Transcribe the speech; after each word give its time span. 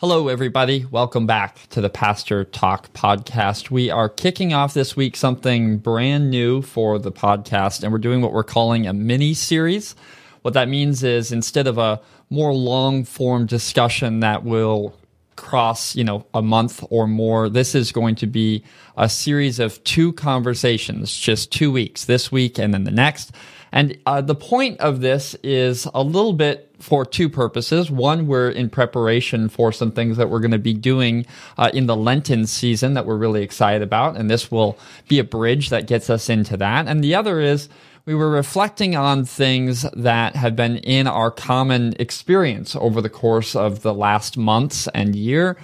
Hello, 0.00 0.28
everybody. 0.28 0.84
Welcome 0.84 1.26
back 1.26 1.68
to 1.70 1.80
the 1.80 1.90
Pastor 1.90 2.44
Talk 2.44 2.92
podcast. 2.92 3.68
We 3.68 3.90
are 3.90 4.08
kicking 4.08 4.52
off 4.54 4.72
this 4.72 4.94
week 4.94 5.16
something 5.16 5.78
brand 5.78 6.30
new 6.30 6.62
for 6.62 7.00
the 7.00 7.10
podcast, 7.10 7.82
and 7.82 7.90
we're 7.90 7.98
doing 7.98 8.22
what 8.22 8.32
we're 8.32 8.44
calling 8.44 8.86
a 8.86 8.92
mini 8.92 9.34
series. 9.34 9.96
What 10.42 10.54
that 10.54 10.68
means 10.68 11.02
is 11.02 11.32
instead 11.32 11.66
of 11.66 11.78
a 11.78 12.00
more 12.30 12.54
long 12.54 13.02
form 13.02 13.46
discussion 13.46 14.20
that 14.20 14.44
will 14.44 14.94
cross, 15.34 15.96
you 15.96 16.04
know, 16.04 16.24
a 16.32 16.42
month 16.42 16.84
or 16.90 17.08
more, 17.08 17.48
this 17.48 17.74
is 17.74 17.90
going 17.90 18.14
to 18.14 18.28
be 18.28 18.62
a 18.96 19.08
series 19.08 19.58
of 19.58 19.82
two 19.82 20.12
conversations, 20.12 21.12
just 21.16 21.50
two 21.50 21.72
weeks, 21.72 22.04
this 22.04 22.30
week 22.30 22.56
and 22.56 22.72
then 22.72 22.84
the 22.84 22.92
next. 22.92 23.32
And 23.72 23.98
uh, 24.06 24.20
the 24.20 24.36
point 24.36 24.78
of 24.78 25.00
this 25.00 25.34
is 25.42 25.88
a 25.92 26.04
little 26.04 26.34
bit 26.34 26.67
for 26.78 27.04
two 27.04 27.28
purposes. 27.28 27.90
One, 27.90 28.26
we're 28.26 28.50
in 28.50 28.70
preparation 28.70 29.48
for 29.48 29.72
some 29.72 29.90
things 29.90 30.16
that 30.16 30.30
we're 30.30 30.40
going 30.40 30.52
to 30.52 30.58
be 30.58 30.74
doing 30.74 31.26
uh, 31.56 31.70
in 31.74 31.86
the 31.86 31.96
Lenten 31.96 32.46
season 32.46 32.94
that 32.94 33.06
we're 33.06 33.16
really 33.16 33.42
excited 33.42 33.82
about, 33.82 34.16
and 34.16 34.30
this 34.30 34.50
will 34.50 34.78
be 35.08 35.18
a 35.18 35.24
bridge 35.24 35.70
that 35.70 35.86
gets 35.86 36.08
us 36.08 36.28
into 36.28 36.56
that. 36.56 36.86
And 36.86 37.02
the 37.02 37.14
other 37.14 37.40
is 37.40 37.68
we 38.04 38.14
were 38.14 38.30
reflecting 38.30 38.96
on 38.96 39.24
things 39.24 39.82
that 39.92 40.34
have 40.34 40.56
been 40.56 40.78
in 40.78 41.06
our 41.06 41.30
common 41.30 41.94
experience 41.98 42.74
over 42.76 43.02
the 43.02 43.10
course 43.10 43.54
of 43.54 43.82
the 43.82 43.92
last 43.92 44.38
months 44.38 44.88
and 44.94 45.14
year. 45.14 45.58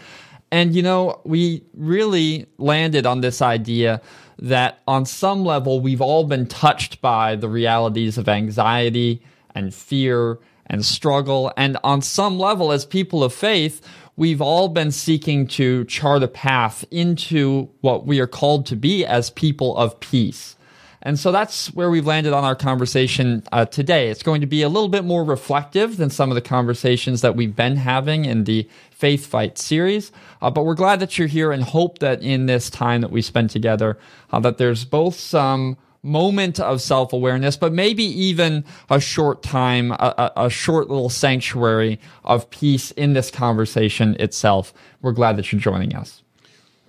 And, 0.50 0.74
you 0.74 0.82
know, 0.82 1.20
we 1.24 1.64
really 1.72 2.46
landed 2.58 3.06
on 3.06 3.22
this 3.22 3.40
idea 3.40 4.02
that 4.38 4.80
on 4.86 5.06
some 5.06 5.44
level, 5.44 5.80
we've 5.80 6.02
all 6.02 6.24
been 6.24 6.46
touched 6.46 7.00
by 7.00 7.34
the 7.34 7.48
realities 7.48 8.18
of 8.18 8.28
anxiety 8.28 9.22
and 9.54 9.72
fear 9.74 10.38
and 10.74 10.84
struggle. 10.84 11.52
And 11.56 11.78
on 11.82 12.02
some 12.02 12.38
level, 12.38 12.72
as 12.72 12.84
people 12.84 13.24
of 13.24 13.32
faith, 13.32 13.80
we've 14.16 14.42
all 14.42 14.68
been 14.68 14.90
seeking 14.90 15.46
to 15.46 15.84
chart 15.86 16.22
a 16.22 16.28
path 16.28 16.84
into 16.90 17.70
what 17.80 18.06
we 18.06 18.20
are 18.20 18.26
called 18.26 18.66
to 18.66 18.76
be 18.76 19.06
as 19.06 19.30
people 19.30 19.76
of 19.76 19.98
peace. 20.00 20.56
And 21.00 21.18
so 21.18 21.32
that's 21.32 21.72
where 21.74 21.90
we've 21.90 22.06
landed 22.06 22.32
on 22.32 22.44
our 22.44 22.56
conversation 22.56 23.42
uh, 23.52 23.66
today. 23.66 24.08
It's 24.08 24.22
going 24.22 24.40
to 24.40 24.46
be 24.46 24.62
a 24.62 24.70
little 24.70 24.88
bit 24.88 25.04
more 25.04 25.22
reflective 25.22 25.98
than 25.98 26.10
some 26.10 26.30
of 26.30 26.34
the 26.34 26.40
conversations 26.40 27.20
that 27.20 27.36
we've 27.36 27.54
been 27.54 27.76
having 27.76 28.24
in 28.24 28.44
the 28.44 28.68
Faith 28.90 29.26
Fight 29.26 29.58
series. 29.58 30.10
Uh, 30.40 30.50
but 30.50 30.64
we're 30.64 30.74
glad 30.74 31.00
that 31.00 31.18
you're 31.18 31.28
here 31.28 31.52
and 31.52 31.62
hope 31.62 31.98
that 31.98 32.22
in 32.22 32.46
this 32.46 32.70
time 32.70 33.02
that 33.02 33.10
we 33.10 33.20
spend 33.20 33.50
together, 33.50 33.98
uh, 34.32 34.40
that 34.40 34.56
there's 34.56 34.84
both 34.86 35.14
some 35.14 35.76
moment 36.04 36.60
of 36.60 36.80
self 36.80 37.12
awareness, 37.12 37.56
but 37.56 37.72
maybe 37.72 38.04
even 38.04 38.64
a 38.90 39.00
short 39.00 39.42
time, 39.42 39.90
a, 39.92 40.32
a, 40.36 40.50
short 40.50 40.88
little 40.88 41.08
sanctuary 41.08 41.98
of 42.24 42.48
peace 42.50 42.90
in 42.92 43.14
this 43.14 43.30
conversation 43.30 44.14
itself. 44.20 44.72
We're 45.00 45.12
glad 45.12 45.36
that 45.38 45.50
you're 45.50 45.60
joining 45.60 45.96
us. 45.96 46.22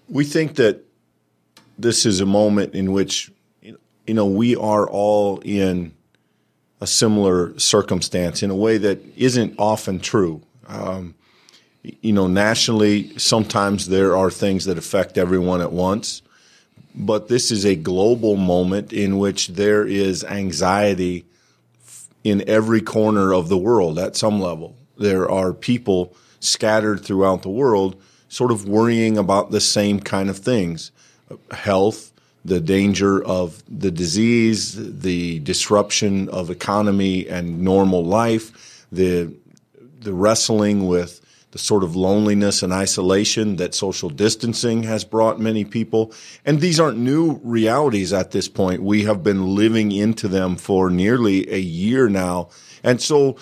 We 0.09 0.25
think 0.25 0.55
that 0.55 0.83
this 1.80 2.05
is 2.05 2.19
a 2.19 2.25
moment 2.25 2.75
in 2.75 2.91
which, 2.91 3.31
you 3.61 4.13
know, 4.13 4.25
we 4.25 4.55
are 4.55 4.88
all 4.88 5.39
in 5.39 5.93
a 6.81 6.88
similar 6.88 7.58
circumstance 7.58 8.43
in 8.43 8.52
a 8.52 8.55
way 8.55 8.77
that 8.77 8.99
isn't 9.17 9.55
often 9.58 9.99
true. 9.99 10.41
Um, 10.67 11.16
you 12.02 12.13
know, 12.13 12.27
nationally, 12.27 13.17
sometimes 13.17 13.88
there 13.88 14.17
are 14.17 14.30
things 14.30 14.66
that 14.66 14.77
affect 14.77 15.17
everyone 15.17 15.61
at 15.61 15.71
once 15.71 16.21
but 16.95 17.27
this 17.27 17.51
is 17.51 17.65
a 17.65 17.75
global 17.75 18.35
moment 18.35 18.93
in 18.93 19.17
which 19.17 19.49
there 19.49 19.85
is 19.85 20.23
anxiety 20.23 21.25
in 22.23 22.47
every 22.47 22.81
corner 22.81 23.33
of 23.33 23.49
the 23.49 23.57
world 23.57 23.99
at 23.99 24.15
some 24.15 24.39
level. 24.39 24.75
There 24.97 25.29
are 25.29 25.53
people 25.53 26.15
scattered 26.39 27.03
throughout 27.03 27.41
the 27.41 27.49
world 27.49 28.02
sort 28.29 28.52
of 28.52 28.67
worrying 28.67 29.17
about 29.17 29.52
the 29.52 29.61
same 29.61 29.99
kind 29.99 30.29
of 30.29 30.37
things 30.37 30.91
health, 31.52 32.11
the 32.43 32.59
danger 32.59 33.23
of 33.23 33.63
the 33.67 33.89
disease, 33.89 35.02
the 35.02 35.39
disruption 35.39 36.30
of 36.30 36.49
economy 36.49 37.27
and 37.27 37.61
normal 37.61 38.05
life, 38.05 38.86
the 38.91 39.33
the 39.99 40.14
wrestling 40.14 40.87
with 40.87 41.24
the 41.55 41.60
sort 41.60 41.86
of 41.86 41.95
loneliness 41.95 42.64
and 42.64 42.73
isolation 42.73 43.55
that 43.55 43.73
social 43.73 44.10
distancing 44.10 44.83
has 44.83 45.05
brought 45.05 45.39
many 45.39 45.64
people. 45.64 46.11
And 46.43 46.60
these 46.60 46.82
aren't 46.82 46.98
new 46.98 47.39
realities 47.45 48.11
at 48.11 48.32
this 48.32 48.49
point. 48.49 48.83
We 48.83 49.05
have 49.05 49.23
been 49.23 49.55
living 49.55 49.94
into 49.94 50.27
them 50.27 50.58
for 50.58 50.89
nearly 50.89 51.49
a 51.49 51.58
year 51.58 52.10
now. 52.10 52.49
And 52.83 53.02
so 53.02 53.38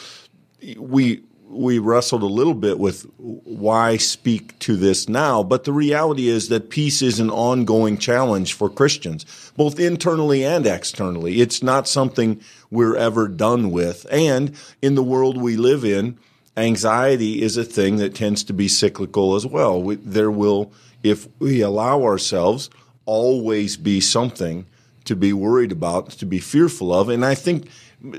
we, 0.78 1.24
we 1.50 1.80
wrestled 1.80 2.22
a 2.22 2.28
little 2.28 2.54
bit 2.54 2.78
with 2.78 3.02
why 3.18 3.98
speak 3.98 4.60
to 4.60 4.76
this 4.76 5.10
now, 5.10 5.42
but 5.42 5.64
the 5.64 5.74
reality 5.74 6.28
is 6.28 6.50
that 6.50 6.70
peace 6.70 7.02
is 7.02 7.20
an 7.20 7.32
ongoing 7.32 7.98
challenge 7.98 8.54
for 8.54 8.70
Christians, 8.70 9.26
both 9.58 9.80
internally 9.80 10.46
and 10.46 10.68
externally. 10.68 11.42
It's 11.42 11.64
not 11.64 11.88
something 11.88 12.42
we're 12.70 12.96
ever 12.96 13.28
done 13.28 13.72
with. 13.72 14.06
And 14.12 14.56
in 14.84 14.94
the 14.94 15.02
world 15.02 15.42
we 15.42 15.58
live 15.58 15.84
in, 15.84 16.20
anxiety 16.56 17.42
is 17.42 17.58
a 17.58 17.64
thing 17.64 17.98
that 17.98 18.16
tends 18.16 18.44
to 18.46 18.54
be 18.54 18.68
cyclical 18.68 19.36
as 19.36 19.46
well. 19.46 19.82
We, 19.82 19.96
there 19.96 20.32
will, 20.32 20.72
if 21.02 21.28
we 21.40 21.62
allow 21.62 22.04
ourselves, 22.04 22.70
always 23.06 23.78
be 23.78 24.00
something 24.00 24.66
to 25.06 25.16
be 25.16 25.34
worried 25.34 25.72
about, 25.72 26.12
to 26.12 26.26
be 26.26 26.40
fearful 26.40 26.94
of. 26.94 27.10
And 27.10 27.26
I 27.26 27.36
think 27.36 27.68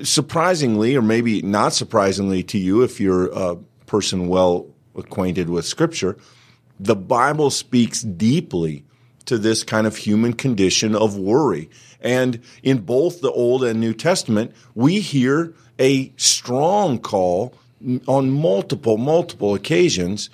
surprisingly, 0.03 0.97
or 0.97 1.03
maybe 1.03 1.43
not 1.43 1.72
surprisingly 1.72 2.43
to 2.45 2.59
you, 2.59 2.83
if 2.83 3.00
you're 3.00 3.31
a 3.33 3.56
person 3.87 4.28
well 4.28 4.66
acquainted 4.95 5.49
with 5.49 5.65
scripture, 5.65 6.16
the 6.78 6.97
Bible 6.97 7.51
speaks 7.51 8.03
deeply 8.03 8.84
to 9.27 9.39
this 9.39 9.62
kind 9.62 9.87
of 9.87 9.97
human 9.97 10.34
condition 10.34 10.95
of 10.95 11.16
worry. 11.16 11.71
And 12.01 12.41
in 12.62 12.78
both 12.78 13.21
the 13.21 13.31
Old 13.31 13.65
and 13.65 13.81
New 13.81 13.95
Testament, 13.95 14.53
we 14.75 15.01
hear 15.01 15.55
a 15.78 16.12
strong 16.16 16.99
call 16.99 17.55
on 18.06 18.31
multiple, 18.31 18.97
multiple 18.97 19.55
occasions, 19.55 20.31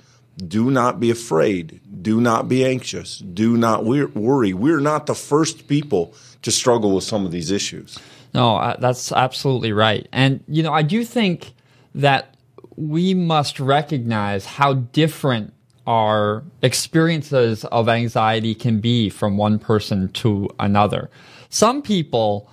do 0.47 0.71
not 0.71 0.99
be 0.99 1.11
afraid. 1.11 1.79
Do 2.01 2.21
not 2.21 2.47
be 2.47 2.65
anxious. 2.65 3.19
Do 3.19 3.57
not 3.57 3.85
worry. 3.85 4.53
We're 4.53 4.79
not 4.79 5.05
the 5.05 5.15
first 5.15 5.67
people 5.67 6.13
to 6.41 6.51
struggle 6.51 6.95
with 6.95 7.03
some 7.03 7.25
of 7.25 7.31
these 7.31 7.51
issues. 7.51 7.99
No, 8.33 8.55
uh, 8.55 8.77
that's 8.79 9.11
absolutely 9.11 9.73
right. 9.73 10.07
And, 10.11 10.43
you 10.47 10.63
know, 10.63 10.73
I 10.73 10.81
do 10.81 11.03
think 11.03 11.53
that 11.93 12.35
we 12.75 13.13
must 13.13 13.59
recognize 13.59 14.45
how 14.45 14.73
different 14.73 15.53
our 15.85 16.43
experiences 16.61 17.65
of 17.65 17.89
anxiety 17.89 18.55
can 18.55 18.79
be 18.79 19.09
from 19.09 19.37
one 19.37 19.59
person 19.59 20.09
to 20.13 20.49
another. 20.59 21.09
Some 21.49 21.81
people 21.81 22.49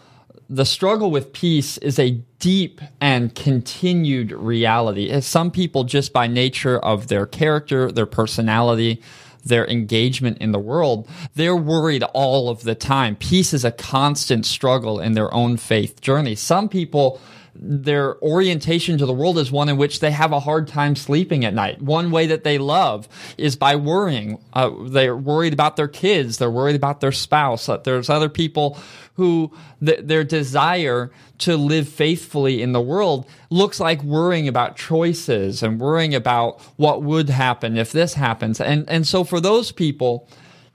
the 0.49 0.65
struggle 0.65 1.11
with 1.11 1.33
peace 1.33 1.79
is 1.79 1.99
a 1.99 2.23
deep 2.39 2.81
and 3.01 3.35
continued 3.35 4.33
reality. 4.33 5.21
Some 5.21 5.51
people, 5.51 5.85
just 5.85 6.13
by 6.13 6.27
nature 6.27 6.79
of 6.79 7.09
their 7.09 7.27
character, 7.27 7.91
their 7.91 8.07
personality, 8.07 9.03
their 9.45 9.67
engagement 9.67 10.39
in 10.39 10.53
the 10.53 10.59
world, 10.59 11.09
they're 11.35 11.57
worried 11.57 12.03
all 12.03 12.49
of 12.49 12.63
the 12.63 12.75
time. 12.75 13.17
Peace 13.17 13.53
is 13.53 13.65
a 13.65 13.73
constant 13.73 14.47
struggle 14.47 15.01
in 15.01 15.13
their 15.13 15.33
own 15.35 15.57
faith 15.57 16.01
journey. 16.01 16.35
Some 16.35 16.69
people, 16.69 17.21
their 17.61 18.23
orientation 18.23 18.99
to 18.99 19.07
the 19.07 19.13
world 19.13 19.39
is 19.39 19.51
one 19.51 19.69
in 19.69 19.77
which 19.77 20.01
they 20.01 20.11
have 20.11 20.33
a 20.33 20.41
hard 20.41 20.69
time 20.69 20.95
sleeping 20.95 21.45
at 21.45 21.55
night. 21.55 21.83
One 21.83 22.11
way 22.11 22.27
that 22.29 22.45
they 22.45 22.59
love 22.59 23.09
is 23.37 23.57
by 23.57 23.77
worrying. 23.77 24.39
Uh, 24.53 24.71
they're 24.87 25.17
worried 25.17 25.53
about 25.53 25.77
their 25.77 25.89
kids. 25.89 26.39
They're 26.39 26.51
worried 26.51 26.77
about 26.77 27.01
their 27.01 27.13
spouse. 27.13 27.67
That 27.67 27.85
there's 27.85 28.09
other 28.09 28.29
people 28.29 28.79
who 29.15 29.53
th- 29.85 30.01
their 30.03 30.25
desire 30.25 31.11
to 31.39 31.57
live 31.57 31.89
faithfully 31.89 32.63
in 32.63 32.73
the 32.73 32.81
world 32.81 33.29
looks 33.51 33.81
like 33.81 34.03
worrying 34.03 34.47
about 34.47 34.77
choices 34.77 35.63
and 35.63 35.81
worrying 35.81 36.15
about 36.15 36.61
what 36.77 37.03
would 37.03 37.29
happen 37.29 37.77
if 37.77 37.91
this 37.91 38.15
happens. 38.15 38.61
And, 38.61 38.89
and 38.89 39.07
so 39.07 39.25
for 39.25 39.41
those 39.41 39.73
people, 39.73 40.29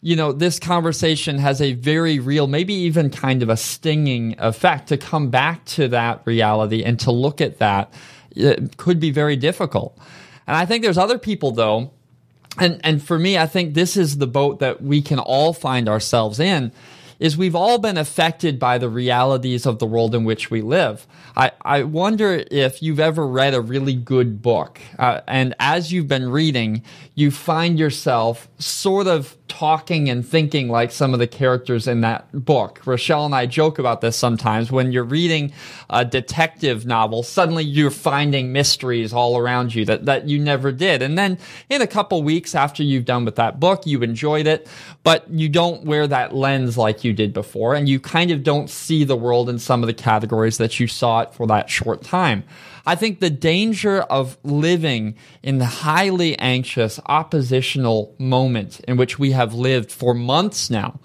you 0.04 0.18
know, 0.18 0.34
this 0.34 0.60
conversation 0.60 1.38
has 1.38 1.62
a 1.62 1.74
very 1.74 2.20
real, 2.20 2.46
maybe 2.46 2.74
even 2.74 3.10
kind 3.10 3.42
of 3.42 3.48
a 3.48 3.56
stinging 3.56 4.36
effect 4.38 4.90
to 4.90 4.98
come 4.98 5.30
back 5.30 5.64
to 5.64 5.88
that 5.88 6.22
reality 6.26 6.84
and 6.84 7.00
to 7.00 7.10
look 7.10 7.40
at 7.40 7.60
that. 7.60 7.94
It 8.36 8.76
could 8.76 9.00
be 9.00 9.12
very 9.12 9.38
difficult. 9.38 9.98
And 10.46 10.58
I 10.58 10.66
think 10.66 10.84
there's 10.84 10.98
other 10.98 11.18
people 11.18 11.52
though, 11.52 11.92
and, 12.60 12.82
and 12.84 13.02
for 13.02 13.18
me, 13.18 13.38
I 13.38 13.48
think 13.48 13.76
this 13.76 13.96
is 13.96 14.18
the 14.18 14.28
boat 14.28 14.60
that 14.60 14.84
we 14.84 15.02
can 15.02 15.20
all 15.20 15.54
find 15.54 15.88
ourselves 15.88 16.38
in 16.38 16.74
is 17.20 17.38
we've 17.38 17.56
all 17.56 17.78
been 17.78 17.98
affected 17.98 18.60
by 18.60 18.78
the 18.78 18.90
realities 18.90 19.66
of 19.66 19.80
the 19.80 19.86
world 19.86 20.16
in 20.16 20.24
which 20.24 20.52
we 20.52 20.62
live. 20.62 21.08
I, 21.36 21.52
I 21.62 21.84
wonder 21.84 22.44
if 22.52 22.82
you've 22.84 23.00
ever 23.00 23.28
read 23.28 23.54
a 23.54 23.62
really 23.62 23.96
good 23.96 24.42
book, 24.42 24.80
uh, 25.00 25.22
and 25.28 25.56
as 25.60 25.92
you've 25.92 26.08
been 26.08 26.30
reading, 26.30 26.84
you 27.16 27.32
find 27.32 27.78
yourself 27.78 28.48
sort 28.58 29.08
of 29.08 29.38
talking 29.48 30.10
and 30.10 30.28
thinking 30.28 30.68
like 30.68 30.92
some 30.92 31.14
of 31.14 31.20
the 31.20 31.28
characters 31.28 31.88
in 31.88 32.02
that 32.02 32.28
book. 32.34 32.82
Rochelle 32.86 33.26
and 33.26 33.36
I 33.36 33.46
joke 33.46 33.78
about 33.78 34.02
this 34.02 34.18
sometimes. 34.18 34.72
When 34.72 34.92
you're 34.92 35.04
reading 35.04 35.54
a 35.92 36.04
detective 36.04 36.88
novel, 36.88 37.22
suddenly 37.22 37.64
you're 37.64 37.92
finding 37.92 38.52
mysteries 38.52 39.14
all 39.14 39.38
around 39.38 39.76
you 39.76 39.86
that, 39.86 40.06
that 40.06 40.28
you 40.28 40.40
never 40.40 40.72
did. 40.72 41.04
And 41.04 41.18
then 41.18 41.38
in 41.70 41.84
a 41.84 41.88
couple 41.88 42.24
weeks 42.24 42.56
after 42.56 42.82
you've 42.82 43.06
done 43.06 43.26
with 43.26 43.36
that 43.36 43.60
book, 43.60 43.86
you 43.86 44.02
enjoyed 44.02 44.48
it, 44.48 44.68
but 45.04 45.30
you 45.30 45.50
don't 45.50 45.86
wear 45.86 46.08
that 46.08 46.34
lens 46.34 46.76
like 46.78 47.03
you 47.04 47.14
did 47.14 47.34
before. 47.34 47.76
And 47.76 47.88
you 47.88 48.00
kind 48.00 48.32
of 48.32 48.44
don't 48.44 48.70
see 48.70 49.04
the 49.04 49.16
world 49.16 49.50
in 49.50 49.60
some 49.60 49.84
of 49.84 49.88
the 49.88 49.94
categories 49.94 50.58
that 50.58 50.80
you 50.80 50.88
saw 50.88 51.22
it 51.22 51.34
for 51.34 51.48
that 51.48 51.70
short 51.70 52.04
time. 52.04 52.44
I 52.86 52.96
think 52.96 53.20
the 53.20 53.30
danger 53.30 54.02
of 54.02 54.38
living 54.44 55.16
in 55.42 55.58
the 55.58 55.66
highly 55.66 56.38
anxious, 56.40 57.00
oppositional 57.06 58.16
moment 58.20 58.80
in 58.82 58.98
which 58.98 59.18
we 59.18 59.32
have 59.32 59.54
lived 59.54 59.92
for 59.92 60.14
months 60.14 60.70
now 60.70 61.00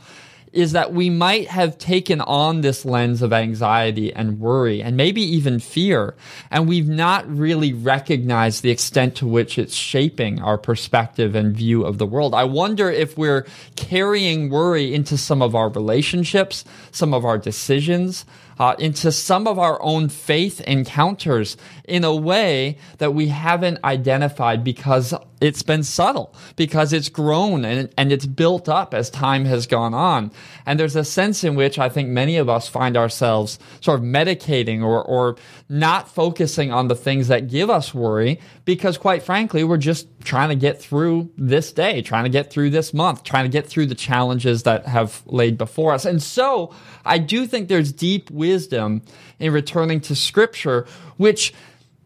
is 0.52 0.72
that 0.72 0.92
we 0.92 1.10
might 1.10 1.48
have 1.48 1.78
taken 1.78 2.20
on 2.20 2.60
this 2.60 2.84
lens 2.84 3.22
of 3.22 3.32
anxiety 3.32 4.12
and 4.12 4.40
worry 4.40 4.82
and 4.82 4.96
maybe 4.96 5.22
even 5.22 5.58
fear. 5.58 6.14
And 6.50 6.68
we've 6.68 6.88
not 6.88 7.28
really 7.28 7.72
recognized 7.72 8.62
the 8.62 8.70
extent 8.70 9.14
to 9.16 9.26
which 9.26 9.58
it's 9.58 9.74
shaping 9.74 10.40
our 10.40 10.58
perspective 10.58 11.34
and 11.34 11.56
view 11.56 11.84
of 11.84 11.98
the 11.98 12.06
world. 12.06 12.34
I 12.34 12.44
wonder 12.44 12.90
if 12.90 13.16
we're 13.16 13.46
carrying 13.76 14.50
worry 14.50 14.94
into 14.94 15.16
some 15.18 15.42
of 15.42 15.54
our 15.54 15.68
relationships, 15.68 16.64
some 16.90 17.14
of 17.14 17.24
our 17.24 17.38
decisions, 17.38 18.24
uh, 18.58 18.74
into 18.78 19.12
some 19.12 19.46
of 19.46 19.58
our 19.58 19.80
own 19.82 20.08
faith 20.08 20.60
encounters 20.62 21.56
in 21.84 22.04
a 22.04 22.14
way 22.14 22.76
that 22.98 23.14
we 23.14 23.28
haven't 23.28 23.78
identified 23.84 24.64
because 24.64 25.14
it's 25.40 25.62
been 25.62 25.84
subtle, 25.84 26.34
because 26.56 26.92
it's 26.92 27.08
grown 27.08 27.64
and, 27.64 27.88
and 27.96 28.12
it's 28.12 28.26
built 28.26 28.68
up 28.68 28.94
as 28.94 29.10
time 29.10 29.44
has 29.44 29.66
gone 29.66 29.94
on. 29.94 30.32
And 30.66 30.78
there's 30.78 30.96
a 30.96 31.04
sense 31.04 31.44
in 31.44 31.54
which 31.54 31.78
I 31.78 31.88
think 31.88 32.08
many 32.08 32.36
of 32.36 32.48
us 32.48 32.68
find 32.68 32.96
ourselves 32.96 33.58
sort 33.80 34.00
of 34.00 34.04
medicating 34.04 34.82
or, 34.82 35.02
or 35.02 35.36
not 35.68 36.08
focusing 36.08 36.72
on 36.72 36.88
the 36.88 36.94
things 36.94 37.28
that 37.28 37.48
give 37.48 37.70
us 37.70 37.94
worry 37.94 38.40
because 38.64 38.98
quite 38.98 39.22
frankly, 39.22 39.64
we're 39.64 39.78
just 39.78 40.08
trying 40.22 40.50
to 40.50 40.54
get 40.54 40.80
through 40.80 41.30
this 41.36 41.72
day, 41.72 42.02
trying 42.02 42.24
to 42.24 42.30
get 42.30 42.50
through 42.50 42.70
this 42.70 42.92
month, 42.92 43.22
trying 43.22 43.44
to 43.44 43.50
get 43.50 43.66
through 43.66 43.86
the 43.86 43.94
challenges 43.94 44.64
that 44.64 44.86
have 44.86 45.22
laid 45.26 45.56
before 45.56 45.92
us. 45.92 46.04
And 46.04 46.22
so 46.22 46.74
I 47.04 47.18
do 47.18 47.46
think 47.46 47.68
there's 47.68 47.92
deep 47.92 48.30
wisdom 48.30 49.02
in 49.38 49.52
returning 49.52 50.00
to 50.02 50.14
scripture, 50.14 50.86
which 51.16 51.54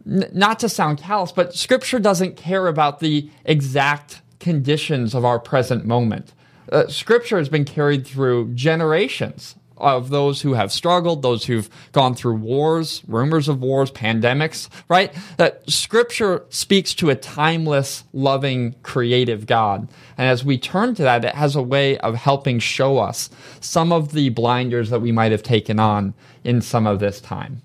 not 0.04 0.58
to 0.60 0.68
sound 0.68 0.98
callous, 0.98 1.32
but 1.32 1.54
scripture 1.54 1.98
doesn't 1.98 2.36
care 2.36 2.66
about 2.66 3.00
the 3.00 3.30
exact 3.44 4.22
conditions 4.40 5.14
of 5.14 5.24
our 5.24 5.38
present 5.38 5.84
moment. 5.84 6.32
Uh, 6.70 6.86
scripture 6.86 7.38
has 7.38 7.48
been 7.48 7.64
carried 7.64 8.06
through 8.06 8.52
generations 8.54 9.56
of 9.82 10.10
those 10.10 10.42
who 10.42 10.54
have 10.54 10.70
struggled, 10.70 11.22
those 11.22 11.46
who've 11.46 11.68
gone 11.90 12.14
through 12.14 12.36
wars, 12.36 13.02
rumors 13.08 13.48
of 13.48 13.60
wars, 13.60 13.90
pandemics, 13.90 14.68
right? 14.88 15.12
That 15.38 15.68
scripture 15.68 16.44
speaks 16.50 16.94
to 16.94 17.10
a 17.10 17.16
timeless, 17.16 18.04
loving, 18.12 18.76
creative 18.84 19.44
God. 19.46 19.88
And 20.16 20.28
as 20.28 20.44
we 20.44 20.56
turn 20.56 20.94
to 20.94 21.02
that, 21.02 21.24
it 21.24 21.34
has 21.34 21.56
a 21.56 21.62
way 21.62 21.98
of 21.98 22.14
helping 22.14 22.60
show 22.60 22.98
us 22.98 23.28
some 23.60 23.92
of 23.92 24.12
the 24.12 24.28
blinders 24.28 24.90
that 24.90 25.00
we 25.00 25.10
might 25.10 25.32
have 25.32 25.42
taken 25.42 25.80
on 25.80 26.14
in 26.44 26.62
some 26.62 26.86
of 26.86 27.00
this 27.00 27.20
time. 27.20 27.62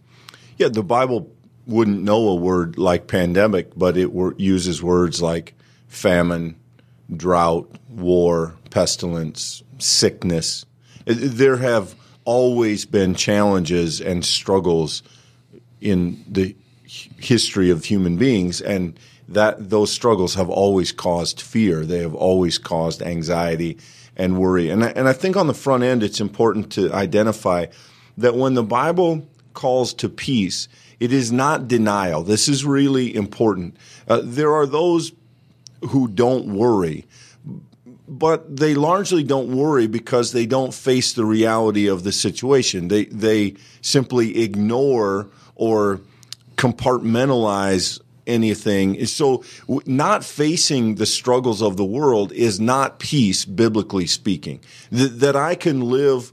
Yeah, 0.57 0.69
the 0.69 0.83
Bible 0.83 1.31
wouldn't 1.67 2.01
know 2.01 2.29
a 2.29 2.35
word 2.35 2.77
like 2.79 3.07
pandemic, 3.07 3.77
but 3.77 3.95
it 3.95 4.11
uses 4.37 4.81
words 4.81 5.21
like 5.21 5.53
famine, 5.87 6.55
drought, 7.15 7.69
war, 7.97 8.55
pestilence, 8.69 9.63
sickness. 9.79 10.65
There 11.05 11.57
have 11.57 11.95
always 12.25 12.85
been 12.85 13.15
challenges 13.15 14.01
and 14.01 14.23
struggles 14.23 15.03
in 15.81 16.23
the 16.27 16.55
history 17.17 17.69
of 17.69 17.85
human 17.85 18.17
beings 18.17 18.61
and 18.61 18.97
that 19.29 19.69
those 19.69 19.91
struggles 19.91 20.35
have 20.35 20.49
always 20.49 20.91
caused 20.91 21.41
fear. 21.41 21.85
They 21.85 21.99
have 21.99 22.15
always 22.15 22.57
caused 22.57 23.01
anxiety 23.01 23.77
and 24.15 24.37
worry. 24.37 24.69
And 24.69 24.85
I, 24.85 24.89
and 24.89 25.07
I 25.07 25.13
think 25.13 25.35
on 25.35 25.47
the 25.47 25.53
front 25.53 25.83
end 25.83 26.01
it's 26.01 26.21
important 26.21 26.71
to 26.73 26.93
identify 26.93 27.67
that 28.17 28.35
when 28.35 28.53
the 28.53 28.63
bible 28.63 29.27
calls 29.53 29.93
to 29.95 30.09
peace 30.09 30.67
it 30.99 31.13
is 31.13 31.31
not 31.31 31.67
denial. 31.67 32.23
This 32.23 32.49
is 32.49 32.65
really 32.65 33.15
important. 33.15 33.77
Uh, 34.07 34.21
there 34.23 34.53
are 34.53 34.65
those 34.65 35.11
who 35.89 36.07
don't 36.07 36.55
worry 36.55 37.05
but 38.07 38.55
they 38.55 38.73
largely 38.73 39.23
don't 39.23 39.55
worry 39.55 39.87
because 39.87 40.31
they 40.31 40.45
don't 40.45 40.73
face 40.73 41.13
the 41.13 41.25
reality 41.25 41.87
of 41.87 42.03
the 42.03 42.11
situation. 42.11 42.87
They 42.87 43.05
they 43.05 43.55
simply 43.81 44.41
ignore 44.41 45.29
or 45.55 46.01
compartmentalize 46.55 47.99
anything. 48.25 49.05
So 49.05 49.43
not 49.85 50.23
facing 50.23 50.95
the 50.95 51.05
struggles 51.05 51.61
of 51.61 51.77
the 51.77 51.85
world 51.85 52.31
is 52.33 52.59
not 52.59 52.99
peace, 52.99 53.45
biblically 53.45 54.07
speaking. 54.07 54.59
That, 54.91 55.19
that 55.19 55.35
I 55.35 55.55
can 55.55 55.81
live 55.81 56.31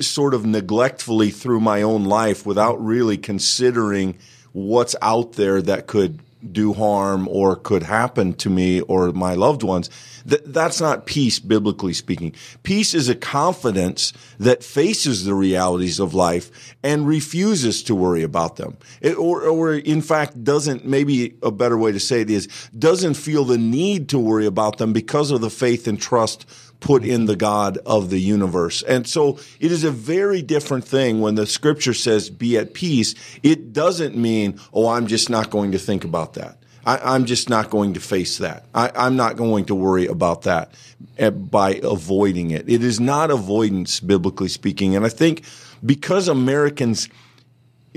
sort 0.00 0.32
of 0.32 0.46
neglectfully 0.46 1.30
through 1.30 1.60
my 1.60 1.82
own 1.82 2.04
life 2.04 2.46
without 2.46 2.82
really 2.82 3.18
considering 3.18 4.16
what's 4.52 4.96
out 5.02 5.34
there 5.34 5.60
that 5.60 5.86
could 5.86 6.20
do 6.52 6.72
harm 6.72 7.28
or 7.28 7.56
could 7.56 7.82
happen 7.82 8.34
to 8.34 8.50
me 8.50 8.80
or 8.82 9.12
my 9.12 9.34
loved 9.34 9.62
ones. 9.62 9.90
Th- 10.28 10.42
that's 10.46 10.80
not 10.80 11.06
peace, 11.06 11.38
biblically 11.38 11.92
speaking. 11.92 12.34
Peace 12.62 12.94
is 12.94 13.08
a 13.08 13.14
confidence 13.14 14.12
that 14.38 14.64
faces 14.64 15.24
the 15.24 15.34
realities 15.34 16.00
of 16.00 16.14
life 16.14 16.74
and 16.82 17.06
refuses 17.06 17.82
to 17.84 17.94
worry 17.94 18.22
about 18.22 18.56
them. 18.56 18.76
It, 19.00 19.16
or, 19.16 19.42
or 19.42 19.74
in 19.74 20.02
fact, 20.02 20.42
doesn't, 20.42 20.84
maybe 20.84 21.36
a 21.42 21.50
better 21.50 21.76
way 21.76 21.92
to 21.92 22.00
say 22.00 22.20
it 22.20 22.30
is, 22.30 22.48
doesn't 22.78 23.14
feel 23.14 23.44
the 23.44 23.58
need 23.58 24.08
to 24.10 24.18
worry 24.18 24.46
about 24.46 24.78
them 24.78 24.92
because 24.92 25.30
of 25.30 25.40
the 25.40 25.50
faith 25.50 25.86
and 25.86 26.00
trust 26.00 26.46
put 26.80 27.04
in 27.04 27.26
the 27.26 27.36
God 27.36 27.78
of 27.86 28.10
the 28.10 28.20
universe. 28.20 28.82
And 28.82 29.06
so 29.06 29.38
it 29.60 29.72
is 29.72 29.84
a 29.84 29.90
very 29.90 30.42
different 30.42 30.84
thing 30.84 31.20
when 31.20 31.34
the 31.34 31.46
scripture 31.46 31.94
says 31.94 32.30
be 32.30 32.56
at 32.58 32.74
peace. 32.74 33.14
It 33.42 33.72
doesn't 33.72 34.16
mean, 34.16 34.60
oh, 34.72 34.88
I'm 34.88 35.06
just 35.06 35.30
not 35.30 35.50
going 35.50 35.72
to 35.72 35.78
think 35.78 36.04
about 36.04 36.34
that. 36.34 36.58
I, 36.84 37.16
am 37.16 37.24
just 37.24 37.50
not 37.50 37.70
going 37.70 37.94
to 37.94 38.00
face 38.00 38.38
that. 38.38 38.64
I, 38.72 39.06
am 39.06 39.16
not 39.16 39.36
going 39.36 39.64
to 39.66 39.74
worry 39.74 40.06
about 40.06 40.42
that 40.42 40.72
eh, 41.18 41.30
by 41.30 41.80
avoiding 41.82 42.52
it. 42.52 42.68
It 42.68 42.84
is 42.84 43.00
not 43.00 43.32
avoidance, 43.32 43.98
biblically 43.98 44.48
speaking. 44.48 44.94
And 44.94 45.04
I 45.04 45.08
think 45.08 45.42
because 45.84 46.28
Americans 46.28 47.08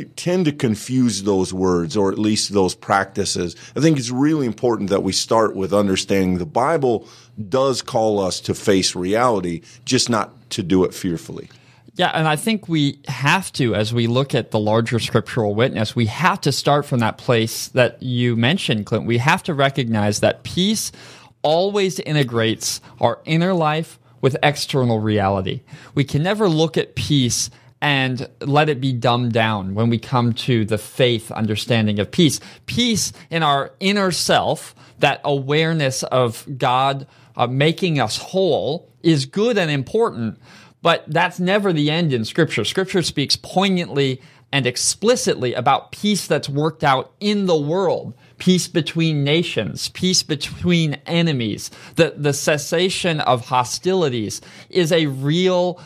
tend 0.06 0.46
to 0.46 0.52
confuse 0.52 1.24
those 1.24 1.54
words 1.54 1.96
or 1.96 2.12
at 2.12 2.20
least 2.20 2.54
those 2.54 2.76
practices, 2.76 3.56
I 3.76 3.80
think 3.80 3.98
it's 3.98 4.12
really 4.12 4.46
important 4.46 4.90
that 4.90 5.04
we 5.04 5.12
start 5.12 5.56
with 5.56 5.74
understanding 5.74 6.38
the 6.38 6.46
Bible 6.46 7.08
does 7.48 7.82
call 7.82 8.20
us 8.20 8.40
to 8.42 8.54
face 8.54 8.96
reality, 8.96 9.62
just 9.86 10.10
not 10.10 10.50
to 10.52 10.64
do 10.64 10.84
it 10.84 10.94
fearfully. 10.94 11.50
Yeah, 11.96 12.12
and 12.14 12.28
I 12.28 12.38
think 12.38 12.70
we 12.70 13.00
have 13.08 13.52
to, 13.54 13.76
as 13.76 13.94
we 13.94 14.08
look 14.08 14.34
at 14.34 14.52
the 14.52 14.60
larger 14.60 15.00
scriptural 15.00 15.54
witness, 15.54 15.96
we 15.98 16.06
have 16.06 16.40
to 16.42 16.52
start 16.52 16.86
from 16.86 17.00
that 17.00 17.18
place 17.18 17.68
that 17.70 18.02
you 18.02 18.38
mentioned, 18.38 18.86
Clint. 18.86 19.06
We 19.06 19.18
have 19.18 19.44
to 19.44 19.54
recognize 19.54 20.22
that 20.22 20.44
peace 20.44 20.94
always 21.42 22.00
integrates 22.00 22.80
our 23.02 23.20
inner 23.26 23.54
life 23.54 24.00
with 24.22 24.38
external 24.44 25.00
reality. 25.00 25.62
We 25.94 26.04
can 26.04 26.24
never 26.24 26.48
look 26.48 26.78
at 26.78 26.96
peace 26.96 27.50
and 27.82 28.28
let 28.42 28.70
it 28.70 28.82
be 28.82 28.92
dumbed 28.94 29.32
down 29.32 29.74
when 29.74 29.90
we 29.90 29.98
come 29.98 30.34
to 30.34 30.66
the 30.66 30.78
faith 30.78 31.32
understanding 31.32 32.00
of 32.00 32.12
peace. 32.12 32.40
Peace 32.66 33.14
in 33.30 33.44
our 33.44 33.72
inner 33.80 34.12
self, 34.12 34.76
that 35.00 35.22
awareness 35.24 36.04
of 36.04 36.46
God 36.58 37.08
uh, 37.36 37.48
making 37.48 38.00
us 38.00 38.18
whole, 38.18 38.90
is 39.02 39.26
good 39.26 39.58
and 39.58 39.72
important 39.72 40.38
but 40.82 41.04
that's 41.08 41.40
never 41.40 41.74
the 41.74 41.92
end 41.92 42.14
in 42.14 42.26
Scripture. 42.26 42.64
Scripture 42.64 43.02
speaks 43.02 43.36
poignantly 43.36 44.22
and 44.52 44.66
explicitly 44.66 45.54
about 45.54 45.92
peace 45.92 46.26
that's 46.26 46.50
worked 46.50 46.84
out 46.84 47.12
in 47.20 47.46
the 47.46 47.58
world, 47.58 48.14
peace 48.40 48.68
between 48.68 49.24
nations, 49.24 49.90
peace 49.90 50.24
between 50.24 50.96
enemies. 51.06 51.70
The, 51.96 52.16
the 52.18 52.34
cessation 52.34 53.20
of 53.20 53.46
hostilities 53.46 54.42
is 54.70 54.92
a 54.92 55.06
real 55.08 55.80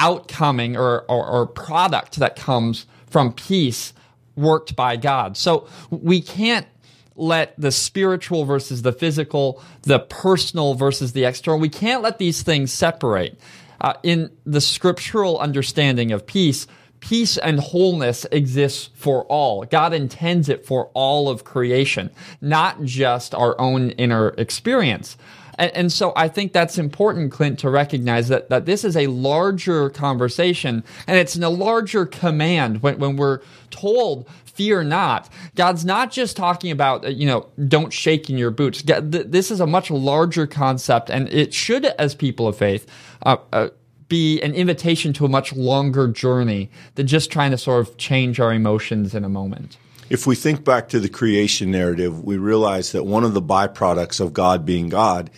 outcoming 0.00 0.76
or, 0.76 1.02
or, 1.02 1.24
or 1.26 1.46
product 1.46 2.16
that 2.16 2.34
comes 2.34 2.86
from 3.08 3.32
peace 3.32 3.92
worked 4.34 4.74
by 4.74 4.96
God. 4.96 5.36
So 5.36 5.68
we 5.90 6.20
can't 6.20 6.66
let 7.14 7.54
the 7.60 7.70
spiritual 7.70 8.44
versus 8.44 8.82
the 8.82 8.92
physical, 8.92 9.62
the 9.82 9.98
personal 9.98 10.74
versus 10.74 11.12
the 11.12 11.24
external, 11.24 11.60
we 11.60 11.68
can't 11.68 12.02
let 12.02 12.18
these 12.18 12.42
things 12.42 12.72
separate. 12.72 13.38
Uh, 13.80 13.94
in 14.02 14.30
the 14.44 14.60
scriptural 14.60 15.38
understanding 15.38 16.12
of 16.12 16.26
peace, 16.26 16.66
peace 17.00 17.38
and 17.38 17.58
wholeness 17.60 18.26
exists 18.30 18.90
for 18.94 19.24
all. 19.24 19.64
God 19.64 19.94
intends 19.94 20.50
it 20.50 20.66
for 20.66 20.90
all 20.92 21.30
of 21.30 21.44
creation, 21.44 22.10
not 22.42 22.82
just 22.84 23.34
our 23.34 23.58
own 23.58 23.90
inner 23.90 24.28
experience. 24.36 25.16
And, 25.58 25.70
and, 25.74 25.92
so 25.92 26.12
I 26.16 26.28
think 26.28 26.52
that's 26.52 26.78
important, 26.78 27.32
Clint, 27.32 27.58
to 27.60 27.70
recognize 27.70 28.28
that, 28.28 28.48
that 28.50 28.66
this 28.66 28.84
is 28.84 28.96
a 28.96 29.06
larger 29.08 29.90
conversation 29.90 30.84
and 31.06 31.18
it's 31.18 31.36
in 31.36 31.42
a 31.42 31.50
larger 31.50 32.06
command 32.06 32.82
when, 32.82 32.98
when 32.98 33.16
we're 33.16 33.40
told 33.70 34.28
fear 34.44 34.84
not. 34.84 35.28
God's 35.54 35.84
not 35.84 36.10
just 36.10 36.36
talking 36.36 36.70
about, 36.70 37.04
uh, 37.04 37.08
you 37.08 37.26
know, 37.26 37.48
don't 37.68 37.92
shake 37.92 38.28
in 38.28 38.36
your 38.36 38.50
boots. 38.50 38.82
This 38.82 39.50
is 39.50 39.60
a 39.60 39.66
much 39.66 39.90
larger 39.90 40.46
concept, 40.46 41.08
and 41.08 41.28
it 41.28 41.54
should, 41.54 41.86
as 41.86 42.14
people 42.14 42.46
of 42.46 42.58
faith, 42.58 42.86
uh, 43.22 43.38
uh, 43.52 43.68
be 44.08 44.40
an 44.42 44.52
invitation 44.52 45.12
to 45.14 45.24
a 45.24 45.28
much 45.28 45.54
longer 45.54 46.08
journey 46.08 46.70
than 46.96 47.06
just 47.06 47.30
trying 47.30 47.52
to 47.52 47.58
sort 47.58 47.88
of 47.88 47.96
change 47.96 48.38
our 48.38 48.52
emotions 48.52 49.14
in 49.14 49.24
a 49.24 49.28
moment. 49.28 49.78
If 50.10 50.26
we 50.26 50.34
think 50.34 50.64
back 50.64 50.88
to 50.88 50.98
the 50.98 51.08
creation 51.08 51.70
narrative, 51.70 52.24
we 52.24 52.36
realize 52.36 52.90
that 52.92 53.04
one 53.04 53.22
of 53.22 53.32
the 53.32 53.40
byproducts 53.40 54.20
of 54.20 54.32
God 54.32 54.66
being 54.66 54.88
God 54.88 55.30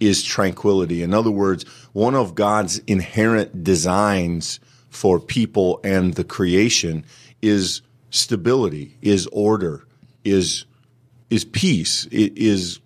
is 0.00 0.24
tranquility. 0.24 1.04
In 1.04 1.14
other 1.14 1.30
words, 1.30 1.62
one 1.92 2.16
of 2.16 2.34
God's 2.34 2.78
inherent 2.88 3.62
designs 3.62 4.58
for 4.90 5.20
people 5.20 5.80
and 5.84 6.14
the 6.14 6.24
creation 6.24 7.04
is 7.40 7.82
stability, 8.10 8.98
is 9.00 9.28
order, 9.28 9.86
is 10.24 10.64
is 11.30 11.44
peace, 11.44 12.06
is 12.10 12.80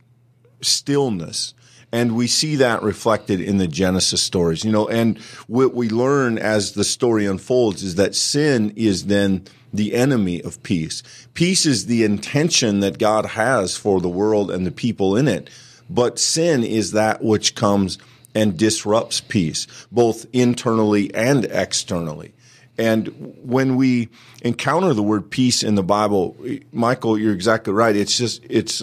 stillness. 0.61 1.55
And 1.91 2.17
we 2.17 2.27
see 2.27 2.57
that 2.57 2.83
reflected 2.83 3.41
in 3.41 3.57
the 3.57 3.67
Genesis 3.67 4.23
stories, 4.23 4.65
you 4.65 4.73
know, 4.73 4.89
and 4.89 5.19
what 5.47 5.75
we 5.75 5.89
learn 5.89 6.39
as 6.39 6.73
the 6.73 6.85
story 6.85 7.27
unfolds 7.27 7.83
is 7.83 7.97
that 7.97 8.15
sin 8.15 8.73
is 8.77 9.07
then 9.07 9.47
the 9.73 9.95
enemy 9.95 10.43
of 10.43 10.63
peace. 10.63 11.03
Peace 11.35 11.67
is 11.67 11.87
the 11.87 12.05
intention 12.05 12.81
that 12.81 12.99
God 12.99 13.27
has 13.27 13.77
for 13.77 14.01
the 14.01 14.09
world 14.09 14.51
and 14.51 14.67
the 14.67 14.73
people 14.73 15.17
in 15.17 15.29
it. 15.29 15.49
But 15.89 16.19
sin 16.19 16.63
is 16.63 16.93
that 16.93 17.23
which 17.23 17.55
comes 17.55 17.99
and 18.35 18.57
disrupts 18.57 19.21
peace, 19.21 19.67
both 19.91 20.27
internally 20.33 21.13
and 21.15 21.45
externally. 21.47 22.33
And 22.79 23.35
when 23.43 23.77
we 23.77 24.09
encounter 24.43 24.95
the 24.95 25.03
word 25.03 25.31
peace 25.31 25.63
in 25.63 25.75
the 25.75 25.83
Bible, 25.83 26.37
Michael, 26.73 27.19
you're 27.19 27.35
exactly 27.35 27.73
right. 27.73 27.95
It's 27.95 28.17
just, 28.17 28.43
it's, 28.49 28.83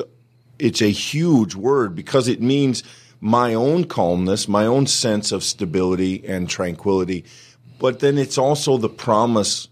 it's 0.59 0.81
a 0.81 0.91
huge 0.91 1.55
word 1.55 1.95
because 1.95 2.27
it 2.27 2.41
means 2.41 2.83
my 3.19 3.53
own 3.53 3.85
calmness, 3.85 4.47
my 4.47 4.65
own 4.65 4.85
sense 4.85 5.31
of 5.31 5.43
stability 5.43 6.23
and 6.27 6.49
tranquility. 6.49 7.25
But 7.79 7.99
then 7.99 8.17
it's 8.17 8.37
also 8.37 8.77
the 8.77 8.89
promise 8.89 9.67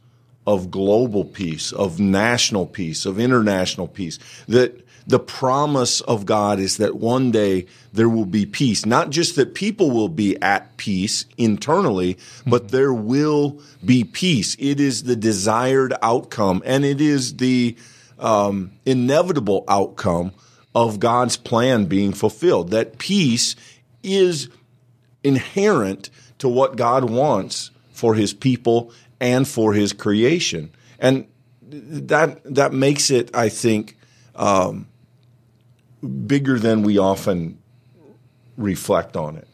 of 0.48 0.72
global 0.72 1.26
peace, 1.26 1.72
of 1.72 2.00
national 2.00 2.66
peace, 2.68 3.06
of 3.06 3.20
international 3.20 3.88
peace. 3.88 4.20
That 4.48 4.86
the 5.08 5.20
promise 5.20 6.02
of 6.02 6.26
God 6.26 6.60
is 6.60 6.78
that 6.78 6.96
one 6.96 7.32
day 7.32 7.68
there 7.94 8.10
will 8.10 8.26
be 8.26 8.46
peace. 8.46 8.86
Not 8.86 9.12
just 9.12 9.36
that 9.36 9.54
people 9.54 9.92
will 9.92 10.10
be 10.10 10.42
at 10.42 10.78
peace 10.78 11.26
internally, 11.38 12.18
but 12.46 12.70
there 12.70 12.94
will 12.94 13.62
be 13.84 14.04
peace. 14.04 14.56
It 14.60 14.80
is 14.80 15.04
the 15.04 15.16
desired 15.16 15.94
outcome 16.02 16.64
and 16.66 16.84
it 16.84 17.02
is 17.02 17.38
the 17.38 17.76
um, 18.18 18.72
inevitable 18.86 19.64
outcome 19.68 20.32
of 20.74 21.00
God's 21.00 21.38
plan 21.38 21.86
being 21.86 22.12
fulfilled. 22.12 22.72
That 22.72 22.98
peace 22.98 23.56
is 24.04 24.50
inherent 25.24 26.10
to 26.40 26.50
what 26.50 26.76
God 26.76 27.10
wants 27.10 27.72
for 27.92 28.14
his 28.16 28.34
people 28.34 28.92
and 29.20 29.48
for 29.48 29.74
his 29.74 29.94
creation. 29.94 30.72
And 31.00 31.28
that 31.68 32.42
that 32.56 32.74
makes 32.74 33.10
it, 33.12 33.36
I 33.36 33.50
think, 33.50 33.98
um, 34.36 34.88
bigger 36.28 36.60
than 36.60 36.84
we 36.84 36.98
often 36.98 37.58
reflect 38.58 39.16
on 39.16 39.36
it. 39.38 39.48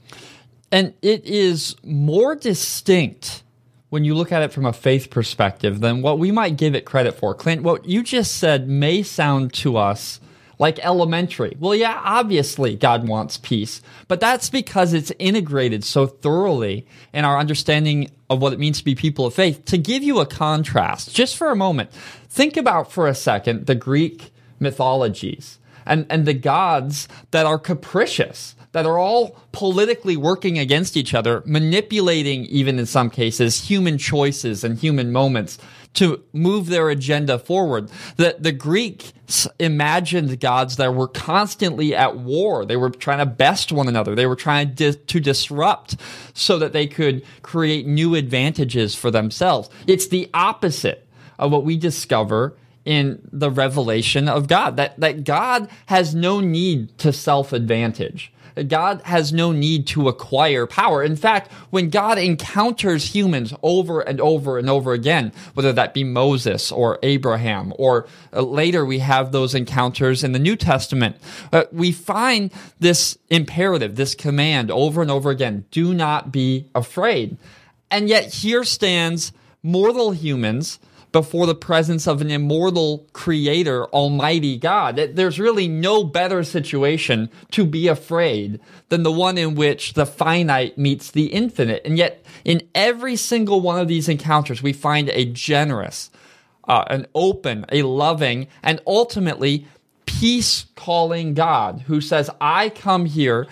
And 0.71 0.93
it 1.01 1.25
is 1.25 1.75
more 1.83 2.35
distinct 2.35 3.43
when 3.89 4.05
you 4.05 4.15
look 4.15 4.31
at 4.31 4.41
it 4.41 4.53
from 4.53 4.65
a 4.65 4.71
faith 4.71 5.09
perspective 5.09 5.81
than 5.81 6.01
what 6.01 6.17
we 6.17 6.31
might 6.31 6.55
give 6.55 6.75
it 6.75 6.85
credit 6.85 7.13
for. 7.13 7.35
Clint, 7.35 7.61
what 7.61 7.85
you 7.85 8.03
just 8.03 8.37
said 8.37 8.69
may 8.69 9.03
sound 9.03 9.51
to 9.53 9.75
us 9.75 10.21
like 10.61 10.77
elementary. 10.85 11.57
Well, 11.59 11.73
yeah, 11.73 11.99
obviously 12.05 12.75
God 12.75 13.07
wants 13.07 13.37
peace, 13.37 13.81
but 14.07 14.19
that's 14.19 14.51
because 14.51 14.93
it's 14.93 15.11
integrated 15.17 15.83
so 15.83 16.05
thoroughly 16.05 16.85
in 17.13 17.25
our 17.25 17.39
understanding 17.39 18.11
of 18.29 18.43
what 18.43 18.53
it 18.53 18.59
means 18.59 18.77
to 18.77 18.85
be 18.85 18.93
people 18.93 19.25
of 19.25 19.33
faith. 19.33 19.65
To 19.65 19.77
give 19.79 20.03
you 20.03 20.19
a 20.19 20.25
contrast, 20.27 21.15
just 21.15 21.35
for 21.35 21.49
a 21.49 21.55
moment, 21.55 21.91
think 22.29 22.57
about 22.57 22.91
for 22.91 23.07
a 23.07 23.15
second 23.15 23.65
the 23.65 23.73
Greek 23.73 24.31
mythologies 24.59 25.57
and, 25.87 26.05
and 26.11 26.27
the 26.27 26.35
gods 26.35 27.07
that 27.31 27.47
are 27.47 27.57
capricious, 27.57 28.55
that 28.73 28.85
are 28.85 28.99
all 28.99 29.35
politically 29.51 30.15
working 30.15 30.59
against 30.59 30.95
each 30.95 31.15
other, 31.15 31.41
manipulating, 31.43 32.45
even 32.45 32.77
in 32.77 32.85
some 32.85 33.09
cases, 33.09 33.67
human 33.67 33.97
choices 33.97 34.63
and 34.63 34.77
human 34.77 35.11
moments 35.11 35.57
to 35.93 36.23
move 36.31 36.67
their 36.67 36.89
agenda 36.89 37.37
forward. 37.37 37.89
The, 38.15 38.35
the 38.39 38.51
Greeks 38.51 39.47
imagined 39.59 40.39
gods 40.39 40.77
that 40.77 40.93
were 40.95 41.07
constantly 41.07 41.95
at 41.95 42.17
war. 42.17 42.65
They 42.65 42.77
were 42.77 42.89
trying 42.89 43.19
to 43.19 43.25
best 43.25 43.71
one 43.71 43.87
another. 43.87 44.15
They 44.15 44.25
were 44.25 44.35
trying 44.35 44.75
to, 44.75 44.93
to 44.93 45.19
disrupt 45.19 45.97
so 46.33 46.57
that 46.59 46.73
they 46.73 46.87
could 46.87 47.23
create 47.41 47.85
new 47.85 48.15
advantages 48.15 48.95
for 48.95 49.11
themselves. 49.11 49.69
It's 49.87 50.07
the 50.07 50.29
opposite 50.33 51.07
of 51.37 51.51
what 51.51 51.63
we 51.63 51.77
discover 51.77 52.55
in 52.85 53.27
the 53.31 53.51
revelation 53.51 54.27
of 54.27 54.47
God 54.47 54.77
that, 54.77 54.99
that 54.99 55.23
God 55.23 55.69
has 55.87 56.15
no 56.15 56.39
need 56.39 56.97
to 56.99 57.13
self 57.13 57.53
advantage. 57.53 58.31
God 58.67 59.01
has 59.05 59.31
no 59.31 59.51
need 59.51 59.87
to 59.87 60.07
acquire 60.07 60.67
power. 60.67 61.03
In 61.03 61.15
fact, 61.15 61.51
when 61.69 61.89
God 61.89 62.17
encounters 62.17 63.13
humans 63.13 63.53
over 63.63 64.01
and 64.01 64.19
over 64.19 64.57
and 64.57 64.69
over 64.69 64.93
again, 64.93 65.31
whether 65.53 65.73
that 65.73 65.93
be 65.93 66.03
Moses 66.03 66.71
or 66.71 66.99
Abraham, 67.03 67.73
or 67.77 68.07
uh, 68.33 68.41
later 68.41 68.85
we 68.85 68.99
have 68.99 69.31
those 69.31 69.55
encounters 69.55 70.23
in 70.23 70.31
the 70.31 70.39
New 70.39 70.55
Testament, 70.55 71.15
uh, 71.51 71.63
we 71.71 71.91
find 71.91 72.51
this 72.79 73.17
imperative, 73.29 73.95
this 73.95 74.15
command 74.15 74.71
over 74.71 75.01
and 75.01 75.11
over 75.11 75.29
again 75.29 75.65
do 75.71 75.93
not 75.93 76.31
be 76.31 76.65
afraid. 76.75 77.37
And 77.89 78.07
yet 78.07 78.33
here 78.33 78.63
stands 78.63 79.31
mortal 79.63 80.11
humans 80.11 80.79
before 81.11 81.45
the 81.45 81.55
presence 81.55 82.07
of 82.07 82.21
an 82.21 82.31
immortal 82.31 83.07
creator, 83.13 83.85
almighty 83.87 84.57
God. 84.57 84.95
There's 84.95 85.39
really 85.39 85.67
no 85.67 86.03
better 86.03 86.43
situation 86.43 87.29
to 87.51 87.65
be 87.65 87.87
afraid 87.87 88.59
than 88.89 89.03
the 89.03 89.11
one 89.11 89.37
in 89.37 89.55
which 89.55 89.93
the 89.93 90.05
finite 90.05 90.77
meets 90.77 91.11
the 91.11 91.27
infinite. 91.27 91.81
And 91.85 91.97
yet, 91.97 92.25
in 92.45 92.61
every 92.73 93.15
single 93.15 93.61
one 93.61 93.79
of 93.79 93.87
these 93.87 94.07
encounters, 94.07 94.63
we 94.63 94.73
find 94.73 95.09
a 95.09 95.25
generous, 95.25 96.11
uh, 96.67 96.85
an 96.87 97.07
open, 97.13 97.65
a 97.71 97.83
loving, 97.83 98.47
and 98.63 98.81
ultimately 98.87 99.67
peace 100.05 100.65
calling 100.75 101.33
God 101.33 101.83
who 101.87 101.99
says, 101.99 102.29
I 102.39 102.69
come 102.69 103.05
here 103.05 103.47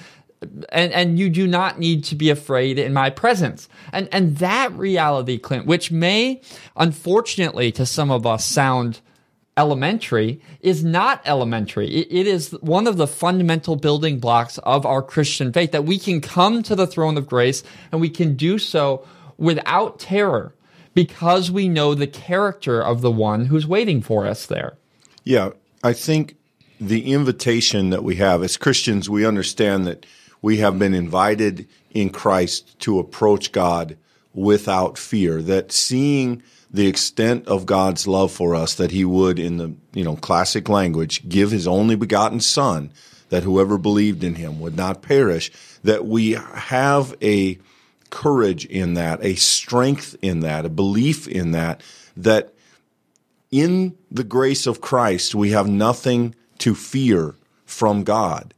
and 0.69 0.93
and 0.93 1.19
you 1.19 1.29
do 1.29 1.47
not 1.47 1.79
need 1.79 2.03
to 2.05 2.15
be 2.15 2.29
afraid 2.29 2.79
in 2.79 2.93
my 2.93 3.09
presence. 3.09 3.67
And 3.91 4.07
and 4.11 4.37
that 4.37 4.71
reality 4.73 5.37
clint 5.37 5.65
which 5.65 5.91
may 5.91 6.41
unfortunately 6.75 7.71
to 7.73 7.85
some 7.85 8.11
of 8.11 8.25
us 8.25 8.45
sound 8.45 9.01
elementary 9.57 10.41
is 10.61 10.83
not 10.83 11.21
elementary. 11.25 11.87
It, 11.89 12.07
it 12.09 12.27
is 12.27 12.51
one 12.61 12.87
of 12.87 12.95
the 12.95 13.07
fundamental 13.07 13.75
building 13.75 14.19
blocks 14.19 14.57
of 14.59 14.85
our 14.85 15.01
christian 15.01 15.51
faith 15.51 15.71
that 15.73 15.85
we 15.85 15.99
can 15.99 16.21
come 16.21 16.63
to 16.63 16.75
the 16.75 16.87
throne 16.87 17.17
of 17.17 17.27
grace 17.27 17.63
and 17.91 17.99
we 17.99 18.09
can 18.09 18.35
do 18.35 18.57
so 18.57 19.05
without 19.37 19.99
terror 19.99 20.53
because 20.93 21.51
we 21.51 21.69
know 21.69 21.93
the 21.93 22.07
character 22.07 22.81
of 22.81 23.01
the 23.01 23.11
one 23.11 23.45
who's 23.45 23.67
waiting 23.67 24.01
for 24.01 24.25
us 24.25 24.45
there. 24.45 24.77
Yeah 25.23 25.51
i 25.83 25.93
think 25.93 26.35
the 26.79 27.11
invitation 27.11 27.89
that 27.89 28.03
we 28.03 28.15
have 28.15 28.41
as 28.41 28.55
christians 28.55 29.09
we 29.09 29.25
understand 29.25 29.85
that 29.85 30.05
we 30.41 30.57
have 30.57 30.79
been 30.79 30.93
invited 30.93 31.67
in 31.91 32.09
Christ 32.09 32.79
to 32.81 32.99
approach 32.99 33.51
God 33.51 33.97
without 34.33 34.97
fear. 34.97 35.41
That 35.41 35.71
seeing 35.71 36.43
the 36.71 36.87
extent 36.87 37.47
of 37.47 37.65
God's 37.65 38.07
love 38.07 38.31
for 38.31 38.55
us, 38.55 38.75
that 38.75 38.91
He 38.91 39.03
would, 39.03 39.39
in 39.39 39.57
the 39.57 39.73
you 39.93 40.03
know 40.03 40.15
classic 40.15 40.69
language, 40.69 41.27
give 41.27 41.51
His 41.51 41.67
only 41.67 41.95
begotten 41.95 42.39
Son, 42.39 42.91
that 43.29 43.43
whoever 43.43 43.77
believed 43.77 44.23
in 44.23 44.35
Him 44.35 44.59
would 44.59 44.75
not 44.75 45.01
perish. 45.01 45.51
That 45.83 46.05
we 46.05 46.31
have 46.31 47.15
a 47.21 47.59
courage 48.09 48.65
in 48.65 48.95
that, 48.95 49.23
a 49.23 49.35
strength 49.35 50.15
in 50.21 50.41
that, 50.41 50.65
a 50.65 50.69
belief 50.69 51.27
in 51.27 51.51
that, 51.51 51.81
that 52.17 52.53
in 53.51 53.95
the 54.11 54.23
grace 54.23 54.67
of 54.67 54.81
Christ 54.81 55.35
we 55.35 55.51
have 55.51 55.67
nothing 55.67 56.35
to 56.59 56.75
fear 56.75 57.35
from 57.65 58.03
God. 58.03 58.53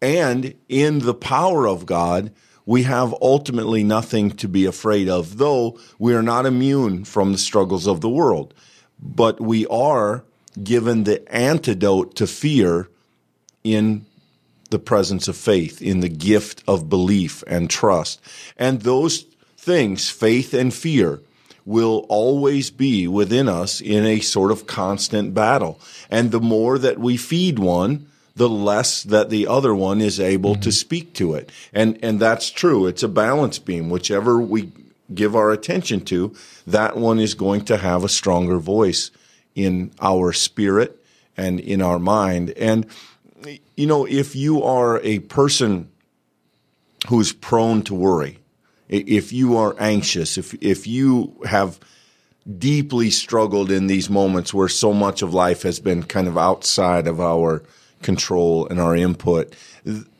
And 0.00 0.54
in 0.68 1.00
the 1.00 1.14
power 1.14 1.66
of 1.66 1.86
God, 1.86 2.32
we 2.64 2.82
have 2.82 3.14
ultimately 3.22 3.84
nothing 3.84 4.30
to 4.32 4.48
be 4.48 4.66
afraid 4.66 5.08
of, 5.08 5.38
though 5.38 5.78
we 5.98 6.14
are 6.14 6.22
not 6.22 6.46
immune 6.46 7.04
from 7.04 7.32
the 7.32 7.38
struggles 7.38 7.86
of 7.86 8.00
the 8.00 8.08
world. 8.08 8.52
But 9.00 9.40
we 9.40 9.66
are 9.66 10.24
given 10.62 11.04
the 11.04 11.26
antidote 11.32 12.16
to 12.16 12.26
fear 12.26 12.88
in 13.62 14.06
the 14.70 14.78
presence 14.78 15.28
of 15.28 15.36
faith, 15.36 15.80
in 15.80 16.00
the 16.00 16.08
gift 16.08 16.62
of 16.66 16.88
belief 16.88 17.44
and 17.46 17.70
trust. 17.70 18.20
And 18.56 18.82
those 18.82 19.26
things, 19.56 20.10
faith 20.10 20.52
and 20.54 20.74
fear, 20.74 21.20
will 21.64 22.06
always 22.08 22.70
be 22.70 23.06
within 23.06 23.48
us 23.48 23.80
in 23.80 24.04
a 24.04 24.20
sort 24.20 24.50
of 24.50 24.66
constant 24.66 25.34
battle. 25.34 25.80
And 26.10 26.30
the 26.30 26.40
more 26.40 26.78
that 26.78 26.98
we 26.98 27.16
feed 27.16 27.58
one, 27.58 28.08
the 28.36 28.48
less 28.48 29.02
that 29.02 29.30
the 29.30 29.46
other 29.46 29.74
one 29.74 30.00
is 30.00 30.20
able 30.20 30.52
mm-hmm. 30.52 30.60
to 30.60 30.72
speak 30.72 31.14
to 31.14 31.34
it. 31.34 31.50
And, 31.72 31.98
and 32.02 32.20
that's 32.20 32.50
true. 32.50 32.86
It's 32.86 33.02
a 33.02 33.08
balance 33.08 33.58
beam. 33.58 33.90
Whichever 33.90 34.38
we 34.38 34.70
give 35.12 35.34
our 35.34 35.50
attention 35.50 36.02
to, 36.04 36.34
that 36.66 36.96
one 36.96 37.18
is 37.18 37.34
going 37.34 37.64
to 37.64 37.78
have 37.78 38.04
a 38.04 38.08
stronger 38.08 38.58
voice 38.58 39.10
in 39.54 39.90
our 40.00 40.32
spirit 40.32 41.02
and 41.36 41.58
in 41.58 41.80
our 41.80 41.98
mind. 41.98 42.50
And, 42.50 42.86
you 43.76 43.86
know, 43.86 44.06
if 44.06 44.36
you 44.36 44.62
are 44.62 45.00
a 45.00 45.20
person 45.20 45.90
who's 47.08 47.32
prone 47.32 47.82
to 47.82 47.94
worry, 47.94 48.38
if 48.88 49.32
you 49.32 49.56
are 49.56 49.74
anxious, 49.78 50.36
if, 50.36 50.54
if 50.62 50.86
you 50.86 51.40
have 51.46 51.80
deeply 52.58 53.10
struggled 53.10 53.70
in 53.70 53.86
these 53.86 54.10
moments 54.10 54.54
where 54.54 54.68
so 54.68 54.92
much 54.92 55.22
of 55.22 55.34
life 55.34 55.62
has 55.62 55.80
been 55.80 56.02
kind 56.02 56.28
of 56.28 56.38
outside 56.38 57.06
of 57.06 57.20
our 57.20 57.62
control 58.02 58.66
and 58.68 58.80
our 58.80 58.94
input, 58.94 59.54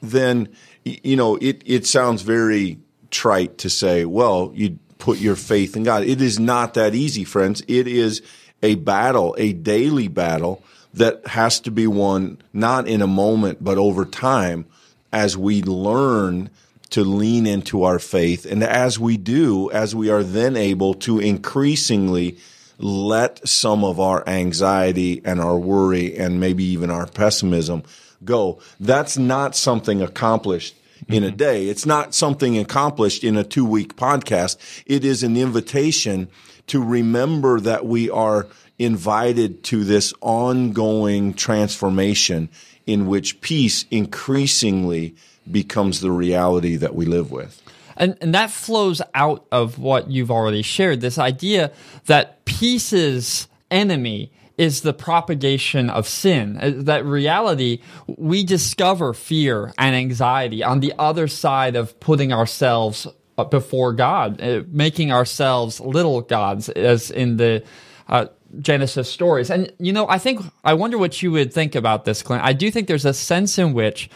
then 0.03 0.49
you 0.85 1.17
know 1.17 1.37
it 1.37 1.63
it 1.65 1.87
sounds 1.87 2.23
very 2.23 2.79
trite 3.11 3.59
to 3.59 3.71
say, 3.71 4.05
well, 4.05 4.53
you 4.55 4.79
put 4.99 5.19
your 5.19 5.37
faith 5.37 5.77
in 5.77 5.85
God. 5.85 6.03
It 6.03 6.21
is 6.21 6.39
not 6.39 6.75
that 6.75 6.95
easy, 6.95 7.25
friends. 7.25 7.63
It 7.69 7.87
is 7.87 8.23
a 8.63 8.75
battle, 8.77 9.35
a 9.39 9.53
daily 9.53 10.09
battle 10.09 10.63
that 10.95 11.27
has 11.27 11.61
to 11.61 11.71
be 11.71 11.87
won 11.87 12.39
not 12.53 12.89
in 12.89 13.03
a 13.03 13.07
moment 13.07 13.63
but 13.63 13.79
over 13.79 14.05
time 14.05 14.67
as 15.13 15.37
we 15.37 15.63
learn 15.63 16.51
to 16.91 17.05
lean 17.05 17.47
into 17.47 17.85
our 17.85 17.99
faith 17.99 18.47
and 18.47 18.63
as 18.63 18.99
we 18.99 19.17
do 19.17 19.71
as 19.73 19.95
we 19.95 20.09
are 20.09 20.23
then 20.23 20.57
able 20.57 20.95
to 20.95 21.19
increasingly 21.19 22.39
let 22.79 23.47
some 23.47 23.85
of 23.85 23.99
our 24.01 24.27
anxiety 24.29 25.23
and 25.25 25.41
our 25.41 25.59
worry 25.59 26.17
and 26.17 26.41
maybe 26.41 26.65
even 26.65 26.91
our 26.91 27.07
pessimism 27.07 27.83
go. 28.25 28.59
That's 28.81 29.17
not 29.17 29.57
something 29.57 30.03
accomplished 30.03 30.77
in 31.09 31.25
a 31.25 31.29
mm-hmm. 31.29 31.37
day. 31.37 31.69
It's 31.69 31.87
not 31.87 32.15
something 32.15 32.59
accomplished 32.59 33.25
in 33.25 33.37
a 33.37 33.45
two 33.45 33.65
week 33.65 33.97
podcast. 33.97 34.57
It 34.87 35.05
is 35.05 35.23
an 35.23 35.37
invitation 35.37 36.29
to 36.69 36.83
remember 36.83 37.61
that 37.61 37.87
we 37.87 38.11
are 38.11 38.47
invited 38.79 39.63
to 39.65 39.85
this 39.85 40.13
ongoing 40.21 41.33
transformation 41.35 42.49
in 42.87 43.07
which 43.07 43.41
peace 43.41 43.85
increasingly 43.91 45.15
becomes 45.51 46.01
the 46.01 46.11
reality 46.11 46.77
that 46.77 46.95
we 46.95 47.07
live 47.07 47.31
with. 47.31 47.63
And, 47.97 48.17
and 48.21 48.35
that 48.35 48.51
flows 48.51 49.01
out 49.15 49.47
of 49.51 49.79
what 49.79 50.11
you've 50.11 50.31
already 50.31 50.63
shared 50.63 51.01
this 51.01 51.19
idea 51.19 51.73
that 52.07 52.45
peace's 52.45 53.49
enemy 53.71 54.33
is 54.59 54.81
the 54.81 54.93
propagation 54.93 55.91
of 55.91 56.09
sin. 56.09 56.57
Uh, 56.61 56.73
that 56.75 57.05
reality, 57.05 57.81
we 58.07 58.45
discover 58.45 59.13
fear 59.13 59.73
and 59.79 59.95
anxiety 59.95 60.63
on 60.63 60.81
the 60.81 60.95
other 60.99 61.29
side 61.29 61.77
of 61.77 61.99
putting 62.01 62.33
ourselves 62.33 63.07
uh, 63.39 63.45
before 63.45 63.93
God, 63.93 64.41
uh, 64.41 64.63
making 64.69 65.13
ourselves 65.13 65.81
little 65.81 66.23
gods, 66.23 66.69
as 66.71 67.11
in 67.11 67.37
the 67.37 67.63
uh, 68.09 68.27
Genesis 68.61 69.11
stories. 69.11 69.51
And, 69.51 69.73
you 69.79 69.93
know, 69.93 70.09
I 70.09 70.19
think, 70.19 70.41
I 70.65 70.75
wonder 70.75 70.97
what 70.97 71.23
you 71.23 71.33
would 71.33 71.53
think 71.53 71.75
about 71.75 72.05
this, 72.05 72.23
Clint. 72.23 72.43
I 72.43 72.53
do 72.53 72.71
think 72.71 72.89
there's 72.89 73.05
a 73.05 73.13
sense 73.13 73.59
in 73.59 73.75
which 73.75 74.09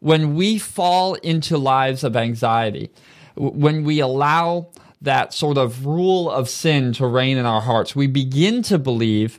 when 0.00 0.34
we 0.34 0.58
fall 0.58 1.14
into 1.14 1.56
lives 1.56 2.02
of 2.02 2.16
anxiety, 2.16 2.90
when 3.34 3.84
we 3.84 4.00
allow 4.00 4.68
that 5.02 5.34
sort 5.34 5.58
of 5.58 5.86
rule 5.86 6.30
of 6.30 6.48
sin 6.48 6.92
to 6.94 7.06
reign 7.06 7.36
in 7.36 7.46
our 7.46 7.60
hearts, 7.60 7.94
we 7.94 8.06
begin 8.06 8.62
to 8.62 8.78
believe 8.78 9.38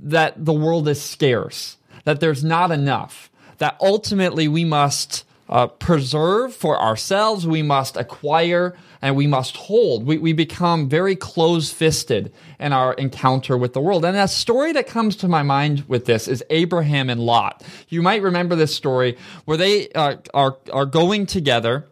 that 0.00 0.44
the 0.44 0.52
world 0.52 0.88
is 0.88 1.00
scarce, 1.00 1.76
that 2.04 2.20
there's 2.20 2.42
not 2.42 2.70
enough, 2.70 3.30
that 3.58 3.76
ultimately 3.80 4.48
we 4.48 4.64
must 4.64 5.24
uh, 5.48 5.66
preserve 5.66 6.54
for 6.54 6.80
ourselves, 6.80 7.46
we 7.46 7.62
must 7.62 7.96
acquire, 7.96 8.74
and 9.02 9.16
we 9.16 9.26
must 9.26 9.56
hold. 9.56 10.06
We, 10.06 10.16
we 10.16 10.32
become 10.32 10.88
very 10.88 11.14
close 11.14 11.70
fisted 11.70 12.32
in 12.58 12.72
our 12.72 12.94
encounter 12.94 13.58
with 13.58 13.74
the 13.74 13.80
world. 13.80 14.04
And 14.04 14.16
a 14.16 14.28
story 14.28 14.72
that 14.72 14.86
comes 14.86 15.14
to 15.16 15.28
my 15.28 15.42
mind 15.42 15.84
with 15.88 16.06
this 16.06 16.26
is 16.26 16.42
Abraham 16.48 17.10
and 17.10 17.20
Lot. 17.20 17.62
You 17.88 18.00
might 18.00 18.22
remember 18.22 18.56
this 18.56 18.74
story 18.74 19.18
where 19.44 19.58
they 19.58 19.90
uh, 19.90 20.16
are, 20.32 20.56
are 20.72 20.86
going 20.86 21.26
together 21.26 21.86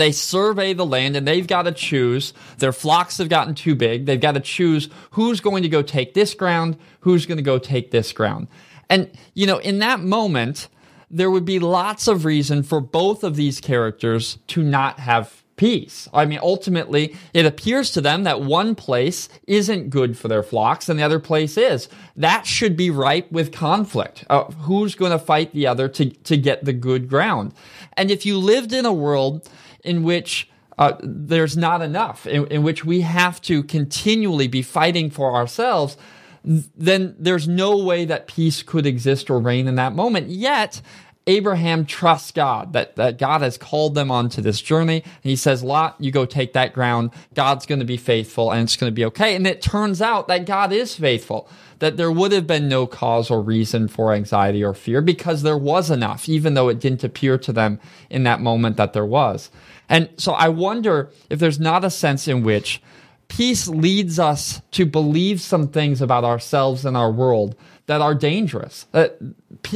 they 0.00 0.12
survey 0.12 0.72
the 0.72 0.86
land 0.86 1.16
and 1.16 1.26
they've 1.26 1.46
got 1.46 1.62
to 1.62 1.72
choose. 1.72 2.32
Their 2.58 2.72
flocks 2.72 3.18
have 3.18 3.28
gotten 3.28 3.54
too 3.54 3.74
big. 3.74 4.06
They've 4.06 4.20
got 4.20 4.32
to 4.32 4.40
choose 4.40 4.88
who's 5.12 5.40
going 5.40 5.62
to 5.62 5.68
go 5.68 5.82
take 5.82 6.14
this 6.14 6.34
ground, 6.34 6.76
who's 7.00 7.26
going 7.26 7.38
to 7.38 7.42
go 7.42 7.58
take 7.58 7.90
this 7.90 8.12
ground. 8.12 8.48
And, 8.90 9.10
you 9.34 9.46
know, 9.46 9.58
in 9.58 9.78
that 9.78 10.00
moment, 10.00 10.68
there 11.10 11.30
would 11.30 11.44
be 11.44 11.58
lots 11.58 12.08
of 12.08 12.24
reason 12.24 12.62
for 12.62 12.80
both 12.80 13.24
of 13.24 13.36
these 13.36 13.60
characters 13.60 14.38
to 14.48 14.62
not 14.62 14.98
have 14.98 15.42
peace. 15.56 16.08
I 16.12 16.24
mean, 16.24 16.40
ultimately, 16.42 17.16
it 17.32 17.46
appears 17.46 17.92
to 17.92 18.00
them 18.00 18.24
that 18.24 18.40
one 18.40 18.74
place 18.74 19.28
isn't 19.46 19.90
good 19.90 20.18
for 20.18 20.28
their 20.28 20.42
flocks 20.42 20.88
and 20.88 20.98
the 20.98 21.04
other 21.04 21.20
place 21.20 21.56
is. 21.56 21.88
That 22.16 22.46
should 22.46 22.76
be 22.76 22.90
ripe 22.90 23.30
with 23.30 23.52
conflict. 23.52 24.24
Uh, 24.28 24.44
who's 24.44 24.94
going 24.94 25.12
to 25.12 25.18
fight 25.18 25.52
the 25.52 25.66
other 25.66 25.88
to, 25.88 26.10
to 26.10 26.36
get 26.36 26.64
the 26.64 26.72
good 26.72 27.08
ground? 27.08 27.54
And 27.96 28.10
if 28.10 28.26
you 28.26 28.38
lived 28.38 28.72
in 28.72 28.84
a 28.84 28.92
world 28.92 29.48
in 29.84 30.02
which 30.02 30.50
uh, 30.78 30.94
there's 31.00 31.56
not 31.56 31.82
enough, 31.82 32.26
in, 32.26 32.46
in 32.48 32.62
which 32.62 32.84
we 32.84 33.02
have 33.02 33.40
to 33.42 33.62
continually 33.62 34.48
be 34.48 34.62
fighting 34.62 35.10
for 35.10 35.34
ourselves, 35.34 35.96
then 36.44 37.14
there's 37.18 37.48
no 37.48 37.76
way 37.76 38.04
that 38.04 38.26
peace 38.26 38.62
could 38.62 38.86
exist 38.86 39.30
or 39.30 39.38
reign 39.38 39.68
in 39.68 39.76
that 39.76 39.94
moment. 39.94 40.28
Yet, 40.28 40.82
Abraham 41.26 41.86
trusts 41.86 42.32
God, 42.32 42.74
that, 42.74 42.96
that 42.96 43.16
God 43.16 43.40
has 43.40 43.56
called 43.56 43.94
them 43.94 44.10
onto 44.10 44.42
this 44.42 44.60
journey. 44.60 45.02
And 45.02 45.30
he 45.30 45.36
says, 45.36 45.62
Lot, 45.62 45.96
you 45.98 46.10
go 46.10 46.26
take 46.26 46.52
that 46.52 46.74
ground. 46.74 47.12
God's 47.32 47.64
going 47.64 47.78
to 47.78 47.86
be 47.86 47.96
faithful 47.96 48.50
and 48.50 48.62
it's 48.62 48.76
going 48.76 48.90
to 48.90 48.94
be 48.94 49.06
okay. 49.06 49.34
And 49.34 49.46
it 49.46 49.62
turns 49.62 50.02
out 50.02 50.28
that 50.28 50.44
God 50.44 50.70
is 50.70 50.96
faithful, 50.96 51.48
that 51.78 51.96
there 51.96 52.12
would 52.12 52.32
have 52.32 52.46
been 52.46 52.68
no 52.68 52.86
cause 52.86 53.30
or 53.30 53.40
reason 53.40 53.88
for 53.88 54.12
anxiety 54.12 54.62
or 54.62 54.74
fear 54.74 55.00
because 55.00 55.42
there 55.42 55.56
was 55.56 55.90
enough, 55.90 56.28
even 56.28 56.52
though 56.52 56.68
it 56.68 56.78
didn't 56.78 57.04
appear 57.04 57.38
to 57.38 57.52
them 57.52 57.80
in 58.10 58.24
that 58.24 58.40
moment 58.40 58.76
that 58.76 58.92
there 58.92 59.06
was. 59.06 59.50
And 59.88 60.10
so 60.18 60.32
I 60.32 60.48
wonder 60.50 61.10
if 61.30 61.38
there's 61.38 61.60
not 61.60 61.84
a 61.84 61.90
sense 61.90 62.28
in 62.28 62.42
which 62.42 62.82
peace 63.28 63.66
leads 63.66 64.18
us 64.18 64.60
to 64.72 64.84
believe 64.84 65.40
some 65.40 65.68
things 65.68 66.02
about 66.02 66.24
ourselves 66.24 66.84
and 66.84 66.96
our 66.96 67.10
world 67.10 67.56
that 67.86 68.00
are 68.00 68.14
dangerous. 68.14 68.86
That 68.92 69.18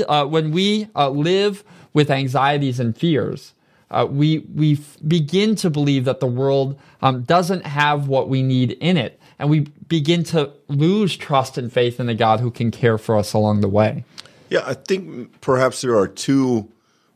uh, 0.09 0.27
when 0.27 0.51
we 0.51 0.88
uh, 0.94 1.11
live 1.11 1.64
with 1.92 2.11
anxieties 2.11 2.81
and 2.81 2.97
fears, 2.97 3.55
uh, 3.90 4.07
we 4.09 4.38
we 4.55 4.75
f- 4.75 4.97
begin 5.07 5.55
to 5.57 5.71
believe 5.71 6.05
that 6.05 6.21
the 6.21 6.27
world 6.27 6.79
um, 7.03 7.23
doesn't 7.23 7.64
have 7.64 8.09
what 8.09 8.29
we 8.29 8.42
need 8.42 8.73
in 8.73 8.97
it, 8.97 9.21
and 9.38 9.49
we 9.49 9.61
begin 9.88 10.25
to 10.25 10.53
lose 10.68 11.16
trust 11.16 11.57
and 11.57 11.73
faith 11.73 11.99
in 11.99 12.07
the 12.07 12.14
God 12.14 12.40
who 12.40 12.51
can 12.51 12.71
care 12.71 12.99
for 12.99 13.16
us 13.16 13.33
along 13.33 13.61
the 13.61 13.68
way. 13.68 14.05
Yeah, 14.51 14.62
I 14.64 14.75
think 14.75 15.40
perhaps 15.40 15.81
there 15.81 15.97
are 15.97 16.09
two 16.09 16.68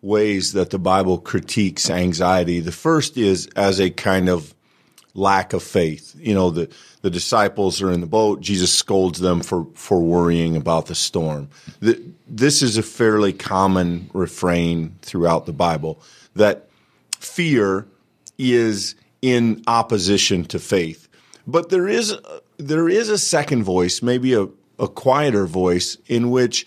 ways 0.03 0.53
that 0.53 0.71
the 0.71 0.79
Bible 0.79 1.19
critiques 1.19 1.89
anxiety. 1.89 2.61
The 2.61 2.73
first 2.73 3.17
is 3.17 3.47
as 3.55 3.81
a 3.81 3.91
kind 3.91 4.29
of 4.29 4.55
lack 5.15 5.53
of 5.53 5.63
faith. 5.63 6.15
You 6.19 6.35
know, 6.35 6.51
the, 6.51 6.69
the 7.03 7.11
disciples 7.11 7.83
are 7.83 7.91
in 7.91 8.01
the 8.01 8.07
boat. 8.07 8.41
Jesus 8.41 8.73
scolds 8.73 9.21
them 9.21 9.43
for, 9.43 9.67
for 9.75 10.01
worrying 10.01 10.57
about 10.57 10.87
the 10.87 10.95
storm. 10.95 11.49
The, 11.81 12.03
this 12.27 12.63
is 12.63 12.79
a 12.79 12.83
fairly 12.83 13.33
common 13.33 14.09
refrain 14.15 14.97
throughout 15.03 15.47
the 15.47 15.53
Bible 15.53 16.01
that 16.35 16.69
fear 17.19 17.87
is 18.39 18.95
in 19.21 19.63
opposition 19.67 20.45
to 20.47 20.59
faith. 20.59 21.09
But 21.47 21.71
there 21.71 21.89
is, 21.89 22.17
there 22.57 22.89
is 22.89 23.09
a 23.09 23.19
second 23.19 23.65
voice, 23.65 24.03
maybe 24.03 24.35
a, 24.35 24.49
a 24.79 24.89
quieter 24.89 25.47
voice 25.47 25.97
in 26.07 26.31
which 26.31 26.67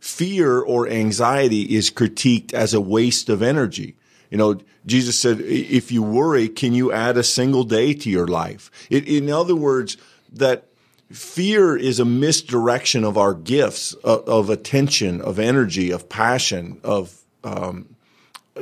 fear 0.00 0.60
or 0.60 0.88
anxiety 0.88 1.62
is 1.74 1.90
critiqued 1.90 2.52
as 2.52 2.74
a 2.74 2.80
waste 2.80 3.28
of 3.28 3.42
energy. 3.42 3.96
You 4.30 4.38
know, 4.38 4.60
Jesus 4.86 5.18
said, 5.18 5.40
if 5.40 5.92
you 5.92 6.02
worry, 6.02 6.48
can 6.48 6.74
you 6.74 6.92
add 6.92 7.16
a 7.16 7.22
single 7.22 7.64
day 7.64 7.94
to 7.94 8.10
your 8.10 8.26
life? 8.26 8.70
It, 8.90 9.08
in 9.08 9.30
other 9.30 9.56
words, 9.56 9.96
that 10.32 10.66
fear 11.10 11.76
is 11.76 12.00
a 12.00 12.04
misdirection 12.04 13.04
of 13.04 13.16
our 13.16 13.34
gifts 13.34 13.92
of, 13.94 14.28
of 14.28 14.50
attention, 14.50 15.20
of 15.20 15.38
energy, 15.38 15.90
of 15.90 16.08
passion, 16.08 16.80
of, 16.82 17.20
um, 17.44 17.94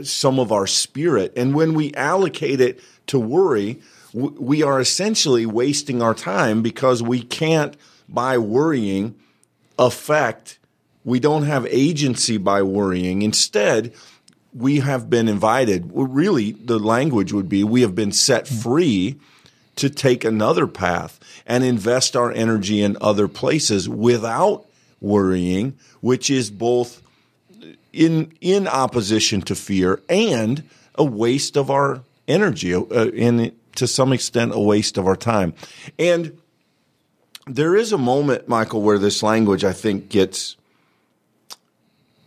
some 0.02 0.38
of 0.38 0.50
our 0.52 0.66
spirit. 0.66 1.32
And 1.36 1.54
when 1.54 1.74
we 1.74 1.92
allocate 1.94 2.60
it 2.60 2.80
to 3.08 3.18
worry, 3.18 3.80
we 4.14 4.62
are 4.62 4.80
essentially 4.80 5.46
wasting 5.46 6.02
our 6.02 6.14
time 6.14 6.62
because 6.62 7.02
we 7.02 7.22
can't, 7.22 7.76
by 8.08 8.38
worrying, 8.38 9.14
affect, 9.78 10.58
we 11.04 11.18
don't 11.18 11.44
have 11.44 11.66
agency 11.66 12.38
by 12.38 12.62
worrying. 12.62 13.22
Instead, 13.22 13.94
we 14.54 14.80
have 14.80 15.08
been 15.08 15.28
invited, 15.28 15.90
really, 15.92 16.52
the 16.52 16.78
language 16.78 17.32
would 17.32 17.48
be 17.48 17.64
we 17.64 17.82
have 17.82 17.94
been 17.94 18.12
set 18.12 18.46
free 18.46 19.18
to 19.76 19.88
take 19.88 20.24
another 20.24 20.66
path 20.66 21.18
and 21.46 21.64
invest 21.64 22.14
our 22.14 22.30
energy 22.30 22.82
in 22.82 22.96
other 23.00 23.28
places 23.28 23.88
without 23.88 24.66
worrying, 25.00 25.76
which 26.00 26.30
is 26.30 26.50
both 26.50 27.02
in 27.92 28.32
in 28.40 28.68
opposition 28.68 29.40
to 29.42 29.54
fear 29.54 30.00
and 30.08 30.62
a 30.94 31.04
waste 31.04 31.56
of 31.56 31.70
our 31.70 32.02
energy, 32.28 32.74
uh, 32.74 32.84
and 33.16 33.52
to 33.74 33.86
some 33.86 34.12
extent 34.12 34.52
a 34.54 34.60
waste 34.60 34.98
of 34.98 35.06
our 35.06 35.16
time. 35.16 35.54
And 35.98 36.38
there 37.46 37.74
is 37.74 37.92
a 37.92 37.98
moment, 37.98 38.48
Michael, 38.48 38.82
where 38.82 38.98
this 38.98 39.22
language 39.22 39.64
I 39.64 39.72
think 39.72 40.10
gets 40.10 40.56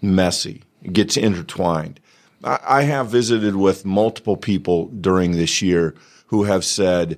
messy, 0.02 0.64
gets 0.92 1.16
intertwined. 1.16 2.00
I, 2.46 2.84
have 2.84 3.08
visited 3.08 3.56
with 3.56 3.86
multiple 3.86 4.38
people 4.38 4.88
during 4.88 5.32
this 5.32 5.62
year 5.62 5.96
who 6.28 6.44
have 6.44 6.64
said, 6.64 7.18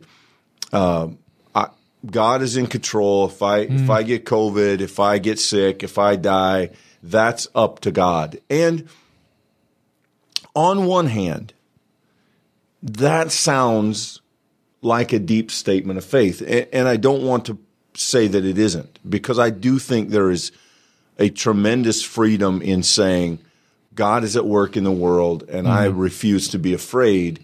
uh, 0.72 1.10
I, 1.54 1.68
"God 2.06 2.42
is 2.42 2.56
in 2.56 2.68
control. 2.68 3.26
If 3.28 3.42
I 3.42 3.66
mm. 3.66 3.84
if 3.84 3.90
I 3.90 4.04
get 4.04 4.26
COVID, 4.26 4.80
if 4.80 5.00
I 5.00 5.18
get 5.18 5.40
sick, 5.40 5.84
if 5.84 5.98
I 5.98 6.16
die." 6.16 6.72
That's 7.04 7.48
up 7.54 7.80
to 7.82 7.92
God. 7.92 8.40
And 8.50 8.88
on 10.56 10.86
one 10.86 11.08
hand, 11.08 11.54
that 12.82 13.32
sounds 13.32 14.22
like 14.82 15.14
a 15.14 15.20
deep 15.20 15.52
statement 15.52 15.98
of 15.98 16.06
faith. 16.06 16.42
And 16.74 16.88
I 16.88 16.98
don't 16.98 17.24
want 17.24 17.46
to 17.46 17.60
say 17.94 18.28
that 18.28 18.44
it 18.44 18.58
isn't, 18.58 19.00
because 19.08 19.40
I 19.40 19.50
do 19.50 19.80
think 19.80 20.10
there 20.10 20.32
is 20.32 20.52
a 21.20 21.30
tremendous 21.30 22.04
freedom 22.04 22.62
in 22.62 22.84
saying, 22.84 23.40
God 23.98 24.24
is 24.24 24.38
at 24.38 24.46
work 24.46 24.78
in 24.78 24.84
the 24.84 24.92
world, 24.92 25.44
and 25.50 25.66
mm-hmm. 25.66 25.76
I 25.76 25.86
refuse 25.86 26.48
to 26.50 26.60
be 26.60 26.74
afraid. 26.74 27.44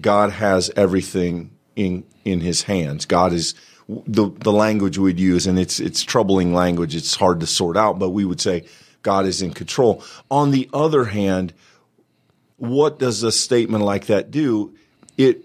God 0.00 0.30
has 0.30 0.70
everything 0.76 1.50
in 1.76 2.04
in 2.24 2.40
His 2.40 2.62
hands. 2.62 3.04
God 3.04 3.32
is 3.32 3.54
the 3.88 4.30
the 4.30 4.52
language 4.52 4.96
we'd 4.96 5.20
use, 5.20 5.46
and 5.46 5.58
it's 5.58 5.80
it's 5.80 6.02
troubling 6.02 6.54
language. 6.54 6.94
It's 6.94 7.16
hard 7.16 7.40
to 7.40 7.46
sort 7.46 7.76
out, 7.76 7.98
but 7.98 8.10
we 8.10 8.24
would 8.24 8.40
say 8.40 8.64
God 9.02 9.26
is 9.26 9.42
in 9.42 9.52
control. 9.52 10.04
On 10.30 10.52
the 10.52 10.70
other 10.72 11.06
hand, 11.06 11.52
what 12.56 13.00
does 13.00 13.24
a 13.24 13.32
statement 13.32 13.82
like 13.82 14.06
that 14.06 14.30
do? 14.30 14.74
It 15.18 15.44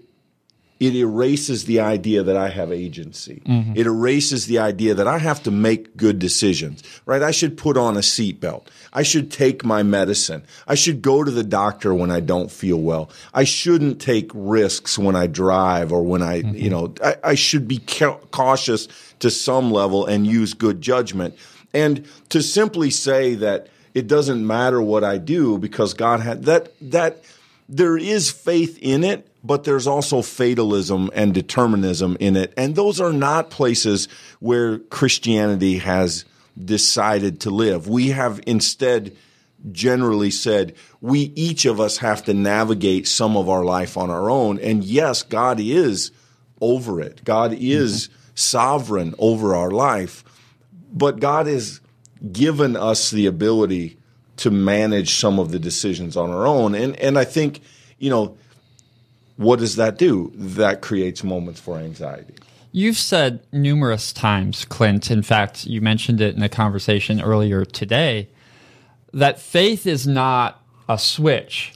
it 0.80 0.94
erases 0.94 1.64
the 1.64 1.80
idea 1.80 2.22
that 2.22 2.36
I 2.36 2.50
have 2.50 2.72
agency. 2.72 3.42
Mm-hmm. 3.44 3.72
It 3.74 3.86
erases 3.86 4.46
the 4.46 4.60
idea 4.60 4.94
that 4.94 5.08
I 5.08 5.18
have 5.18 5.42
to 5.42 5.50
make 5.50 5.96
good 5.96 6.20
decisions, 6.20 6.82
right? 7.04 7.22
I 7.22 7.32
should 7.32 7.56
put 7.56 7.76
on 7.76 7.96
a 7.96 8.00
seatbelt. 8.00 8.66
I 8.92 9.02
should 9.02 9.32
take 9.32 9.64
my 9.64 9.82
medicine. 9.82 10.44
I 10.68 10.76
should 10.76 11.02
go 11.02 11.24
to 11.24 11.30
the 11.30 11.42
doctor 11.42 11.92
when 11.92 12.12
I 12.12 12.20
don't 12.20 12.50
feel 12.50 12.80
well. 12.80 13.10
I 13.34 13.42
shouldn't 13.44 14.00
take 14.00 14.30
risks 14.32 14.96
when 14.96 15.16
I 15.16 15.26
drive 15.26 15.92
or 15.92 16.02
when 16.02 16.22
I, 16.22 16.42
mm-hmm. 16.42 16.54
you 16.54 16.70
know, 16.70 16.94
I, 17.02 17.16
I 17.24 17.34
should 17.34 17.66
be 17.66 17.78
ca- 17.78 18.18
cautious 18.30 18.86
to 19.18 19.30
some 19.30 19.72
level 19.72 20.06
and 20.06 20.26
use 20.26 20.54
good 20.54 20.80
judgment. 20.80 21.36
And 21.74 22.06
to 22.28 22.40
simply 22.40 22.90
say 22.90 23.34
that 23.34 23.68
it 23.94 24.06
doesn't 24.06 24.46
matter 24.46 24.80
what 24.80 25.02
I 25.02 25.18
do 25.18 25.58
because 25.58 25.92
God 25.92 26.20
had 26.20 26.44
that, 26.44 26.72
that 26.80 27.24
there 27.68 27.96
is 27.96 28.30
faith 28.30 28.78
in 28.80 29.02
it, 29.02 29.27
but 29.42 29.64
there's 29.64 29.86
also 29.86 30.22
fatalism 30.22 31.10
and 31.14 31.32
determinism 31.32 32.16
in 32.20 32.36
it. 32.36 32.52
And 32.56 32.74
those 32.74 33.00
are 33.00 33.12
not 33.12 33.50
places 33.50 34.08
where 34.40 34.78
Christianity 34.78 35.78
has 35.78 36.24
decided 36.62 37.40
to 37.42 37.50
live. 37.50 37.88
We 37.88 38.08
have 38.08 38.40
instead 38.46 39.16
generally 39.72 40.30
said 40.30 40.74
we 41.00 41.32
each 41.34 41.64
of 41.64 41.80
us 41.80 41.98
have 41.98 42.24
to 42.24 42.34
navigate 42.34 43.08
some 43.08 43.36
of 43.36 43.48
our 43.48 43.64
life 43.64 43.96
on 43.96 44.10
our 44.10 44.30
own. 44.30 44.58
And 44.60 44.84
yes, 44.84 45.22
God 45.22 45.60
is 45.60 46.10
over 46.60 47.00
it. 47.00 47.24
God 47.24 47.52
is 47.52 48.08
mm-hmm. 48.08 48.14
sovereign 48.34 49.14
over 49.18 49.54
our 49.54 49.70
life. 49.70 50.24
But 50.92 51.20
God 51.20 51.46
has 51.46 51.80
given 52.32 52.76
us 52.76 53.10
the 53.10 53.26
ability 53.26 53.98
to 54.38 54.50
manage 54.50 55.14
some 55.14 55.38
of 55.38 55.50
the 55.50 55.58
decisions 55.58 56.16
on 56.16 56.30
our 56.30 56.46
own. 56.46 56.74
And, 56.74 56.96
and 56.96 57.18
I 57.18 57.24
think, 57.24 57.60
you 57.98 58.10
know, 58.10 58.36
what 59.38 59.60
does 59.60 59.76
that 59.76 59.96
do? 59.98 60.32
That 60.34 60.82
creates 60.82 61.22
moments 61.22 61.60
for 61.60 61.78
anxiety. 61.78 62.34
You've 62.72 62.96
said 62.96 63.40
numerous 63.52 64.12
times, 64.12 64.64
Clint, 64.64 65.12
in 65.12 65.22
fact, 65.22 65.64
you 65.64 65.80
mentioned 65.80 66.20
it 66.20 66.34
in 66.34 66.42
a 66.42 66.48
conversation 66.48 67.20
earlier 67.20 67.64
today, 67.64 68.28
that 69.12 69.40
faith 69.40 69.86
is 69.86 70.06
not 70.08 70.60
a 70.88 70.98
switch, 70.98 71.72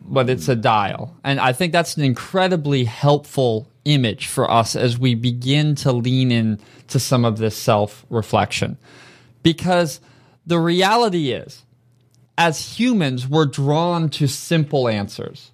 but 0.00 0.30
it's 0.30 0.48
a 0.48 0.56
dial. 0.56 1.14
And 1.22 1.38
I 1.38 1.52
think 1.52 1.72
that's 1.72 1.98
an 1.98 2.02
incredibly 2.02 2.84
helpful 2.84 3.68
image 3.84 4.26
for 4.26 4.50
us 4.50 4.74
as 4.74 4.98
we 4.98 5.14
begin 5.14 5.74
to 5.76 5.92
lean 5.92 6.32
in 6.32 6.58
to 6.88 6.98
some 6.98 7.26
of 7.26 7.36
this 7.36 7.56
self 7.56 8.06
reflection. 8.08 8.78
Because 9.42 10.00
the 10.46 10.58
reality 10.58 11.32
is, 11.32 11.62
as 12.38 12.78
humans, 12.78 13.28
we're 13.28 13.46
drawn 13.46 14.08
to 14.10 14.26
simple 14.26 14.88
answers. 14.88 15.51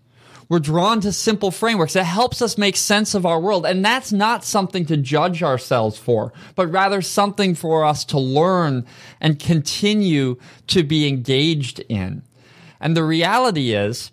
We're 0.48 0.60
drawn 0.60 1.00
to 1.02 1.12
simple 1.12 1.50
frameworks 1.50 1.92
that 1.92 2.04
helps 2.04 2.40
us 2.40 2.56
make 2.56 2.76
sense 2.76 3.14
of 3.14 3.26
our 3.26 3.38
world. 3.38 3.66
And 3.66 3.84
that's 3.84 4.12
not 4.12 4.44
something 4.44 4.86
to 4.86 4.96
judge 4.96 5.42
ourselves 5.42 5.98
for, 5.98 6.32
but 6.54 6.68
rather 6.68 7.02
something 7.02 7.54
for 7.54 7.84
us 7.84 8.04
to 8.06 8.18
learn 8.18 8.86
and 9.20 9.38
continue 9.38 10.36
to 10.68 10.82
be 10.82 11.06
engaged 11.06 11.80
in. 11.88 12.22
And 12.80 12.96
the 12.96 13.04
reality 13.04 13.72
is, 13.72 14.10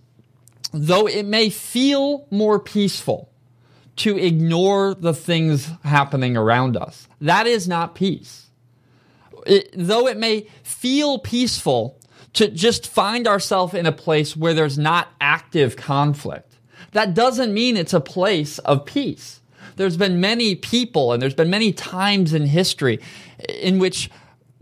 though 0.73 1.07
it 1.07 1.25
may 1.25 1.49
feel 1.49 2.27
more 2.29 2.59
peaceful 2.59 3.31
to 3.97 4.17
ignore 4.17 4.93
the 4.93 5.13
things 5.13 5.69
happening 5.83 6.35
around 6.35 6.75
us. 6.75 7.07
That 7.21 7.47
is 7.47 7.65
not 7.65 7.95
peace. 7.95 8.47
It, 9.45 9.69
though 9.73 10.07
it 10.07 10.17
may 10.17 10.47
feel 10.63 11.19
peaceful 11.19 11.97
to 12.35 12.49
just 12.49 12.87
find 12.87 13.27
ourselves 13.27 13.73
in 13.73 13.85
a 13.85 13.91
place 13.91 14.35
where 14.35 14.53
there's 14.53 14.77
not 14.77 15.09
active 15.19 15.75
conflict, 15.75 16.57
that 16.91 17.13
doesn't 17.13 17.53
mean 17.53 17.75
it's 17.75 17.93
a 17.93 17.99
place 17.99 18.59
of 18.59 18.85
peace. 18.85 19.41
There's 19.75 19.97
been 19.97 20.21
many 20.21 20.55
people 20.55 21.11
and 21.11 21.21
there's 21.21 21.33
been 21.33 21.49
many 21.49 21.73
times 21.73 22.33
in 22.33 22.45
history 22.45 22.99
in 23.49 23.79
which 23.79 24.09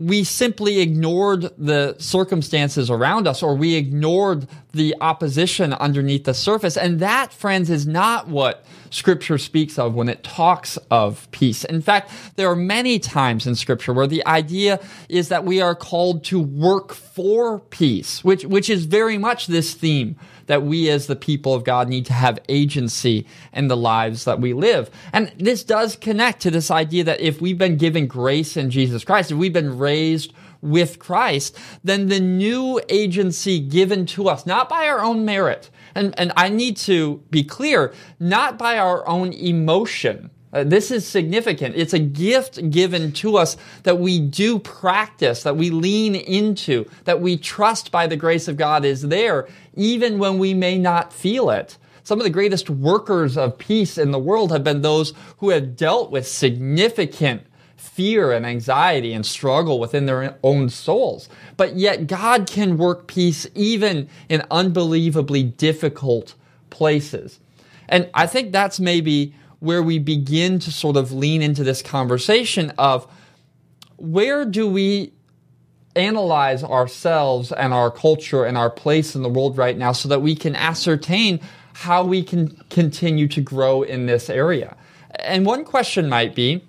we 0.00 0.24
simply 0.24 0.80
ignored 0.80 1.50
the 1.56 1.94
circumstances 1.98 2.90
around 2.90 3.28
us 3.28 3.42
or 3.42 3.54
we 3.54 3.76
ignored 3.76 4.48
the 4.72 4.94
opposition 5.00 5.72
underneath 5.72 6.24
the 6.24 6.34
surface. 6.34 6.76
And 6.76 6.98
that, 7.00 7.32
friends, 7.32 7.70
is 7.70 7.86
not 7.86 8.28
what 8.28 8.64
scripture 8.94 9.38
speaks 9.38 9.78
of 9.78 9.94
when 9.94 10.08
it 10.08 10.22
talks 10.22 10.76
of 10.90 11.28
peace. 11.32 11.64
In 11.64 11.82
fact, 11.82 12.12
there 12.36 12.48
are 12.48 12.56
many 12.56 12.98
times 13.00 13.46
in 13.46 13.56
scripture 13.56 13.92
where 13.92 14.06
the 14.06 14.24
idea 14.26 14.78
is 15.08 15.28
that 15.30 15.44
we 15.44 15.60
are 15.60 15.74
called 15.74 16.22
to 16.24 16.40
work 16.40 16.92
for 16.92 17.58
peace, 17.58 18.22
which, 18.22 18.44
which 18.44 18.70
is 18.70 18.84
very 18.84 19.18
much 19.18 19.48
this 19.48 19.74
theme 19.74 20.16
that 20.46 20.62
we 20.62 20.88
as 20.90 21.06
the 21.06 21.16
people 21.16 21.54
of 21.54 21.64
God 21.64 21.88
need 21.88 22.06
to 22.06 22.12
have 22.12 22.38
agency 22.48 23.26
in 23.52 23.68
the 23.68 23.76
lives 23.76 24.24
that 24.26 24.40
we 24.40 24.52
live. 24.52 24.90
And 25.12 25.32
this 25.38 25.64
does 25.64 25.96
connect 25.96 26.42
to 26.42 26.50
this 26.50 26.70
idea 26.70 27.02
that 27.04 27.20
if 27.20 27.40
we've 27.40 27.58
been 27.58 27.76
given 27.76 28.06
grace 28.06 28.56
in 28.56 28.70
Jesus 28.70 29.04
Christ, 29.04 29.32
if 29.32 29.38
we've 29.38 29.52
been 29.52 29.76
raised 29.78 30.32
with 30.60 30.98
Christ, 30.98 31.58
then 31.82 32.08
the 32.08 32.20
new 32.20 32.80
agency 32.88 33.60
given 33.60 34.06
to 34.06 34.28
us, 34.28 34.46
not 34.46 34.68
by 34.68 34.86
our 34.88 35.00
own 35.00 35.24
merit, 35.24 35.70
and, 35.94 36.18
and 36.18 36.32
I 36.36 36.48
need 36.48 36.76
to 36.78 37.22
be 37.30 37.44
clear, 37.44 37.92
not 38.18 38.58
by 38.58 38.78
our 38.78 39.06
own 39.08 39.32
emotion, 39.32 40.30
uh, 40.54 40.62
this 40.62 40.92
is 40.92 41.04
significant. 41.04 41.74
It's 41.74 41.94
a 41.94 41.98
gift 41.98 42.70
given 42.70 43.10
to 43.14 43.36
us 43.36 43.56
that 43.82 43.98
we 43.98 44.20
do 44.20 44.60
practice, 44.60 45.42
that 45.42 45.56
we 45.56 45.70
lean 45.70 46.14
into, 46.14 46.88
that 47.04 47.20
we 47.20 47.36
trust 47.36 47.90
by 47.90 48.06
the 48.06 48.16
grace 48.16 48.46
of 48.46 48.56
God 48.56 48.84
is 48.84 49.02
there, 49.02 49.48
even 49.74 50.20
when 50.20 50.38
we 50.38 50.54
may 50.54 50.78
not 50.78 51.12
feel 51.12 51.50
it. 51.50 51.76
Some 52.04 52.20
of 52.20 52.24
the 52.24 52.30
greatest 52.30 52.70
workers 52.70 53.36
of 53.36 53.58
peace 53.58 53.98
in 53.98 54.12
the 54.12 54.18
world 54.18 54.52
have 54.52 54.62
been 54.62 54.82
those 54.82 55.12
who 55.38 55.50
have 55.50 55.74
dealt 55.74 56.12
with 56.12 56.28
significant 56.28 57.42
fear 57.84 58.32
and 58.32 58.46
anxiety 58.46 59.12
and 59.12 59.24
struggle 59.24 59.78
within 59.78 60.06
their 60.06 60.36
own 60.42 60.68
souls. 60.68 61.28
But 61.56 61.76
yet 61.76 62.06
God 62.06 62.48
can 62.48 62.76
work 62.76 63.06
peace 63.06 63.46
even 63.54 64.08
in 64.28 64.42
unbelievably 64.50 65.44
difficult 65.44 66.34
places. 66.70 67.40
And 67.88 68.08
I 68.14 68.26
think 68.26 68.52
that's 68.52 68.80
maybe 68.80 69.34
where 69.60 69.82
we 69.82 69.98
begin 69.98 70.58
to 70.60 70.72
sort 70.72 70.96
of 70.96 71.12
lean 71.12 71.42
into 71.42 71.64
this 71.64 71.82
conversation 71.82 72.72
of 72.78 73.06
where 73.96 74.44
do 74.44 74.68
we 74.68 75.12
analyze 75.96 76.64
ourselves 76.64 77.52
and 77.52 77.72
our 77.72 77.90
culture 77.90 78.44
and 78.44 78.58
our 78.58 78.70
place 78.70 79.14
in 79.14 79.22
the 79.22 79.28
world 79.28 79.56
right 79.56 79.78
now 79.78 79.92
so 79.92 80.08
that 80.08 80.20
we 80.20 80.34
can 80.34 80.56
ascertain 80.56 81.40
how 81.74 82.04
we 82.04 82.22
can 82.22 82.48
continue 82.70 83.28
to 83.28 83.40
grow 83.40 83.82
in 83.82 84.06
this 84.06 84.28
area. 84.28 84.76
And 85.20 85.46
one 85.46 85.64
question 85.64 86.08
might 86.08 86.34
be 86.34 86.64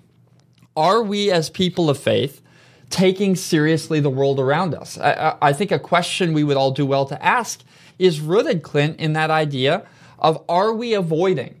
Are 0.76 1.02
we, 1.02 1.30
as 1.30 1.48
people 1.50 1.88
of 1.88 1.98
faith, 1.98 2.42
taking 2.90 3.34
seriously 3.34 4.00
the 4.00 4.10
world 4.10 4.38
around 4.38 4.74
us? 4.74 4.98
I, 4.98 5.36
I 5.40 5.52
think 5.52 5.70
a 5.70 5.78
question 5.78 6.32
we 6.32 6.44
would 6.44 6.56
all 6.56 6.70
do 6.70 6.84
well 6.84 7.06
to 7.06 7.24
ask 7.24 7.62
is 7.98 8.20
rooted, 8.20 8.62
Clint, 8.62 9.00
in 9.00 9.14
that 9.14 9.30
idea 9.30 9.86
of 10.18 10.42
are 10.48 10.72
we 10.72 10.94
avoiding 10.94 11.60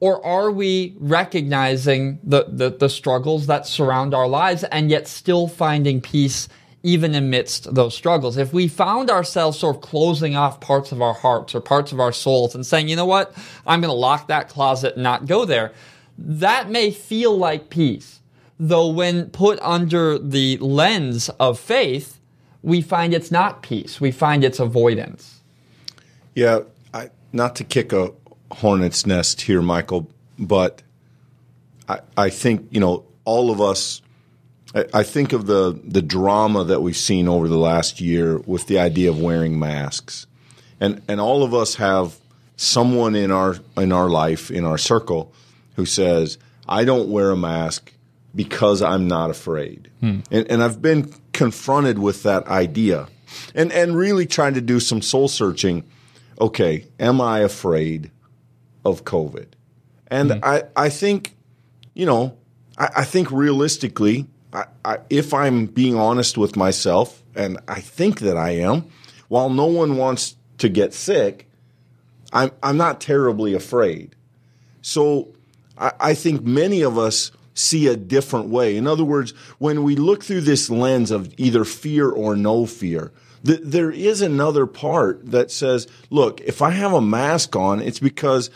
or 0.00 0.24
are 0.24 0.50
we 0.50 0.94
recognizing 0.98 2.18
the, 2.22 2.44
the, 2.48 2.70
the, 2.70 2.88
struggles 2.88 3.46
that 3.46 3.66
surround 3.66 4.12
our 4.12 4.28
lives 4.28 4.64
and 4.64 4.90
yet 4.90 5.08
still 5.08 5.48
finding 5.48 6.00
peace 6.00 6.48
even 6.82 7.14
amidst 7.14 7.74
those 7.74 7.94
struggles? 7.94 8.36
If 8.36 8.52
we 8.52 8.68
found 8.68 9.10
ourselves 9.10 9.58
sort 9.58 9.76
of 9.76 9.82
closing 9.82 10.36
off 10.36 10.60
parts 10.60 10.92
of 10.92 11.00
our 11.00 11.14
hearts 11.14 11.54
or 11.54 11.60
parts 11.60 11.92
of 11.92 12.00
our 12.00 12.12
souls 12.12 12.54
and 12.54 12.66
saying, 12.66 12.88
you 12.88 12.96
know 12.96 13.06
what, 13.06 13.34
I'm 13.66 13.80
going 13.80 13.92
to 13.92 13.98
lock 13.98 14.28
that 14.28 14.48
closet 14.48 14.94
and 14.94 15.02
not 15.02 15.26
go 15.26 15.44
there, 15.44 15.72
that 16.18 16.68
may 16.68 16.90
feel 16.90 17.36
like 17.36 17.70
peace. 17.70 18.20
Though 18.58 18.88
when 18.88 19.30
put 19.30 19.58
under 19.60 20.18
the 20.18 20.58
lens 20.58 21.28
of 21.40 21.58
faith, 21.58 22.20
we 22.62 22.80
find 22.80 23.12
it's 23.12 23.30
not 23.30 23.62
peace. 23.62 24.00
We 24.00 24.10
find 24.10 24.44
it's 24.44 24.60
avoidance. 24.60 25.40
Yeah, 26.34 26.60
I, 26.92 27.10
not 27.32 27.56
to 27.56 27.64
kick 27.64 27.92
a 27.92 28.12
hornet's 28.50 29.06
nest 29.06 29.42
here, 29.42 29.60
Michael, 29.60 30.08
but 30.38 30.82
I, 31.88 32.00
I 32.16 32.30
think, 32.30 32.68
you 32.70 32.80
know, 32.80 33.04
all 33.24 33.50
of 33.50 33.60
us 33.60 34.02
I 34.92 35.04
think 35.04 35.32
of 35.32 35.46
the 35.46 35.78
the 35.84 36.02
drama 36.02 36.64
that 36.64 36.82
we've 36.82 36.96
seen 36.96 37.28
over 37.28 37.46
the 37.46 37.58
last 37.58 38.00
year 38.00 38.38
with 38.38 38.66
the 38.66 38.80
idea 38.80 39.08
of 39.08 39.20
wearing 39.20 39.56
masks, 39.56 40.26
and 40.80 41.00
and 41.06 41.20
all 41.20 41.44
of 41.44 41.54
us 41.54 41.76
have 41.76 42.16
someone 42.56 43.14
in 43.14 43.30
our 43.30 43.56
in 43.76 43.92
our 43.92 44.08
life 44.08 44.50
in 44.50 44.64
our 44.64 44.78
circle 44.78 45.32
who 45.76 45.86
says, 45.86 46.38
"I 46.68 46.84
don't 46.84 47.08
wear 47.08 47.30
a 47.30 47.36
mask 47.36 47.92
because 48.34 48.82
I'm 48.82 49.06
not 49.08 49.30
afraid," 49.30 49.90
hmm. 50.00 50.20
and, 50.30 50.50
and 50.50 50.62
I've 50.62 50.80
been 50.82 51.12
confronted 51.32 51.98
with 51.98 52.22
that 52.24 52.46
idea, 52.48 53.08
and 53.54 53.72
and 53.72 53.96
really 53.96 54.26
trying 54.26 54.54
to 54.54 54.60
do 54.60 54.80
some 54.80 55.02
soul 55.02 55.28
searching. 55.28 55.84
Okay, 56.40 56.86
am 56.98 57.20
I 57.20 57.40
afraid 57.40 58.10
of 58.84 59.04
COVID? 59.04 59.46
And 60.08 60.32
hmm. 60.32 60.38
I 60.42 60.64
I 60.76 60.88
think, 60.88 61.36
you 61.94 62.06
know, 62.06 62.36
I, 62.76 62.88
I 62.96 63.04
think 63.04 63.30
realistically 63.30 64.26
I, 64.54 64.64
I, 64.84 64.98
if 65.10 65.34
I'm 65.34 65.66
being 65.66 65.96
honest 65.96 66.38
with 66.38 66.56
myself, 66.56 67.22
and 67.34 67.58
I 67.66 67.80
think 67.80 68.20
that 68.20 68.36
I 68.36 68.50
am, 68.50 68.84
while 69.28 69.50
no 69.50 69.66
one 69.66 69.96
wants 69.96 70.36
to 70.58 70.68
get 70.68 70.94
sick, 70.94 71.48
I'm, 72.32 72.52
I'm 72.62 72.76
not 72.76 73.00
terribly 73.00 73.54
afraid. 73.54 74.14
So 74.80 75.34
I, 75.76 75.92
I 75.98 76.14
think 76.14 76.42
many 76.42 76.82
of 76.82 76.96
us 76.98 77.32
see 77.54 77.86
a 77.86 77.96
different 77.96 78.48
way. 78.48 78.76
In 78.76 78.86
other 78.86 79.04
words, 79.04 79.32
when 79.58 79.82
we 79.82 79.96
look 79.96 80.22
through 80.24 80.42
this 80.42 80.68
lens 80.68 81.10
of 81.10 81.32
either 81.38 81.64
fear 81.64 82.10
or 82.10 82.36
no 82.36 82.66
fear, 82.66 83.12
th- 83.44 83.60
there 83.62 83.90
is 83.90 84.20
another 84.20 84.66
part 84.66 85.30
that 85.30 85.50
says, 85.50 85.86
look, 86.10 86.40
if 86.42 86.60
I 86.60 86.70
have 86.70 86.92
a 86.92 87.00
mask 87.00 87.56
on, 87.56 87.80
it's 87.80 88.00
because 88.00 88.50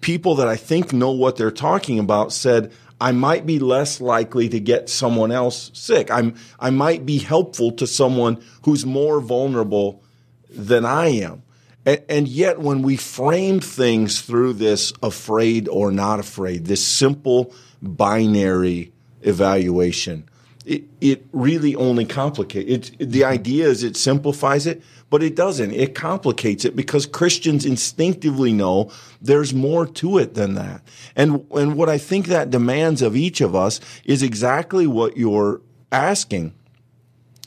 people 0.00 0.36
that 0.36 0.48
I 0.48 0.56
think 0.56 0.92
know 0.92 1.10
what 1.10 1.36
they're 1.36 1.50
talking 1.50 1.98
about 1.98 2.32
said, 2.32 2.72
I 3.00 3.12
might 3.12 3.44
be 3.44 3.58
less 3.58 4.00
likely 4.00 4.48
to 4.48 4.60
get 4.60 4.88
someone 4.88 5.32
else 5.32 5.70
sick. 5.74 6.10
I'm, 6.10 6.36
I 6.60 6.70
might 6.70 7.04
be 7.04 7.18
helpful 7.18 7.72
to 7.72 7.86
someone 7.86 8.42
who's 8.62 8.86
more 8.86 9.20
vulnerable 9.20 10.02
than 10.48 10.84
I 10.84 11.08
am. 11.08 11.42
And, 11.84 12.02
and 12.08 12.28
yet, 12.28 12.60
when 12.60 12.82
we 12.82 12.96
frame 12.96 13.60
things 13.60 14.22
through 14.22 14.54
this 14.54 14.92
afraid 15.02 15.68
or 15.68 15.90
not 15.90 16.20
afraid, 16.20 16.66
this 16.66 16.86
simple 16.86 17.52
binary 17.84 18.92
evaluation, 19.22 20.28
it, 20.64 20.84
it 21.00 21.26
really 21.32 21.76
only 21.76 22.04
complicates 22.04 22.90
it. 22.98 23.10
The 23.10 23.24
idea 23.24 23.66
is 23.66 23.82
it 23.82 23.96
simplifies 23.96 24.66
it, 24.66 24.82
but 25.10 25.22
it 25.22 25.36
doesn't. 25.36 25.72
It 25.72 25.94
complicates 25.94 26.64
it 26.64 26.74
because 26.74 27.04
Christians 27.04 27.66
instinctively 27.66 28.52
know 28.52 28.90
there's 29.20 29.52
more 29.52 29.86
to 29.86 30.18
it 30.18 30.34
than 30.34 30.54
that. 30.54 30.82
And, 31.14 31.46
and 31.52 31.76
what 31.76 31.88
I 31.88 31.98
think 31.98 32.26
that 32.26 32.50
demands 32.50 33.02
of 33.02 33.14
each 33.14 33.40
of 33.40 33.54
us 33.54 33.78
is 34.04 34.22
exactly 34.22 34.86
what 34.86 35.16
you're 35.16 35.60
asking 35.92 36.54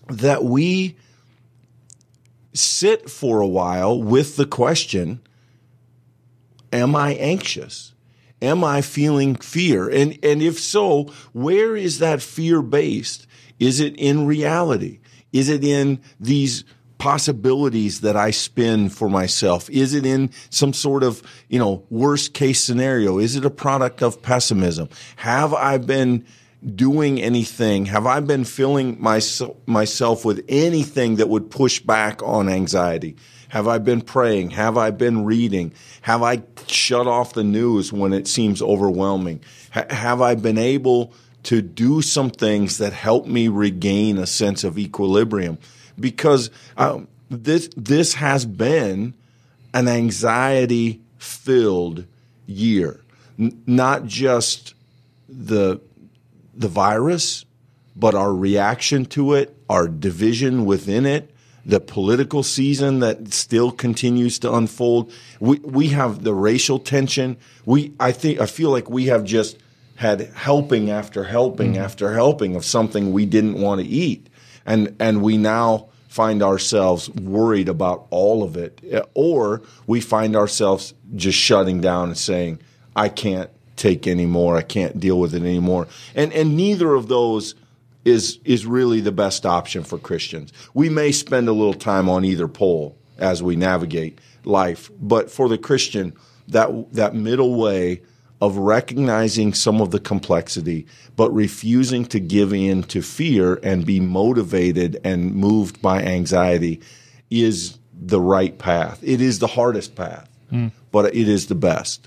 that 0.10 0.44
we 0.44 0.96
sit 2.54 3.10
for 3.10 3.42
a 3.42 3.48
while 3.48 4.02
with 4.02 4.36
the 4.36 4.46
question, 4.46 5.22
am 6.72 6.96
I 6.96 7.14
anxious? 7.16 7.94
Am 8.42 8.64
I 8.64 8.82
feeling 8.82 9.36
fear? 9.36 9.90
And, 9.90 10.18
and 10.24 10.42
if 10.42 10.60
so, 10.60 11.06
where 11.34 11.76
is 11.76 12.00
that 12.00 12.22
fear 12.22 12.62
based? 12.62 13.26
Is 13.60 13.80
it 13.80 13.96
in 13.98 14.28
reality? 14.28 15.00
Is 15.34 15.50
it 15.50 15.64
in 15.64 16.00
these 16.20 16.64
possibilities 16.98 18.02
that 18.02 18.16
I 18.16 18.32
spin 18.32 18.90
for 18.90 19.10
myself? 19.10 19.70
Is 19.70 19.94
it 19.94 20.06
in 20.06 20.32
some 20.50 20.74
sort 20.74 21.04
of, 21.04 21.22
you 21.48 21.60
know, 21.60 21.86
worst 21.90 22.34
case 22.34 22.64
scenario? 22.64 23.20
Is 23.20 23.36
it 23.36 23.46
a 23.46 23.50
product 23.50 24.02
of 24.02 24.22
pessimism? 24.22 24.90
Have 25.18 25.54
I 25.54 25.78
been 25.78 26.26
doing 26.76 27.22
anything? 27.22 27.86
Have 27.86 28.08
I 28.08 28.20
been 28.20 28.44
filling 28.44 28.98
my, 29.00 29.22
myself 29.66 30.26
with 30.26 30.44
anything 30.48 31.18
that 31.18 31.30
would 31.30 31.52
push 31.52 31.80
back 31.80 32.22
on 32.24 32.50
anxiety? 32.50 33.16
Have 33.50 33.68
I 33.68 33.78
been 33.78 34.02
praying? 34.02 34.52
Have 34.52 34.78
I 34.78 34.92
been 34.92 35.26
reading? 35.26 35.74
Have 36.02 36.24
I 36.24 36.44
shut 36.68 37.08
off 37.08 37.34
the 37.34 37.44
news 37.44 37.94
when 37.94 38.14
it 38.14 38.28
seems 38.28 38.62
overwhelming? 38.62 39.42
have 39.72 40.22
I 40.22 40.34
been 40.34 40.58
able 40.58 41.14
to 41.44 41.62
do 41.62 42.02
some 42.02 42.32
things 42.32 42.80
that 42.80 42.94
help 42.94 43.28
me 43.28 43.48
regain 43.48 44.18
a 44.18 44.26
sense 44.26 44.64
of 44.64 44.80
equilibrium? 44.80 45.60
because 46.00 46.50
um, 46.78 47.08
this 47.30 47.70
this 47.76 48.16
has 48.16 48.46
been 48.46 49.14
an 49.74 49.88
anxiety 49.88 51.02
filled 51.18 52.06
year, 52.46 53.02
N- 53.40 53.62
not 53.66 54.06
just 54.06 54.74
the 55.28 55.82
the 56.54 56.68
virus, 56.68 57.46
but 57.96 58.16
our 58.16 58.34
reaction 58.34 59.06
to 59.06 59.34
it, 59.34 59.56
our 59.70 59.88
division 59.88 60.66
within 60.66 61.06
it, 61.06 61.34
the 61.68 61.80
political 61.80 62.42
season 62.42 63.00
that 63.00 63.32
still 63.34 63.72
continues 63.72 64.40
to 64.40 64.54
unfold. 64.54 65.12
We 65.40 65.60
we 65.60 65.90
have 65.90 66.24
the 66.24 66.34
racial 66.34 66.80
tension. 66.80 67.38
We 67.66 67.94
I 68.00 68.12
think 68.12 68.42
I 68.42 68.48
feel 68.48 68.72
like 68.72 68.90
we 68.90 69.06
have 69.06 69.24
just 69.24 69.60
had 69.98 70.22
helping 70.34 70.90
after 70.90 71.26
helping 71.26 71.74
mm-hmm. 71.74 71.84
after 71.84 72.14
helping 72.14 72.56
of 72.56 72.66
something 72.66 73.12
we 73.12 73.26
didn't 73.26 73.60
want 73.60 73.82
to 73.82 73.88
eat 73.88 74.28
and 74.68 74.96
and 75.00 75.24
we 75.24 75.38
now 75.38 75.88
find 76.10 76.44
ourselves 76.44 77.10
worried 77.10 77.70
about 77.70 78.06
all 78.12 78.44
of 78.44 78.58
it, 78.58 78.82
or 79.14 79.62
we 79.88 80.02
find 80.02 80.36
ourselves 80.36 80.94
just 81.16 81.38
shutting 81.38 81.82
down 81.82 82.10
and 82.10 82.18
saying, 82.18 82.60
"I 82.96 83.10
can't 83.10 83.50
take 83.78 84.06
anymore. 84.06 84.58
I 84.58 84.62
can't 84.62 85.00
deal 85.00 85.20
with 85.20 85.34
it 85.34 85.42
anymore." 85.42 85.88
And 86.14 86.32
and 86.34 86.56
neither 86.56 86.94
of 86.94 87.08
those 87.08 87.56
is 88.08 88.40
is 88.46 88.66
really 88.66 89.02
the 89.02 89.12
best 89.12 89.46
option 89.46 89.84
for 89.84 89.98
Christians. 89.98 90.54
We 90.74 90.90
may 90.90 91.12
spend 91.12 91.50
a 91.50 91.54
little 91.54 91.74
time 91.74 92.08
on 92.10 92.24
either 92.24 92.48
pole 92.48 92.98
as 93.18 93.44
we 93.44 93.56
navigate 93.56 94.20
life, 94.46 94.90
but 95.00 95.30
for 95.30 95.50
the 95.50 95.58
Christian, 95.58 96.14
that 96.48 96.94
that 96.94 97.14
middle 97.14 97.56
way 97.56 98.02
of 98.40 98.58
recognizing 98.58 99.54
some 99.54 99.82
of 99.82 99.92
the 99.92 100.00
complexity, 100.00 100.86
but 101.16 101.34
refusing 101.34 102.06
to 102.06 102.20
give 102.20 102.54
in 102.54 102.84
to 102.84 103.02
fear 103.02 103.60
and 103.64 103.86
be 103.86 104.00
motivated 104.00 105.02
and 105.04 105.34
moved 105.34 105.82
by 105.82 106.04
anxiety 106.04 106.80
is 107.32 107.80
the 108.00 108.22
right 108.22 108.58
path. 108.60 109.00
It 109.02 109.22
is 109.22 109.40
the 109.40 109.48
hardest 109.48 109.96
path, 109.96 110.30
mm. 110.52 110.72
but 110.92 111.16
it 111.16 111.28
is 111.28 111.48
the 111.48 111.56
best. 111.56 112.07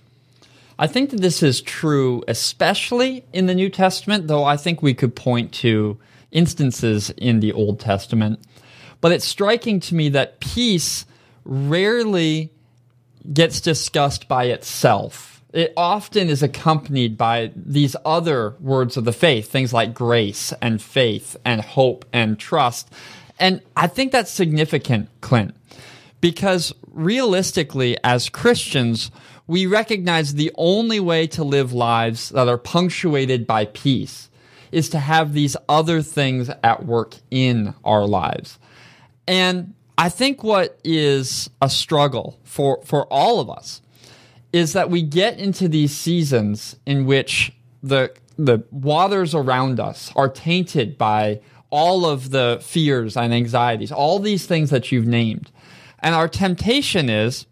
I 0.80 0.86
think 0.86 1.10
that 1.10 1.20
this 1.20 1.42
is 1.42 1.60
true, 1.60 2.24
especially 2.26 3.24
in 3.32 3.46
the 3.46 3.54
New 3.54 3.68
Testament, 3.68 4.26
though 4.26 4.44
I 4.44 4.56
think 4.56 4.82
we 4.82 4.94
could 4.94 5.14
point 5.14 5.52
to 5.54 5.98
instances 6.32 7.10
in 7.10 7.40
the 7.40 7.52
Old 7.52 7.78
Testament. 7.78 8.40
But 9.00 9.12
it's 9.12 9.26
striking 9.26 9.78
to 9.80 9.94
me 9.94 10.08
that 10.08 10.40
peace 10.40 11.04
rarely 11.44 12.50
gets 13.32 13.60
discussed 13.60 14.26
by 14.26 14.44
itself 14.44 15.30
it 15.52 15.72
often 15.76 16.28
is 16.28 16.42
accompanied 16.42 17.18
by 17.18 17.50
these 17.56 17.96
other 18.04 18.54
words 18.60 18.96
of 18.96 19.04
the 19.04 19.12
faith, 19.12 19.50
things 19.50 19.72
like 19.72 19.94
grace 19.94 20.52
and 20.62 20.80
faith 20.80 21.36
and 21.44 21.60
hope 21.60 22.04
and 22.12 22.38
trust. 22.38 22.90
And 23.38 23.60
I 23.76 23.86
think 23.86 24.12
that's 24.12 24.30
significant, 24.30 25.08
Clint, 25.20 25.54
because 26.20 26.72
realistically, 26.92 27.96
as 28.04 28.28
Christians, 28.28 29.10
we 29.50 29.66
recognize 29.66 30.34
the 30.34 30.52
only 30.54 31.00
way 31.00 31.26
to 31.26 31.42
live 31.42 31.72
lives 31.72 32.28
that 32.28 32.46
are 32.46 32.56
punctuated 32.56 33.48
by 33.48 33.64
peace 33.64 34.30
is 34.70 34.88
to 34.88 34.98
have 35.00 35.32
these 35.32 35.56
other 35.68 36.02
things 36.02 36.48
at 36.62 36.86
work 36.86 37.16
in 37.32 37.74
our 37.84 38.06
lives. 38.06 38.60
And 39.26 39.74
I 39.98 40.08
think 40.08 40.44
what 40.44 40.78
is 40.84 41.50
a 41.60 41.68
struggle 41.68 42.38
for, 42.44 42.80
for 42.84 43.06
all 43.06 43.40
of 43.40 43.50
us 43.50 43.82
is 44.52 44.72
that 44.74 44.88
we 44.88 45.02
get 45.02 45.40
into 45.40 45.66
these 45.66 45.96
seasons 45.96 46.76
in 46.86 47.04
which 47.04 47.52
the 47.82 48.14
the 48.38 48.64
waters 48.70 49.34
around 49.34 49.80
us 49.80 50.12
are 50.14 50.28
tainted 50.28 50.96
by 50.96 51.40
all 51.70 52.06
of 52.06 52.30
the 52.30 52.58
fears 52.62 53.16
and 53.16 53.34
anxieties, 53.34 53.90
all 53.90 54.20
these 54.20 54.46
things 54.46 54.70
that 54.70 54.92
you've 54.92 55.06
named. 55.06 55.50
And 55.98 56.14
our 56.14 56.28
temptation 56.28 57.10
is 57.10 57.46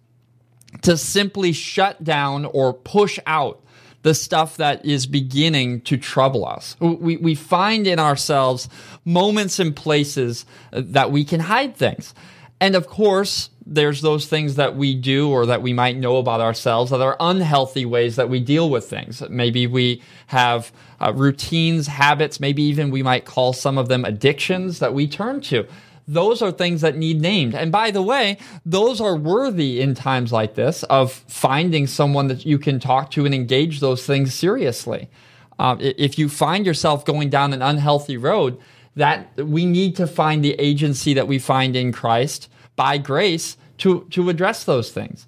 to 0.82 0.96
simply 0.96 1.52
shut 1.52 2.04
down 2.04 2.44
or 2.44 2.72
push 2.72 3.18
out 3.26 3.62
the 4.02 4.14
stuff 4.14 4.56
that 4.58 4.84
is 4.84 5.06
beginning 5.06 5.80
to 5.82 5.96
trouble 5.96 6.46
us. 6.46 6.76
We, 6.80 7.16
we 7.16 7.34
find 7.34 7.86
in 7.86 7.98
ourselves 7.98 8.68
moments 9.04 9.58
and 9.58 9.74
places 9.74 10.46
that 10.72 11.10
we 11.10 11.24
can 11.24 11.40
hide 11.40 11.76
things. 11.76 12.14
And 12.60 12.74
of 12.74 12.86
course, 12.86 13.50
there's 13.66 14.00
those 14.00 14.26
things 14.26 14.54
that 14.54 14.76
we 14.76 14.94
do 14.94 15.30
or 15.30 15.46
that 15.46 15.62
we 15.62 15.72
might 15.72 15.96
know 15.96 16.16
about 16.16 16.40
ourselves 16.40 16.90
that 16.90 17.00
are 17.00 17.16
unhealthy 17.20 17.84
ways 17.84 18.16
that 18.16 18.28
we 18.28 18.40
deal 18.40 18.70
with 18.70 18.88
things. 18.88 19.22
Maybe 19.28 19.66
we 19.66 20.02
have 20.28 20.72
uh, 21.00 21.12
routines, 21.14 21.86
habits, 21.86 22.40
maybe 22.40 22.62
even 22.62 22.90
we 22.90 23.02
might 23.02 23.24
call 23.24 23.52
some 23.52 23.78
of 23.78 23.88
them 23.88 24.04
addictions 24.04 24.78
that 24.78 24.94
we 24.94 25.06
turn 25.06 25.40
to. 25.42 25.66
Those 26.08 26.40
are 26.40 26.50
things 26.50 26.80
that 26.80 26.96
need 26.96 27.20
named. 27.20 27.54
And 27.54 27.70
by 27.70 27.90
the 27.90 28.00
way, 28.00 28.38
those 28.64 28.98
are 28.98 29.14
worthy 29.14 29.80
in 29.82 29.94
times 29.94 30.32
like 30.32 30.54
this 30.54 30.82
of 30.84 31.12
finding 31.12 31.86
someone 31.86 32.28
that 32.28 32.46
you 32.46 32.58
can 32.58 32.80
talk 32.80 33.10
to 33.12 33.26
and 33.26 33.34
engage 33.34 33.80
those 33.80 34.06
things 34.06 34.32
seriously. 34.32 35.10
Uh, 35.58 35.76
if 35.78 36.18
you 36.18 36.30
find 36.30 36.64
yourself 36.64 37.04
going 37.04 37.28
down 37.28 37.52
an 37.52 37.60
unhealthy 37.60 38.16
road, 38.16 38.58
that 38.96 39.36
we 39.36 39.66
need 39.66 39.96
to 39.96 40.06
find 40.06 40.42
the 40.42 40.54
agency 40.54 41.12
that 41.14 41.28
we 41.28 41.38
find 41.38 41.76
in 41.76 41.92
Christ 41.92 42.50
by 42.74 42.96
grace 42.96 43.58
to, 43.78 44.06
to 44.10 44.30
address 44.30 44.64
those 44.64 44.90
things. 44.90 45.26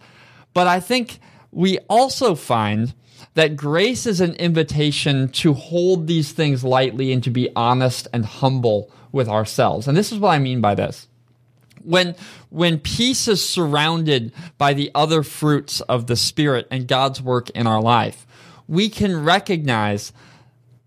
But 0.55 0.67
I 0.67 0.81
think 0.81 1.21
we 1.53 1.79
also 1.89 2.35
find 2.35 2.95
that 3.35 3.55
grace 3.55 4.07
is 4.07 4.21
an 4.21 4.35
invitation 4.35 5.29
to 5.29 5.53
hold 5.53 6.07
these 6.07 6.33
things 6.33 6.65
lightly 6.65 7.13
and 7.13 7.23
to 7.23 7.31
be 7.31 7.51
honest 7.55 8.09
and 8.13 8.25
humble 8.25 8.91
with 9.13 9.29
ourselves. 9.29 9.89
And 9.89 9.97
this 9.97 10.13
is 10.13 10.19
what 10.19 10.31
I 10.31 10.39
mean 10.39 10.61
by 10.61 10.75
this. 10.75 11.09
When, 11.83 12.15
when 12.51 12.79
peace 12.79 13.27
is 13.27 13.47
surrounded 13.47 14.33
by 14.59 14.75
the 14.75 14.91
other 14.95 15.23
fruits 15.23 15.81
of 15.83 16.07
the 16.07 16.17
Spirit 16.17 16.67
and 16.71 16.87
God's 16.87 17.23
work 17.23 17.51
in 17.51 17.67
our 17.67 17.81
life, 17.81 18.27
we 18.69 18.89
can 18.89 19.25
recognize 19.25 20.13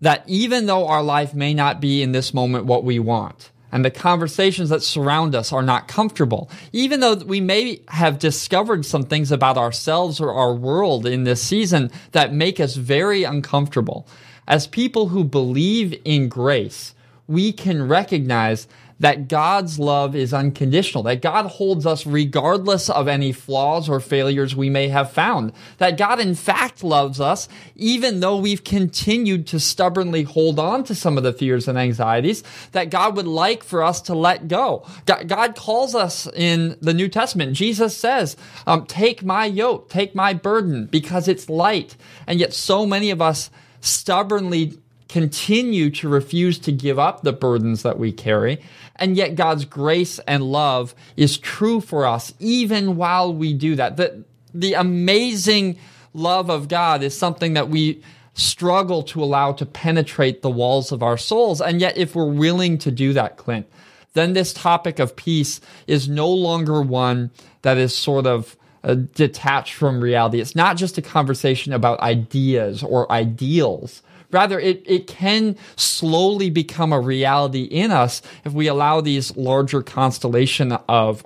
that 0.00 0.22
even 0.26 0.66
though 0.66 0.86
our 0.86 1.02
life 1.02 1.34
may 1.34 1.54
not 1.54 1.80
be 1.80 2.02
in 2.02 2.12
this 2.12 2.32
moment 2.32 2.66
what 2.66 2.84
we 2.84 2.98
want, 2.98 3.50
and 3.74 3.84
the 3.84 3.90
conversations 3.90 4.68
that 4.68 4.84
surround 4.84 5.34
us 5.34 5.52
are 5.52 5.62
not 5.62 5.88
comfortable, 5.88 6.48
even 6.72 7.00
though 7.00 7.16
we 7.16 7.40
may 7.40 7.80
have 7.88 8.20
discovered 8.20 8.86
some 8.86 9.02
things 9.02 9.32
about 9.32 9.58
ourselves 9.58 10.20
or 10.20 10.32
our 10.32 10.54
world 10.54 11.06
in 11.06 11.24
this 11.24 11.42
season 11.42 11.90
that 12.12 12.32
make 12.32 12.60
us 12.60 12.76
very 12.76 13.24
uncomfortable, 13.24 14.06
as 14.46 14.68
people 14.68 15.08
who 15.08 15.24
believe 15.24 16.00
in 16.04 16.28
grace, 16.28 16.94
we 17.26 17.52
can 17.52 17.88
recognize 17.88 18.66
that 19.00 19.28
God's 19.28 19.78
love 19.78 20.14
is 20.14 20.32
unconditional, 20.32 21.02
that 21.04 21.20
God 21.20 21.46
holds 21.46 21.84
us 21.84 22.06
regardless 22.06 22.88
of 22.88 23.08
any 23.08 23.32
flaws 23.32 23.88
or 23.88 24.00
failures 24.00 24.54
we 24.54 24.70
may 24.70 24.88
have 24.88 25.12
found, 25.12 25.52
that 25.78 25.98
God 25.98 26.20
in 26.20 26.34
fact 26.34 26.84
loves 26.84 27.20
us 27.20 27.48
even 27.74 28.20
though 28.20 28.36
we've 28.36 28.64
continued 28.64 29.46
to 29.48 29.58
stubbornly 29.58 30.22
hold 30.22 30.58
on 30.58 30.84
to 30.84 30.94
some 30.94 31.16
of 31.16 31.24
the 31.24 31.32
fears 31.32 31.66
and 31.66 31.76
anxieties 31.76 32.42
that 32.72 32.90
God 32.90 33.16
would 33.16 33.26
like 33.26 33.64
for 33.64 33.82
us 33.82 34.00
to 34.02 34.14
let 34.14 34.48
go. 34.48 34.86
God 35.06 35.56
calls 35.56 35.94
us 35.94 36.26
in 36.28 36.76
the 36.80 36.94
New 36.94 37.08
Testament. 37.08 37.54
Jesus 37.54 37.96
says, 37.96 38.36
um, 38.66 38.86
take 38.86 39.24
my 39.24 39.44
yoke, 39.44 39.88
take 39.88 40.14
my 40.14 40.34
burden 40.34 40.86
because 40.86 41.26
it's 41.26 41.50
light. 41.50 41.96
And 42.26 42.38
yet 42.38 42.54
so 42.54 42.86
many 42.86 43.10
of 43.10 43.20
us 43.20 43.50
stubbornly 43.80 44.78
continue 45.08 45.90
to 45.90 46.08
refuse 46.08 46.58
to 46.60 46.72
give 46.72 46.98
up 46.98 47.22
the 47.22 47.32
burdens 47.32 47.82
that 47.82 47.98
we 47.98 48.12
carry. 48.12 48.60
And 48.96 49.16
yet 49.16 49.34
God's 49.34 49.64
grace 49.64 50.18
and 50.20 50.42
love 50.44 50.94
is 51.16 51.38
true 51.38 51.80
for 51.80 52.06
us 52.06 52.32
even 52.38 52.96
while 52.96 53.32
we 53.32 53.52
do 53.52 53.74
that. 53.76 53.96
The, 53.96 54.24
the 54.52 54.74
amazing 54.74 55.78
love 56.12 56.48
of 56.48 56.68
God 56.68 57.02
is 57.02 57.16
something 57.16 57.54
that 57.54 57.68
we 57.68 58.02
struggle 58.34 59.02
to 59.02 59.22
allow 59.22 59.52
to 59.52 59.66
penetrate 59.66 60.42
the 60.42 60.50
walls 60.50 60.92
of 60.92 61.02
our 61.02 61.16
souls. 61.16 61.60
And 61.60 61.80
yet, 61.80 61.96
if 61.96 62.14
we're 62.14 62.32
willing 62.32 62.78
to 62.78 62.90
do 62.90 63.12
that, 63.12 63.36
Clint, 63.36 63.66
then 64.14 64.32
this 64.32 64.52
topic 64.52 64.98
of 64.98 65.16
peace 65.16 65.60
is 65.86 66.08
no 66.08 66.28
longer 66.28 66.82
one 66.82 67.30
that 67.62 67.76
is 67.78 67.94
sort 67.94 68.26
of 68.26 68.56
uh, 68.84 68.94
detached 69.14 69.74
from 69.74 70.00
reality. 70.00 70.40
It's 70.40 70.54
not 70.54 70.76
just 70.76 70.98
a 70.98 71.02
conversation 71.02 71.72
about 71.72 72.00
ideas 72.00 72.82
or 72.82 73.10
ideals, 73.10 74.02
Rather, 74.34 74.58
it, 74.58 74.82
it 74.84 75.06
can 75.06 75.56
slowly 75.76 76.50
become 76.50 76.92
a 76.92 76.98
reality 76.98 77.62
in 77.62 77.92
us 77.92 78.20
if 78.44 78.52
we 78.52 78.66
allow 78.66 79.00
these 79.00 79.36
larger 79.36 79.80
constellation 79.80 80.72
of 80.88 81.24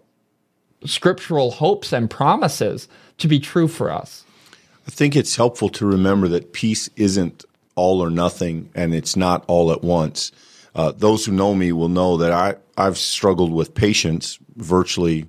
scriptural 0.85 1.53
hopes 1.53 1.90
and 1.90 2.11
promises 2.11 2.87
to 3.16 3.27
be 3.27 3.40
true 3.40 3.66
for 3.66 3.90
us. 3.90 4.25
I 4.87 4.90
think 4.90 5.16
it's 5.16 5.37
helpful 5.37 5.71
to 5.71 5.87
remember 5.87 6.29
that 6.29 6.53
peace 6.53 6.90
isn't 6.97 7.47
all 7.77 8.03
or 8.03 8.11
nothing 8.11 8.68
and 8.75 8.94
it's 8.94 9.16
not 9.16 9.42
all 9.47 9.73
at 9.73 9.83
once. 9.83 10.31
Uh, 10.75 10.92
those 10.92 11.25
who 11.25 11.33
know 11.33 11.55
me 11.55 11.73
will 11.73 11.88
know 11.88 12.18
that 12.18 12.31
I, 12.31 12.57
I've 12.77 12.99
struggled 12.99 13.55
with 13.55 13.75
patience 13.75 14.38
virtually, 14.57 15.25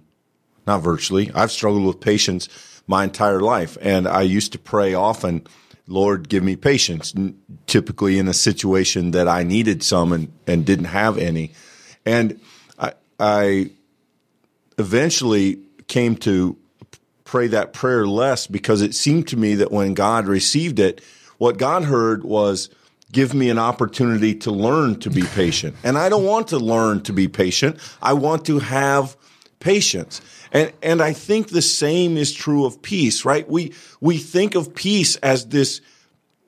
not 0.68 0.80
virtually, 0.80 1.32
I've 1.34 1.52
struggled 1.52 1.86
with 1.86 2.02
patience 2.02 2.50
my 2.88 3.06
entire 3.06 3.40
life. 3.40 3.78
And 3.82 4.06
I 4.06 4.24
used 4.24 4.52
to 4.52 4.60
pray 4.60 4.94
often 4.94 5.48
Lord, 5.90 6.30
give 6.30 6.44
me 6.44 6.56
patience, 6.56 7.14
typically 7.66 8.20
in 8.20 8.28
a 8.28 8.34
situation 8.34 9.12
that 9.12 9.28
I 9.28 9.44
needed 9.44 9.84
some 9.84 10.14
and, 10.14 10.32
and 10.46 10.66
didn't 10.66 10.86
have 10.86 11.18
any. 11.18 11.52
And 12.06 12.40
I, 12.78 12.94
I 13.20 13.72
eventually 14.78 15.60
came 15.88 16.16
to 16.18 16.56
pray 17.26 17.48
that 17.48 17.74
prayer 17.74 18.08
less 18.08 18.48
because 18.48 18.82
it 18.82 18.96
seemed 18.96 19.28
to 19.30 19.38
me 19.38 19.56
that 19.56 19.72
when 19.72 19.96
God 19.96 20.28
received 20.28 20.80
it, 20.80 21.02
what 21.38 21.58
God 21.58 21.84
heard 21.84 22.24
was, 22.24 22.70
give 23.12 23.34
me 23.34 23.50
an 23.50 23.58
opportunity 23.58 24.36
to 24.36 24.52
learn 24.52 25.00
to 25.00 25.10
be 25.10 25.24
patient. 25.24 25.76
And 25.84 25.98
I 25.98 26.10
don't 26.10 26.26
want 26.26 26.50
to 26.50 26.60
learn 26.60 27.02
to 27.04 27.14
be 27.14 27.28
patient. 27.28 27.80
I 28.02 28.14
want 28.14 28.46
to 28.46 28.60
have 28.60 29.18
patience. 29.60 30.22
And, 30.52 30.74
and 30.82 31.02
I 31.02 31.14
think 31.14 31.50
the 31.50 31.62
same 31.62 32.18
is 32.18 32.34
true 32.34 32.66
of 32.66 32.82
peace, 32.82 33.26
right? 33.26 33.48
We, 33.48 33.74
we 34.02 34.18
think 34.18 34.56
of 34.56 34.74
peace 34.74 35.16
as 35.18 35.48
this, 35.48 35.82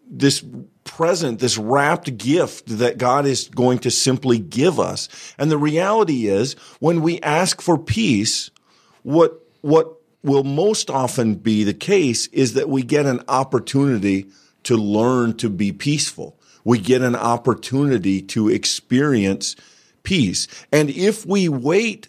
this 0.10 0.44
present, 0.84 1.40
this 1.40 1.58
wrapped 1.58 2.18
gift 2.18 2.66
that 2.80 2.98
God 2.98 3.26
is 3.26 3.48
going 3.50 3.80
to 3.80 3.92
simply 3.92 4.40
give 4.40 4.80
us. 4.80 5.08
And 5.38 5.52
the 5.52 5.58
reality 5.58 6.28
is 6.28 6.54
when 6.80 7.02
we 7.02 7.20
ask 7.22 7.62
for 7.62 7.78
peace, 7.78 8.50
what, 9.04 9.40
what 9.62 9.94
will 10.24 10.44
most 10.44 10.90
often 10.90 11.36
be 11.36 11.64
the 11.64 11.74
case 11.74 12.28
is 12.28 12.54
that 12.54 12.70
we 12.70 12.84
get 12.84 13.06
an 13.06 13.24
opportunity 13.28 14.28
to 14.64 14.76
learn 14.78 15.36
to 15.38 15.50
be 15.50 15.72
peaceful. 15.72 16.38
We 16.64 16.78
get 16.80 17.02
an 17.02 17.16
opportunity 17.16 18.22
to 18.24 18.50
experience 18.50 19.56
peace. 20.04 20.48
And 20.72 20.90
if 20.90 21.26
we 21.26 21.50
wait 21.50 22.08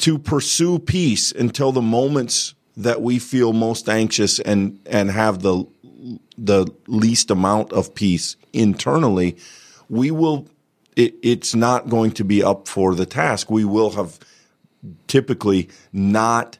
to 0.00 0.18
pursue 0.18 0.78
peace 0.78 1.30
until 1.32 1.72
the 1.72 1.82
moments 1.82 2.54
that 2.76 3.02
we 3.02 3.18
feel 3.18 3.52
most 3.52 3.88
anxious 3.88 4.38
and 4.38 4.80
and 4.86 5.10
have 5.10 5.42
the 5.42 5.64
the 6.38 6.66
least 6.86 7.30
amount 7.30 7.72
of 7.72 7.94
peace 7.94 8.36
internally, 8.52 9.36
we 9.88 10.10
will 10.10 10.48
it, 10.96 11.14
it's 11.22 11.54
not 11.54 11.88
going 11.88 12.12
to 12.12 12.24
be 12.24 12.42
up 12.42 12.66
for 12.66 12.94
the 12.94 13.06
task. 13.06 13.50
We 13.50 13.64
will 13.64 13.90
have 13.90 14.18
typically 15.06 15.68
not 15.92 16.58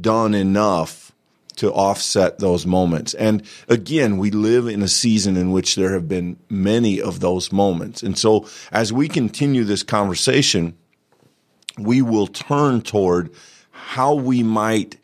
done 0.00 0.34
enough 0.34 1.12
to 1.56 1.72
offset 1.72 2.38
those 2.38 2.66
moments. 2.66 3.14
And 3.14 3.44
again, 3.68 4.18
we 4.18 4.30
live 4.30 4.66
in 4.66 4.82
a 4.82 4.88
season 4.88 5.36
in 5.36 5.52
which 5.52 5.76
there 5.76 5.92
have 5.92 6.08
been 6.08 6.38
many 6.48 7.00
of 7.00 7.20
those 7.20 7.52
moments. 7.52 8.02
And 8.02 8.18
so 8.18 8.48
as 8.72 8.92
we 8.92 9.06
continue 9.06 9.62
this 9.62 9.82
conversation, 9.82 10.76
we 11.78 12.02
will 12.02 12.26
turn 12.26 12.82
toward 12.82 13.30
how 13.70 14.14
we 14.14 14.42
might 14.42 14.98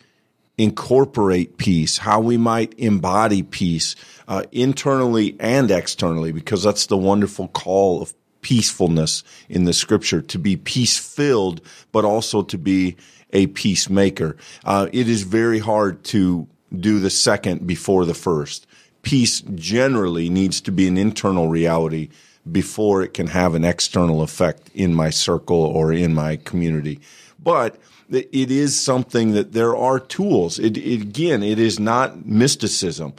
incorporate 0.56 1.56
peace, 1.56 1.98
how 1.98 2.20
we 2.20 2.36
might 2.36 2.74
embody 2.78 3.42
peace 3.42 3.94
uh, 4.26 4.42
internally 4.50 5.36
and 5.38 5.70
externally, 5.70 6.32
because 6.32 6.62
that's 6.62 6.86
the 6.86 6.96
wonderful 6.96 7.48
call 7.48 8.02
of 8.02 8.12
peacefulness 8.42 9.22
in 9.48 9.64
the 9.64 9.72
scripture 9.72 10.20
to 10.20 10.38
be 10.38 10.56
peace 10.56 10.98
filled, 10.98 11.60
but 11.92 12.04
also 12.04 12.42
to 12.42 12.58
be 12.58 12.96
a 13.32 13.46
peacemaker. 13.48 14.36
Uh, 14.64 14.88
it 14.92 15.08
is 15.08 15.22
very 15.22 15.58
hard 15.58 16.02
to 16.02 16.46
do 16.76 16.98
the 16.98 17.10
second 17.10 17.66
before 17.66 18.04
the 18.04 18.14
first. 18.14 18.66
Peace 19.02 19.40
generally 19.54 20.28
needs 20.28 20.60
to 20.60 20.72
be 20.72 20.88
an 20.88 20.98
internal 20.98 21.48
reality 21.48 22.08
before 22.52 23.02
it 23.02 23.14
can 23.14 23.28
have 23.28 23.54
an 23.54 23.64
external 23.64 24.22
effect 24.22 24.70
in 24.74 24.94
my 24.94 25.10
circle 25.10 25.56
or 25.56 25.92
in 25.92 26.14
my 26.14 26.36
community. 26.36 27.00
But 27.38 27.78
it 28.10 28.50
is 28.50 28.78
something 28.78 29.32
that 29.32 29.52
there 29.52 29.76
are 29.76 30.00
tools. 30.00 30.58
It, 30.58 30.76
it, 30.76 31.02
again, 31.02 31.42
it 31.42 31.58
is 31.58 31.78
not 31.78 32.24
mysticism. 32.26 33.14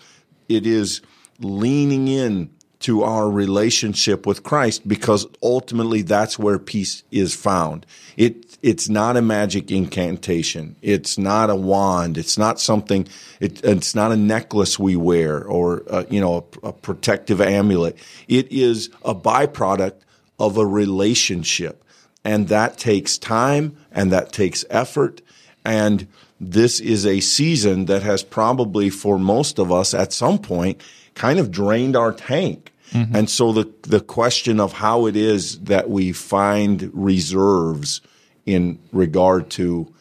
It 0.47 0.65
is 0.65 1.01
leaning 1.39 2.07
in 2.07 2.49
to 2.79 3.03
our 3.03 3.29
relationship 3.29 4.25
with 4.25 4.43
Christ 4.43 4.87
because 4.87 5.27
ultimately 5.43 6.01
that's 6.01 6.39
where 6.39 6.57
peace 6.57 7.03
is 7.11 7.35
found. 7.35 7.85
It, 8.15 8.57
it's 8.61 8.87
not 8.87 9.17
a 9.17 9.21
magic 9.21 9.69
incantation. 9.69 10.77
It's 10.81 11.17
not 11.17 11.49
a 11.49 11.55
wand. 11.55 12.17
It's 12.17 12.37
not 12.37 12.59
something, 12.59 13.07
it, 13.41 13.63
it's 13.65 13.95
not 13.95 14.13
a 14.13 14.17
necklace 14.17 14.79
we 14.79 14.95
wear 14.95 15.43
or, 15.43 15.83
uh, 15.89 16.05
you 16.09 16.21
know, 16.21 16.47
a, 16.63 16.67
a 16.67 16.73
protective 16.73 17.41
amulet. 17.41 17.97
It 18.29 18.49
is 18.51 18.89
a 19.03 19.13
byproduct 19.13 19.95
of 20.39 20.57
a 20.57 20.65
relationship. 20.65 21.83
And 22.23 22.47
that 22.47 22.77
takes 22.77 23.17
time 23.17 23.77
and 23.91 24.11
that 24.13 24.31
takes 24.31 24.63
effort. 24.69 25.21
And 25.65 26.07
this 26.39 26.79
is 26.79 27.05
a 27.05 27.19
season 27.19 27.85
that 27.85 28.03
has 28.03 28.23
probably 28.23 28.89
for 28.89 29.19
most 29.19 29.59
of 29.59 29.71
us 29.71 29.93
at 29.93 30.13
some 30.13 30.37
point 30.39 30.81
kind 31.19 31.37
of 31.37 31.51
drained 31.51 31.97
our 31.97 32.13
tank. 32.13 32.71
Mm-hmm. 32.91 33.15
And 33.15 33.29
so 33.29 33.51
the, 33.51 33.71
the 33.81 33.99
question 33.99 34.59
of 34.59 34.71
how 34.73 35.05
it 35.05 35.17
is 35.17 35.59
that 35.59 35.89
we 35.89 36.13
find 36.13 36.89
reserves 36.93 37.99
in 38.45 38.79
regard 38.93 39.49
to 39.51 39.93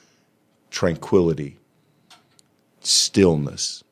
tranquility, 0.71 1.59
stillness, 2.81 3.83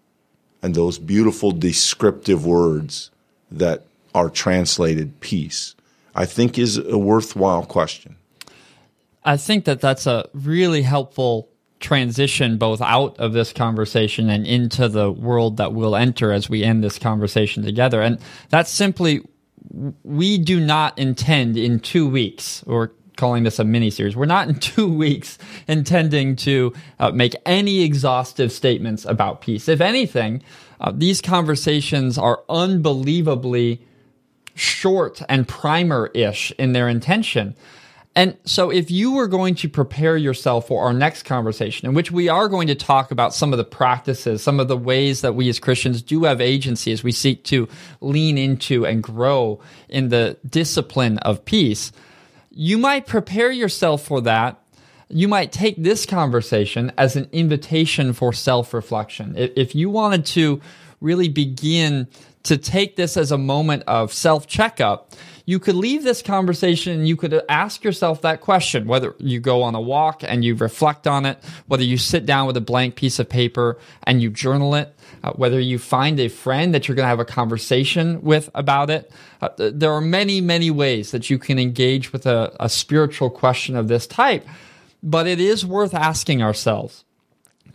and 0.62 0.74
those 0.76 0.98
beautiful 1.00 1.50
descriptive 1.50 2.46
words 2.46 3.10
that 3.50 3.84
are 4.14 4.30
translated 4.30 5.18
peace, 5.20 5.74
I 6.14 6.26
think 6.26 6.58
is 6.58 6.78
a 6.78 6.96
worthwhile 6.96 7.66
question. 7.66 8.16
I 9.24 9.36
think 9.36 9.64
that 9.64 9.80
that's 9.80 10.06
a 10.06 10.28
really 10.32 10.82
helpful 10.82 11.48
transition 11.80 12.56
both 12.58 12.80
out 12.80 13.18
of 13.18 13.32
this 13.32 13.52
conversation 13.52 14.30
and 14.30 14.46
into 14.46 14.88
the 14.88 15.10
world 15.10 15.58
that 15.58 15.72
we'll 15.72 15.96
enter 15.96 16.32
as 16.32 16.48
we 16.48 16.64
end 16.64 16.82
this 16.82 16.98
conversation 16.98 17.62
together. 17.62 18.00
And 18.00 18.18
that's 18.48 18.70
simply, 18.70 19.22
we 20.02 20.38
do 20.38 20.58
not 20.58 20.98
intend 20.98 21.56
in 21.56 21.80
two 21.80 22.08
weeks 22.08 22.62
or 22.66 22.92
calling 23.16 23.44
this 23.44 23.58
a 23.58 23.64
mini 23.64 23.90
series. 23.90 24.16
We're 24.16 24.26
not 24.26 24.48
in 24.48 24.54
two 24.60 24.92
weeks 24.92 25.38
intending 25.66 26.36
to 26.36 26.72
uh, 26.98 27.10
make 27.10 27.34
any 27.44 27.82
exhaustive 27.82 28.52
statements 28.52 29.04
about 29.04 29.40
peace. 29.40 29.68
If 29.68 29.80
anything, 29.80 30.42
uh, 30.80 30.92
these 30.94 31.20
conversations 31.20 32.18
are 32.18 32.42
unbelievably 32.48 33.82
short 34.54 35.22
and 35.28 35.46
primer 35.46 36.10
ish 36.14 36.52
in 36.52 36.72
their 36.72 36.88
intention. 36.88 37.54
And 38.16 38.38
so 38.46 38.70
if 38.70 38.90
you 38.90 39.12
were 39.12 39.28
going 39.28 39.54
to 39.56 39.68
prepare 39.68 40.16
yourself 40.16 40.68
for 40.68 40.82
our 40.86 40.94
next 40.94 41.24
conversation, 41.24 41.86
in 41.86 41.94
which 41.94 42.10
we 42.10 42.30
are 42.30 42.48
going 42.48 42.68
to 42.68 42.74
talk 42.74 43.10
about 43.10 43.34
some 43.34 43.52
of 43.52 43.58
the 43.58 43.64
practices, 43.64 44.42
some 44.42 44.58
of 44.58 44.68
the 44.68 44.76
ways 44.76 45.20
that 45.20 45.34
we 45.34 45.50
as 45.50 45.58
Christians 45.58 46.00
do 46.00 46.24
have 46.24 46.40
agency 46.40 46.92
as 46.92 47.04
we 47.04 47.12
seek 47.12 47.44
to 47.44 47.68
lean 48.00 48.38
into 48.38 48.86
and 48.86 49.02
grow 49.02 49.60
in 49.90 50.08
the 50.08 50.38
discipline 50.48 51.18
of 51.18 51.44
peace, 51.44 51.92
you 52.50 52.78
might 52.78 53.06
prepare 53.06 53.52
yourself 53.52 54.02
for 54.02 54.22
that. 54.22 54.62
You 55.10 55.28
might 55.28 55.52
take 55.52 55.76
this 55.76 56.06
conversation 56.06 56.92
as 56.96 57.16
an 57.16 57.28
invitation 57.32 58.14
for 58.14 58.32
self 58.32 58.72
reflection. 58.72 59.34
If 59.36 59.74
you 59.74 59.90
wanted 59.90 60.24
to 60.26 60.62
really 61.02 61.28
begin 61.28 62.08
to 62.44 62.56
take 62.56 62.96
this 62.96 63.18
as 63.18 63.30
a 63.30 63.38
moment 63.38 63.82
of 63.86 64.10
self 64.10 64.46
checkup, 64.46 65.12
you 65.48 65.60
could 65.60 65.76
leave 65.76 66.02
this 66.02 66.22
conversation 66.22 66.92
and 66.92 67.08
you 67.08 67.16
could 67.16 67.40
ask 67.48 67.84
yourself 67.84 68.20
that 68.22 68.40
question, 68.40 68.88
whether 68.88 69.14
you 69.18 69.38
go 69.38 69.62
on 69.62 69.76
a 69.76 69.80
walk 69.80 70.24
and 70.24 70.44
you 70.44 70.56
reflect 70.56 71.06
on 71.06 71.24
it, 71.24 71.38
whether 71.68 71.84
you 71.84 71.96
sit 71.96 72.26
down 72.26 72.48
with 72.48 72.56
a 72.56 72.60
blank 72.60 72.96
piece 72.96 73.20
of 73.20 73.28
paper 73.28 73.78
and 74.02 74.20
you 74.20 74.28
journal 74.28 74.74
it, 74.74 74.92
uh, 75.22 75.30
whether 75.34 75.60
you 75.60 75.78
find 75.78 76.18
a 76.18 76.26
friend 76.26 76.74
that 76.74 76.88
you're 76.88 76.96
going 76.96 77.04
to 77.04 77.08
have 77.08 77.20
a 77.20 77.24
conversation 77.24 78.20
with 78.22 78.50
about 78.56 78.90
it. 78.90 79.12
Uh, 79.40 79.48
there 79.56 79.92
are 79.92 80.00
many, 80.00 80.40
many 80.40 80.68
ways 80.68 81.12
that 81.12 81.30
you 81.30 81.38
can 81.38 81.60
engage 81.60 82.12
with 82.12 82.26
a, 82.26 82.54
a 82.58 82.68
spiritual 82.68 83.30
question 83.30 83.76
of 83.76 83.86
this 83.86 84.04
type, 84.08 84.44
but 85.00 85.28
it 85.28 85.38
is 85.38 85.64
worth 85.64 85.94
asking 85.94 86.42
ourselves 86.42 87.04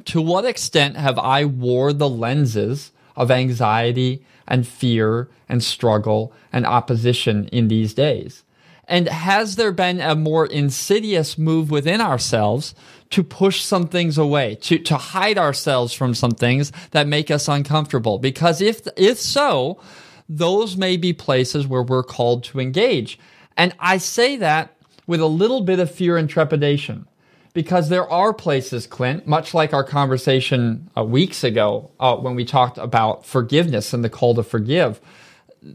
to 0.04 0.22
what 0.22 0.44
extent 0.44 0.98
have 0.98 1.18
I 1.18 1.46
wore 1.46 1.94
the 1.94 2.10
lenses 2.10 2.92
of 3.16 3.32
anxiety 3.32 4.26
and 4.48 4.68
fear 4.68 5.30
and 5.48 5.64
struggle 5.64 6.34
and 6.52 6.66
opposition 6.66 7.48
in 7.48 7.68
these 7.68 7.94
days? 7.94 8.44
And 8.88 9.08
has 9.08 9.56
there 9.56 9.72
been 9.72 10.02
a 10.02 10.16
more 10.16 10.46
insidious 10.46 11.38
move 11.38 11.72
within 11.72 12.02
ourselves 12.02 12.76
to 13.12 13.24
push 13.24 13.62
some 13.62 13.88
things 13.88 14.18
away, 14.18 14.56
to, 14.56 14.80
to 14.80 14.98
hide 14.98 15.38
ourselves 15.38 15.94
from 15.94 16.14
some 16.14 16.32
things 16.32 16.74
that 16.92 17.08
make 17.08 17.32
us 17.32 17.48
uncomfortable? 17.48 18.20
Because 18.20 18.60
if, 18.60 18.86
if 18.98 19.18
so, 19.18 19.80
those 20.28 20.76
may 20.76 20.98
be 20.98 21.14
places 21.14 21.68
where 21.68 21.84
we're 21.84 22.04
called 22.04 22.44
to 22.46 22.60
engage. 22.60 23.18
And 23.56 23.74
I 23.80 23.98
say 23.98 24.36
that 24.38 24.76
with 25.08 25.22
a 25.22 25.26
little 25.26 25.62
bit 25.62 25.80
of 25.80 25.92
fear 25.92 26.18
and 26.18 26.30
trepidation 26.30 27.08
because 27.54 27.90
there 27.90 28.10
are 28.10 28.34
places, 28.34 28.88
Clint, 28.88 29.28
much 29.28 29.54
like 29.54 29.74
our 29.74 29.84
conversation 29.84 30.90
uh, 30.98 31.04
weeks 31.04 31.44
ago 31.44 31.92
uh, 32.00 32.16
when 32.16 32.36
we 32.36 32.46
talked 32.46 32.78
about 32.78 33.26
forgiveness 33.26 33.94
and 33.94 34.04
the 34.04 34.10
call 34.10 34.36
to 34.36 34.44
forgive. 34.44 35.02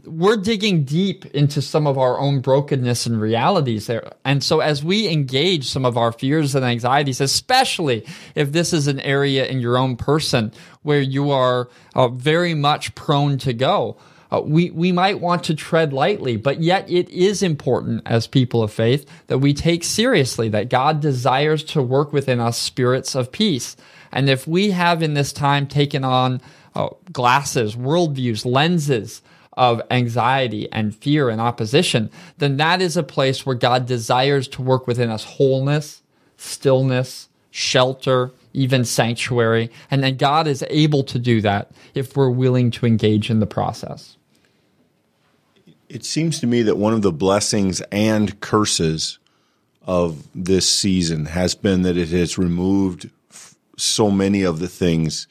We're 0.03 0.35
digging 0.37 0.83
deep 0.83 1.25
into 1.27 1.61
some 1.61 1.87
of 1.87 1.97
our 1.97 2.19
own 2.19 2.41
brokenness 2.41 3.05
and 3.05 3.21
realities 3.21 3.87
there. 3.87 4.11
And 4.25 4.43
so 4.43 4.59
as 4.59 4.83
we 4.83 5.07
engage 5.07 5.65
some 5.65 5.85
of 5.85 5.95
our 5.95 6.11
fears 6.11 6.55
and 6.55 6.65
anxieties, 6.65 7.21
especially 7.21 8.05
if 8.35 8.51
this 8.51 8.73
is 8.73 8.87
an 8.87 8.99
area 8.99 9.45
in 9.45 9.61
your 9.61 9.77
own 9.77 9.95
person 9.95 10.51
where 10.81 10.99
you 10.99 11.31
are 11.31 11.69
uh, 11.95 12.09
very 12.09 12.53
much 12.53 12.95
prone 12.95 13.37
to 13.37 13.53
go, 13.53 13.97
uh, 14.31 14.41
we, 14.43 14.71
we 14.71 14.91
might 14.91 15.19
want 15.19 15.43
to 15.45 15.55
tread 15.55 15.93
lightly, 15.93 16.37
but 16.37 16.61
yet 16.61 16.89
it 16.89 17.09
is 17.09 17.41
important 17.41 18.01
as 18.05 18.27
people 18.27 18.61
of 18.61 18.71
faith 18.71 19.09
that 19.27 19.39
we 19.39 19.53
take 19.53 19.83
seriously 19.83 20.49
that 20.49 20.69
God 20.69 20.99
desires 20.99 21.63
to 21.65 21.81
work 21.81 22.11
within 22.11 22.39
us 22.39 22.57
spirits 22.57 23.15
of 23.15 23.31
peace. 23.31 23.77
And 24.11 24.29
if 24.29 24.47
we 24.47 24.71
have 24.71 25.01
in 25.01 25.13
this 25.13 25.33
time 25.33 25.67
taken 25.67 26.03
on 26.03 26.41
uh, 26.75 26.89
glasses, 27.11 27.75
worldviews, 27.75 28.45
lenses, 28.45 29.21
of 29.57 29.81
anxiety 29.89 30.71
and 30.71 30.95
fear 30.95 31.29
and 31.29 31.41
opposition, 31.41 32.11
then 32.37 32.57
that 32.57 32.79
is 32.79 32.95
a 32.95 33.03
place 33.03 33.45
where 33.45 33.55
God 33.55 33.87
desires 33.87 34.47
to 34.49 34.61
work 34.61 34.85
within 34.85 35.09
us 35.09 35.23
wholeness, 35.23 36.03
stillness, 36.37 37.27
shelter, 37.49 38.31
even 38.53 38.85
sanctuary. 38.85 39.71
And 39.89 40.03
then 40.03 40.15
God 40.15 40.47
is 40.47 40.63
able 40.69 41.03
to 41.05 41.17
do 41.17 41.41
that 41.41 41.71
if 41.95 42.15
we're 42.15 42.29
willing 42.29 42.69
to 42.71 42.85
engage 42.85 43.31
in 43.31 43.39
the 43.39 43.47
process. 43.47 44.16
It 45.89 46.03
seems 46.03 46.39
to 46.41 46.47
me 46.47 46.63
that 46.63 46.77
one 46.77 46.93
of 46.93 47.01
the 47.01 47.13
blessings 47.13 47.81
and 47.91 48.39
curses 48.41 49.19
of 49.83 50.27
this 50.35 50.69
season 50.69 51.27
has 51.27 51.55
been 51.55 51.83
that 51.83 51.95
it 51.95 52.09
has 52.09 52.37
removed 52.37 53.09
so 53.77 54.11
many 54.11 54.43
of 54.43 54.59
the 54.59 54.67
things 54.67 55.27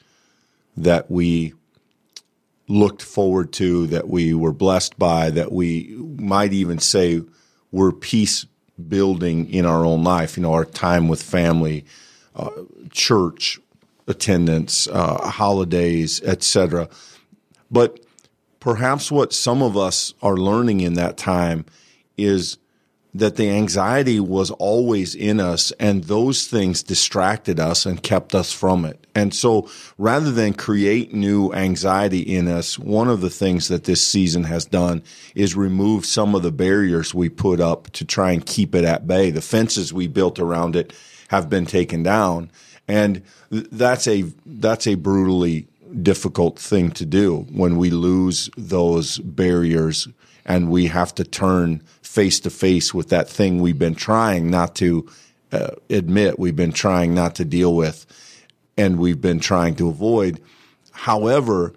that 0.75 1.11
we 1.11 1.53
looked 2.67 3.03
forward 3.03 3.53
to, 3.53 3.87
that 3.87 4.07
we 4.09 4.33
were 4.33 4.51
blessed 4.51 4.97
by, 4.97 5.29
that 5.29 5.51
we 5.51 5.95
might 6.17 6.53
even 6.53 6.79
say 6.79 7.21
were 7.71 7.91
peace 7.91 8.45
building 8.87 9.49
in 9.51 9.65
our 9.65 9.85
own 9.85 10.03
life. 10.03 10.37
You 10.37 10.43
know, 10.43 10.53
our 10.53 10.65
time 10.65 11.07
with 11.07 11.21
family, 11.21 11.85
uh, 12.35 12.49
church 12.91 13.59
attendance, 14.07 14.87
uh, 14.87 15.29
holidays, 15.29 16.21
etc. 16.23 16.89
But 17.69 17.99
perhaps 18.67 19.09
what 19.09 19.31
some 19.31 19.63
of 19.63 19.77
us 19.77 20.13
are 20.21 20.35
learning 20.35 20.81
in 20.81 20.95
that 20.95 21.15
time 21.15 21.63
is 22.17 22.57
that 23.13 23.37
the 23.37 23.49
anxiety 23.49 24.19
was 24.19 24.51
always 24.51 25.15
in 25.15 25.39
us 25.39 25.71
and 25.79 26.03
those 26.03 26.47
things 26.47 26.83
distracted 26.83 27.61
us 27.61 27.85
and 27.85 28.03
kept 28.03 28.35
us 28.35 28.51
from 28.51 28.83
it. 28.83 29.07
And 29.15 29.33
so 29.33 29.69
rather 29.97 30.33
than 30.33 30.53
create 30.53 31.13
new 31.13 31.53
anxiety 31.53 32.19
in 32.19 32.49
us, 32.49 32.77
one 32.77 33.07
of 33.07 33.21
the 33.21 33.29
things 33.29 33.69
that 33.69 33.85
this 33.85 34.05
season 34.05 34.43
has 34.43 34.65
done 34.65 35.01
is 35.33 35.55
remove 35.55 36.05
some 36.05 36.35
of 36.35 36.43
the 36.43 36.51
barriers 36.51 37.15
we 37.15 37.29
put 37.29 37.61
up 37.61 37.89
to 37.91 38.03
try 38.03 38.31
and 38.31 38.45
keep 38.45 38.75
it 38.75 38.83
at 38.83 39.07
bay. 39.07 39.31
The 39.31 39.39
fences 39.39 39.93
we 39.93 40.07
built 40.07 40.39
around 40.39 40.75
it 40.75 40.91
have 41.29 41.49
been 41.49 41.67
taken 41.67 42.03
down. 42.03 42.51
And 42.85 43.23
that's 43.49 44.09
a, 44.09 44.25
that's 44.45 44.87
a 44.87 44.95
brutally 44.95 45.67
difficult 46.01 46.59
thing 46.59 46.91
to 46.91 47.05
do 47.05 47.45
when 47.51 47.77
we 47.77 47.89
lose 47.89 48.49
those 48.57 49.17
barriers 49.19 50.07
and 50.45 50.69
we 50.69 50.87
have 50.87 51.13
to 51.15 51.23
turn 51.23 51.79
face 52.01 52.39
to 52.39 52.49
face 52.49 52.93
with 52.93 53.09
that 53.09 53.29
thing 53.29 53.61
we've 53.61 53.79
been 53.79 53.95
trying 53.95 54.49
not 54.49 54.75
to 54.75 55.07
uh, 55.51 55.71
admit, 55.89 56.39
we've 56.39 56.55
been 56.55 56.73
trying 56.73 57.13
not 57.13 57.35
to 57.35 57.45
deal 57.45 57.75
with, 57.75 58.05
and 58.77 58.99
we've 58.99 59.21
been 59.21 59.39
trying 59.39 59.75
to 59.75 59.87
avoid. 59.87 60.41
However, 60.91 61.73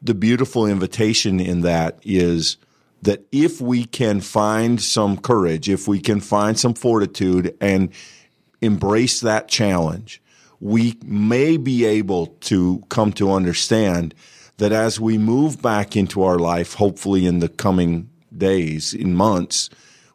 the 0.00 0.14
beautiful 0.14 0.66
invitation 0.66 1.40
in 1.40 1.62
that 1.62 1.98
is 2.02 2.56
that 3.02 3.26
if 3.32 3.60
we 3.60 3.84
can 3.84 4.20
find 4.20 4.80
some 4.80 5.18
courage, 5.18 5.68
if 5.68 5.86
we 5.86 6.00
can 6.00 6.20
find 6.20 6.58
some 6.58 6.74
fortitude 6.74 7.56
and 7.60 7.90
embrace 8.60 9.20
that 9.20 9.48
challenge, 9.48 10.22
we 10.60 10.96
may 11.04 11.56
be 11.56 11.84
able 11.84 12.26
to 12.26 12.82
come 12.88 13.12
to 13.14 13.32
understand 13.32 14.14
that 14.58 14.72
as 14.72 14.98
we 14.98 15.18
move 15.18 15.60
back 15.60 15.96
into 15.96 16.22
our 16.22 16.38
life, 16.38 16.74
hopefully 16.74 17.26
in 17.26 17.40
the 17.40 17.48
coming 17.48 18.08
days, 18.36 18.94
in 18.94 19.14
months, 19.14 19.68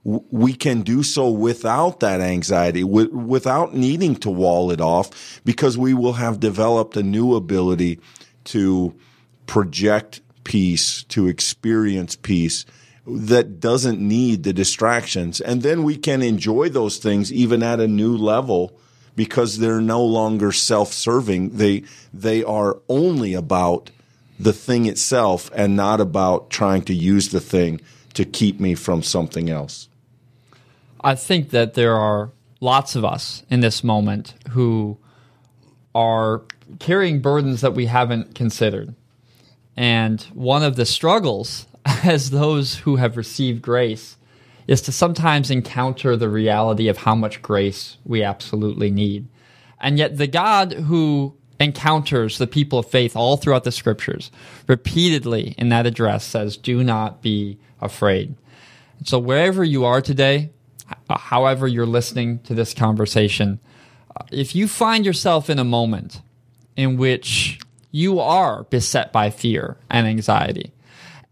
we 0.04 0.54
can 0.54 0.82
do 0.82 1.04
so 1.04 1.30
without 1.30 2.00
that 2.00 2.22
anxiety, 2.22 2.84
without 2.84 3.76
needing 3.76 4.16
to 4.16 4.32
wall 4.32 4.72
it 4.72 4.82
off, 4.82 5.40
because 5.46 5.78
we 5.78 5.94
will 5.94 6.14
have 6.14 6.40
developed 6.40 6.98
a 6.98 7.04
new 7.04 7.36
ability 7.36 8.00
to 8.46 8.96
project 9.46 10.22
peace, 10.44 11.04
to 11.04 11.28
experience 11.28 12.16
peace 12.16 12.66
that 13.06 13.60
doesn't 13.60 14.00
need 14.00 14.44
the 14.44 14.54
distractions. 14.54 15.40
And 15.40 15.62
then 15.62 15.84
we 15.84 15.98
can 15.98 16.24
enjoy 16.24 16.70
those 16.70 16.98
things 16.98 17.32
even 17.32 17.62
at 17.62 17.80
a 17.80 17.88
new 17.88 18.18
level 18.18 18.80
because 19.16 19.58
they're 19.58 19.82
no 19.82 20.04
longer 20.04 20.52
self-serving. 20.52 21.58
They, 21.58 21.84
they 22.14 22.44
are 22.44 22.80
only 22.88 23.34
about 23.34 23.92
the 24.40 24.54
thing 24.54 24.86
itself 24.86 25.52
and 25.54 25.76
not 25.76 26.02
about 26.02 26.50
trying 26.50 26.82
to 26.84 26.94
use 26.94 27.30
the 27.30 27.40
thing 27.40 27.80
to 28.14 28.26
keep 28.26 28.60
me 28.60 28.76
from 28.76 29.04
something 29.04 29.50
else. 29.50 29.88
I 31.02 31.16
think 31.16 31.50
that 31.50 31.74
there 31.74 31.96
are 31.96 32.32
lots 32.60 32.96
of 32.96 33.06
us 33.06 33.44
in 33.50 33.60
this 33.60 33.84
moment 33.84 34.34
who 34.50 34.98
are 35.94 36.42
carrying 36.80 37.20
burdens 37.20 37.62
that 37.62 37.74
we 37.74 37.88
haven't 37.88 38.36
considered. 38.36 38.96
And 39.76 40.22
one 40.34 40.64
of 40.64 40.76
the 40.76 40.86
struggles 40.86 41.66
as 42.04 42.30
those 42.30 42.76
who 42.76 42.98
have 42.98 43.18
received 43.18 43.62
grace 43.62 44.18
is 44.68 44.82
to 44.82 44.92
sometimes 44.92 45.52
encounter 45.52 46.16
the 46.16 46.30
reality 46.30 46.88
of 46.88 46.98
how 46.98 47.16
much 47.16 47.42
grace 47.42 47.98
we 48.06 48.24
absolutely 48.24 48.92
need. 48.92 49.28
And 49.80 49.98
yet, 49.98 50.18
the 50.18 50.28
God 50.28 50.74
who 50.74 51.36
encounters 51.60 52.38
the 52.38 52.48
people 52.48 52.80
of 52.80 52.90
faith 52.90 53.16
all 53.16 53.38
throughout 53.38 53.64
the 53.64 53.72
scriptures 53.72 54.32
repeatedly 54.68 55.54
in 55.58 55.70
that 55.70 55.86
address 55.86 56.24
says, 56.24 56.58
Do 56.58 56.84
not 56.84 57.22
be 57.22 57.60
afraid. 57.80 58.36
So, 59.04 59.20
wherever 59.20 59.64
you 59.64 59.86
are 59.86 60.02
today, 60.02 60.52
however 61.10 61.68
you're 61.68 61.86
listening 61.86 62.40
to 62.40 62.54
this 62.54 62.74
conversation, 62.74 63.60
uh, 64.16 64.26
if 64.32 64.56
you 64.56 64.68
find 64.68 65.06
yourself 65.06 65.50
in 65.50 65.60
a 65.60 65.64
moment 65.64 66.22
in 66.76 66.98
which 66.98 67.60
you 67.92 68.20
are 68.20 68.64
beset 68.66 69.12
by 69.12 69.30
fear 69.30 69.78
and 69.90 70.08
anxiety, 70.08 70.72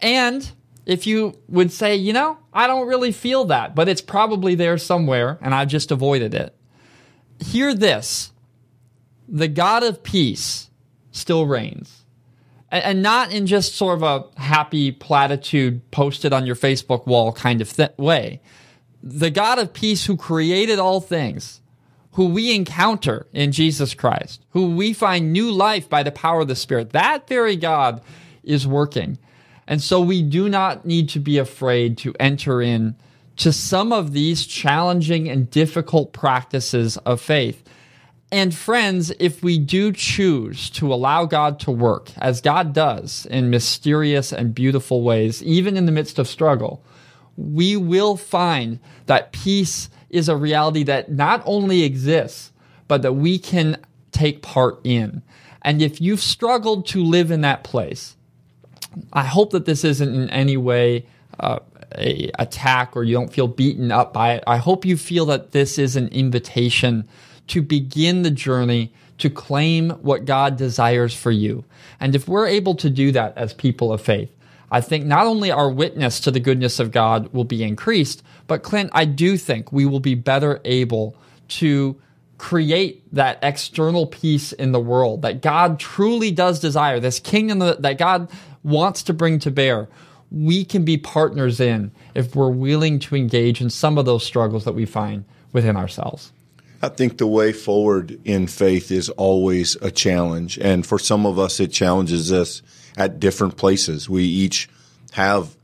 and 0.02 0.52
if 0.90 1.06
you 1.06 1.38
would 1.48 1.72
say, 1.72 1.96
you 1.96 2.14
know, 2.14 2.40
I 2.52 2.66
don't 2.66 2.88
really 2.88 3.12
feel 3.12 3.46
that, 3.46 3.76
but 3.76 3.88
it's 3.88 4.02
probably 4.02 4.56
there 4.56 4.80
somewhere 4.80 5.38
and 5.40 5.54
I've 5.54 5.68
just 5.68 5.92
avoided 5.92 6.34
it, 6.34 6.56
hear 7.40 7.76
this 7.76 8.32
the 9.28 9.48
God 9.48 9.84
of 9.84 10.02
peace 10.02 10.72
still 11.12 11.46
reigns. 11.46 12.06
And 12.72 13.04
not 13.04 13.32
in 13.32 13.46
just 13.46 13.76
sort 13.76 14.02
of 14.02 14.04
a 14.04 14.40
happy 14.40 14.92
platitude 14.92 15.90
posted 15.92 16.34
on 16.34 16.46
your 16.46 16.56
Facebook 16.56 17.06
wall 17.06 17.32
kind 17.32 17.62
of 17.62 17.72
th- 17.72 17.98
way. 17.98 18.42
The 19.02 19.32
God 19.32 19.60
of 19.60 19.74
peace 19.74 20.06
who 20.06 20.18
created 20.18 20.78
all 20.78 21.02
things, 21.02 21.62
who 22.14 22.26
we 22.26 22.56
encounter 22.56 23.28
in 23.34 23.52
Jesus 23.52 23.94
Christ, 23.94 24.44
who 24.52 24.76
we 24.76 24.94
find 24.94 25.34
new 25.34 25.52
life 25.52 25.90
by 25.90 26.04
the 26.04 26.12
power 26.12 26.42
of 26.42 26.48
the 26.48 26.56
Spirit, 26.56 26.92
that 26.92 27.28
very 27.28 27.56
God 27.56 28.02
is 28.44 28.68
working. 28.68 29.18
And 29.70 29.84
so 29.84 30.02
we 30.02 30.24
do 30.24 30.50
not 30.50 30.84
need 30.84 31.10
to 31.10 31.20
be 31.20 31.38
afraid 31.38 31.96
to 32.00 32.16
enter 32.20 32.60
in 32.60 32.96
to 33.38 33.54
some 33.54 33.94
of 33.94 34.14
these 34.14 34.48
challenging 34.48 35.30
and 35.30 35.50
difficult 35.50 36.12
practices 36.12 36.98
of 36.98 37.22
faith. 37.22 37.64
And 38.32 38.54
friends, 38.54 39.14
if 39.20 39.44
we 39.44 39.60
do 39.60 39.92
choose 39.92 40.72
to 40.72 40.92
allow 40.92 41.26
God 41.26 41.60
to 41.62 41.72
work, 41.72 42.10
as 42.18 42.42
God 42.42 42.74
does 42.74 43.28
in 43.28 43.52
mysterious 43.52 44.34
and 44.34 44.56
beautiful 44.56 45.04
ways, 45.04 45.42
even 45.44 45.78
in 45.78 45.86
the 45.86 45.92
midst 45.92 46.18
of 46.18 46.28
struggle, 46.28 46.84
we 47.38 47.78
will 47.78 48.18
find 48.18 48.80
that 49.06 49.32
peace 49.32 49.90
is 50.10 50.30
a 50.30 50.36
reality 50.36 50.82
that 50.84 51.12
not 51.12 51.44
only 51.46 51.84
exists, 51.84 52.52
but 52.88 53.04
that 53.04 53.14
we 53.14 53.38
can 53.38 53.78
take 54.12 54.42
part 54.42 54.80
in. 54.84 55.22
And 55.62 55.80
if 55.80 56.02
you've 56.02 56.22
struggled 56.22 56.88
to 56.88 57.04
live 57.04 57.30
in 57.30 57.42
that 57.42 57.64
place, 57.64 58.16
I 59.14 59.24
hope 59.24 59.52
that 59.52 59.66
this 59.66 59.84
isn't 59.84 60.14
in 60.14 60.30
any 60.30 60.58
way 60.58 61.06
uh, 61.40 61.60
a 61.98 62.30
attack 62.38 62.96
or 62.96 63.04
you 63.04 63.14
don't 63.14 63.32
feel 63.32 63.48
beaten 63.48 63.92
up 63.92 64.14
by 64.14 64.34
it. 64.34 64.44
I 64.46 64.58
hope 64.58 64.86
you 64.86 64.98
feel 64.98 65.26
that 65.28 65.52
this 65.52 65.78
is 65.78 65.96
an 65.96 66.08
invitation 66.10 67.08
to 67.48 67.62
begin 67.62 68.22
the 68.22 68.32
journey 68.32 68.94
to 69.18 69.30
claim 69.30 69.90
what 70.02 70.26
God 70.26 70.58
desires 70.58 71.14
for 71.14 71.32
you. 71.32 71.66
And 72.00 72.16
if 72.16 72.28
we're 72.28 72.48
able 72.48 72.76
to 72.76 72.90
do 72.90 73.12
that 73.12 73.38
as 73.38 73.54
people 73.54 73.92
of 73.92 74.02
faith, 74.02 74.32
I 74.72 74.82
think 74.82 75.06
not 75.06 75.26
only 75.26 75.52
our 75.52 75.70
witness 75.70 76.20
to 76.22 76.32
the 76.32 76.40
goodness 76.40 76.80
of 76.80 76.92
God 76.92 77.34
will 77.34 77.44
be 77.44 77.64
increased, 77.64 78.24
but 78.48 78.64
Clint, 78.64 78.92
I 78.94 79.06
do 79.06 79.36
think 79.36 79.72
we 79.72 79.86
will 79.86 80.00
be 80.00 80.16
better 80.16 80.62
able 80.64 81.16
to 81.50 82.00
create 82.38 83.04
that 83.14 83.40
external 83.42 84.06
peace 84.08 84.54
in 84.54 84.72
the 84.72 84.80
world 84.80 85.24
that 85.24 85.42
God 85.42 85.80
truly 85.80 86.32
does 86.32 86.60
desire, 86.60 87.00
this 87.00 87.20
kingdom 87.20 87.60
that 87.60 87.98
God 87.98 88.30
wants 88.64 89.04
to 89.04 89.14
bring 89.14 89.40
to 89.40 89.52
bear, 89.52 89.88
we 90.32 90.64
can 90.64 90.86
be 90.86 90.98
partners 90.98 91.60
in 91.60 91.92
if 92.14 92.36
we're 92.36 92.50
willing 92.50 93.00
to 93.00 93.16
engage 93.16 93.62
in 93.62 93.70
some 93.70 93.98
of 93.98 94.06
those 94.06 94.26
struggles 94.26 94.66
that 94.66 94.74
we 94.74 94.86
find 94.86 95.26
within 95.52 95.76
ourselves. 95.76 96.32
I 96.82 96.90
think 96.90 97.18
the 97.18 97.28
way 97.28 97.52
forward 97.52 98.20
in 98.24 98.48
faith 98.48 98.92
is 98.92 99.10
always 99.10 99.76
a 99.82 99.92
challenge. 99.92 100.58
And 100.60 100.86
for 100.86 100.98
some 100.98 101.26
of 101.26 101.38
us, 101.38 101.60
it 101.60 101.72
challenges 101.72 102.32
us 102.32 102.62
at 102.98 103.20
different 103.20 103.58
places. 103.58 104.10
We 104.10 104.24
each 104.24 104.70
have 105.12 105.58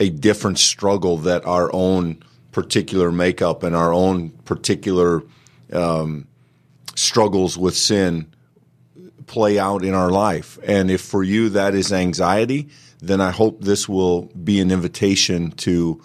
a 0.00 0.08
different 0.08 0.58
struggle 0.58 1.18
that 1.18 1.44
our 1.44 1.70
own 1.74 2.22
particular 2.52 3.12
makeup 3.12 3.62
and 3.62 3.76
our 3.76 3.92
own 3.92 4.30
particular 4.44 5.22
um, 5.72 6.26
struggles 6.94 7.58
with 7.58 7.76
sin 7.76 8.32
play 9.32 9.58
out 9.58 9.82
in 9.82 9.94
our 9.94 10.10
life. 10.10 10.58
And 10.62 10.90
if 10.90 11.00
for 11.00 11.22
you 11.22 11.48
that 11.48 11.74
is 11.74 11.90
anxiety, 11.90 12.68
then 13.00 13.18
I 13.18 13.30
hope 13.30 13.62
this 13.62 13.88
will 13.88 14.24
be 14.44 14.60
an 14.60 14.70
invitation 14.70 15.52
to 15.52 16.02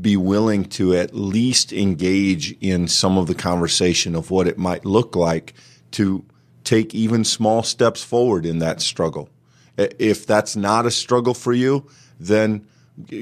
be 0.00 0.16
willing 0.16 0.64
to 0.64 0.96
at 0.96 1.14
least 1.14 1.72
engage 1.72 2.56
in 2.60 2.88
some 2.88 3.16
of 3.16 3.28
the 3.28 3.34
conversation 3.36 4.16
of 4.16 4.32
what 4.32 4.48
it 4.48 4.58
might 4.58 4.84
look 4.84 5.14
like 5.14 5.54
to 5.92 6.24
take 6.64 6.96
even 6.96 7.22
small 7.22 7.62
steps 7.62 8.02
forward 8.02 8.44
in 8.44 8.58
that 8.58 8.80
struggle. 8.80 9.28
If 9.76 10.26
that's 10.26 10.56
not 10.56 10.84
a 10.84 10.90
struggle 10.90 11.34
for 11.34 11.52
you, 11.52 11.86
then 12.18 12.66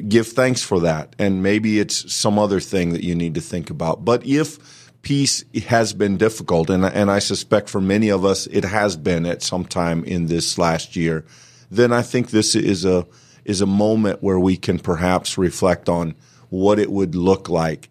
give 0.09 0.29
thanks 0.29 0.63
for 0.63 0.81
that. 0.81 1.15
And 1.19 1.43
maybe 1.43 1.79
it's 1.79 2.11
some 2.11 2.39
other 2.39 2.61
thing 2.61 2.95
that 2.95 3.05
you 3.05 3.15
need 3.15 3.35
to 3.35 3.43
think 3.43 3.69
about. 3.69 4.03
But 4.03 4.25
if 4.25 4.80
peace 5.03 5.45
has 5.67 5.93
been 5.93 6.17
difficult, 6.17 6.71
and 6.71 6.85
and 6.85 7.11
I 7.11 7.19
suspect 7.19 7.69
for 7.69 7.81
many 7.81 8.09
of 8.11 8.25
us 8.25 8.47
it 8.47 8.65
has 8.65 8.97
been 8.97 9.27
at 9.27 9.43
some 9.43 9.65
time 9.65 10.05
in 10.05 10.27
this 10.27 10.59
last 10.59 10.97
year. 10.97 11.25
Then 11.71 11.93
I 11.93 12.03
think 12.03 12.31
this 12.31 12.55
is 12.55 12.85
a 12.85 13.07
is 13.45 13.61
a 13.61 13.67
moment 13.67 14.23
where 14.23 14.39
we 14.39 14.57
can 14.57 14.79
perhaps 14.79 15.39
reflect 15.39 15.89
on 15.89 16.15
what 16.51 16.79
it 16.79 16.91
would 16.91 17.15
look 17.15 17.49
like 17.49 17.89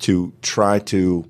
to 0.00 0.32
try 0.40 0.78
to 0.78 1.28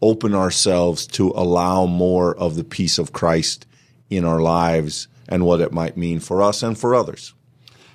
open 0.00 0.34
ourselves 0.34 1.06
to 1.06 1.32
allow 1.34 1.86
more 1.86 2.36
of 2.36 2.54
the 2.54 2.64
peace 2.64 2.98
of 2.98 3.12
Christ 3.12 3.66
in 4.08 4.24
our 4.24 4.40
lives 4.40 5.08
and 5.28 5.44
what 5.44 5.60
it 5.60 5.72
might 5.72 5.96
mean 5.96 6.20
for 6.20 6.42
us 6.42 6.62
and 6.62 6.78
for 6.78 6.94
others. 6.94 7.34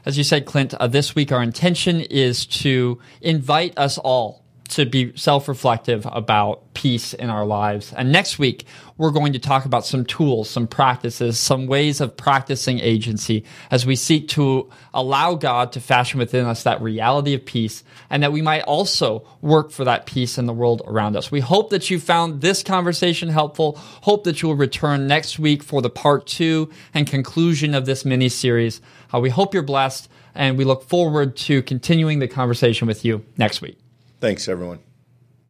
As 0.05 0.18
you 0.18 0.24
said, 0.24 0.45
Clint, 0.45 0.74
uh, 0.74 0.88
this 0.88 1.16
week 1.16 1.32
our 1.32 1.43
intention 1.43 2.01
is 2.01 2.45
to 2.47 2.99
invite 3.22 3.78
us 3.78 3.97
all 3.99 4.41
to 4.72 4.86
be 4.86 5.16
self 5.16 5.48
reflective 5.48 6.08
about 6.12 6.74
peace 6.74 7.14
in 7.14 7.30
our 7.30 7.46
lives. 7.46 7.94
And 7.94 8.12
next 8.12 8.40
week, 8.40 8.66
we're 8.98 9.12
going 9.12 9.34
to 9.34 9.40
talk 9.40 9.66
about 9.66 9.86
some 9.86 10.06
tools, 10.06 10.50
some 10.50 10.68
practices, 10.68 11.40
some 11.40 11.68
ways 11.68 12.02
of 12.02 12.16
practicing 12.16 12.80
agency 12.80 13.44
as 13.70 13.86
we 13.86 13.96
seek 13.96 14.28
to 14.30 14.70
allow 14.94 15.36
God 15.36 15.72
to 15.74 15.80
fashion 15.80 16.20
within 16.20 16.46
us 16.46 16.64
that 16.64 16.82
reality 16.82 17.34
of 17.34 17.46
peace 17.46 17.84
and 18.10 18.24
that 18.24 18.32
we 18.32 18.42
might 18.42 18.62
also 18.62 19.28
work 19.42 19.72
for 19.72 19.86
that 19.86 20.06
peace 20.06 20.38
in 20.38 20.46
the 20.46 20.54
world 20.54 20.82
around 20.86 21.16
us. 21.16 21.32
We 21.32 21.40
hope 21.40 21.72
that 21.72 21.90
you 21.90 22.00
found 22.00 22.42
this 22.42 22.64
conversation 22.64 23.30
helpful. 23.30 23.76
Hope 24.02 24.24
that 24.26 24.42
you 24.42 24.50
will 24.50 24.56
return 24.56 25.08
next 25.08 25.40
week 25.40 25.64
for 25.64 25.82
the 25.82 25.90
part 25.90 26.28
two 26.28 26.70
and 26.94 27.08
conclusion 27.08 27.74
of 27.74 27.86
this 27.86 28.06
mini 28.06 28.30
series. 28.30 28.82
Uh, 29.14 29.20
we 29.20 29.30
hope 29.30 29.54
you're 29.54 29.64
blessed 29.64 30.10
and 30.36 30.58
we 30.58 30.64
look 30.64 30.84
forward 30.84 31.36
to 31.36 31.62
continuing 31.64 32.20
the 32.20 32.28
conversation 32.28 32.88
with 32.88 33.04
you 33.04 33.26
next 33.38 33.62
week. 33.62 33.81
Thanks, 34.22 34.48
everyone. 34.48 34.91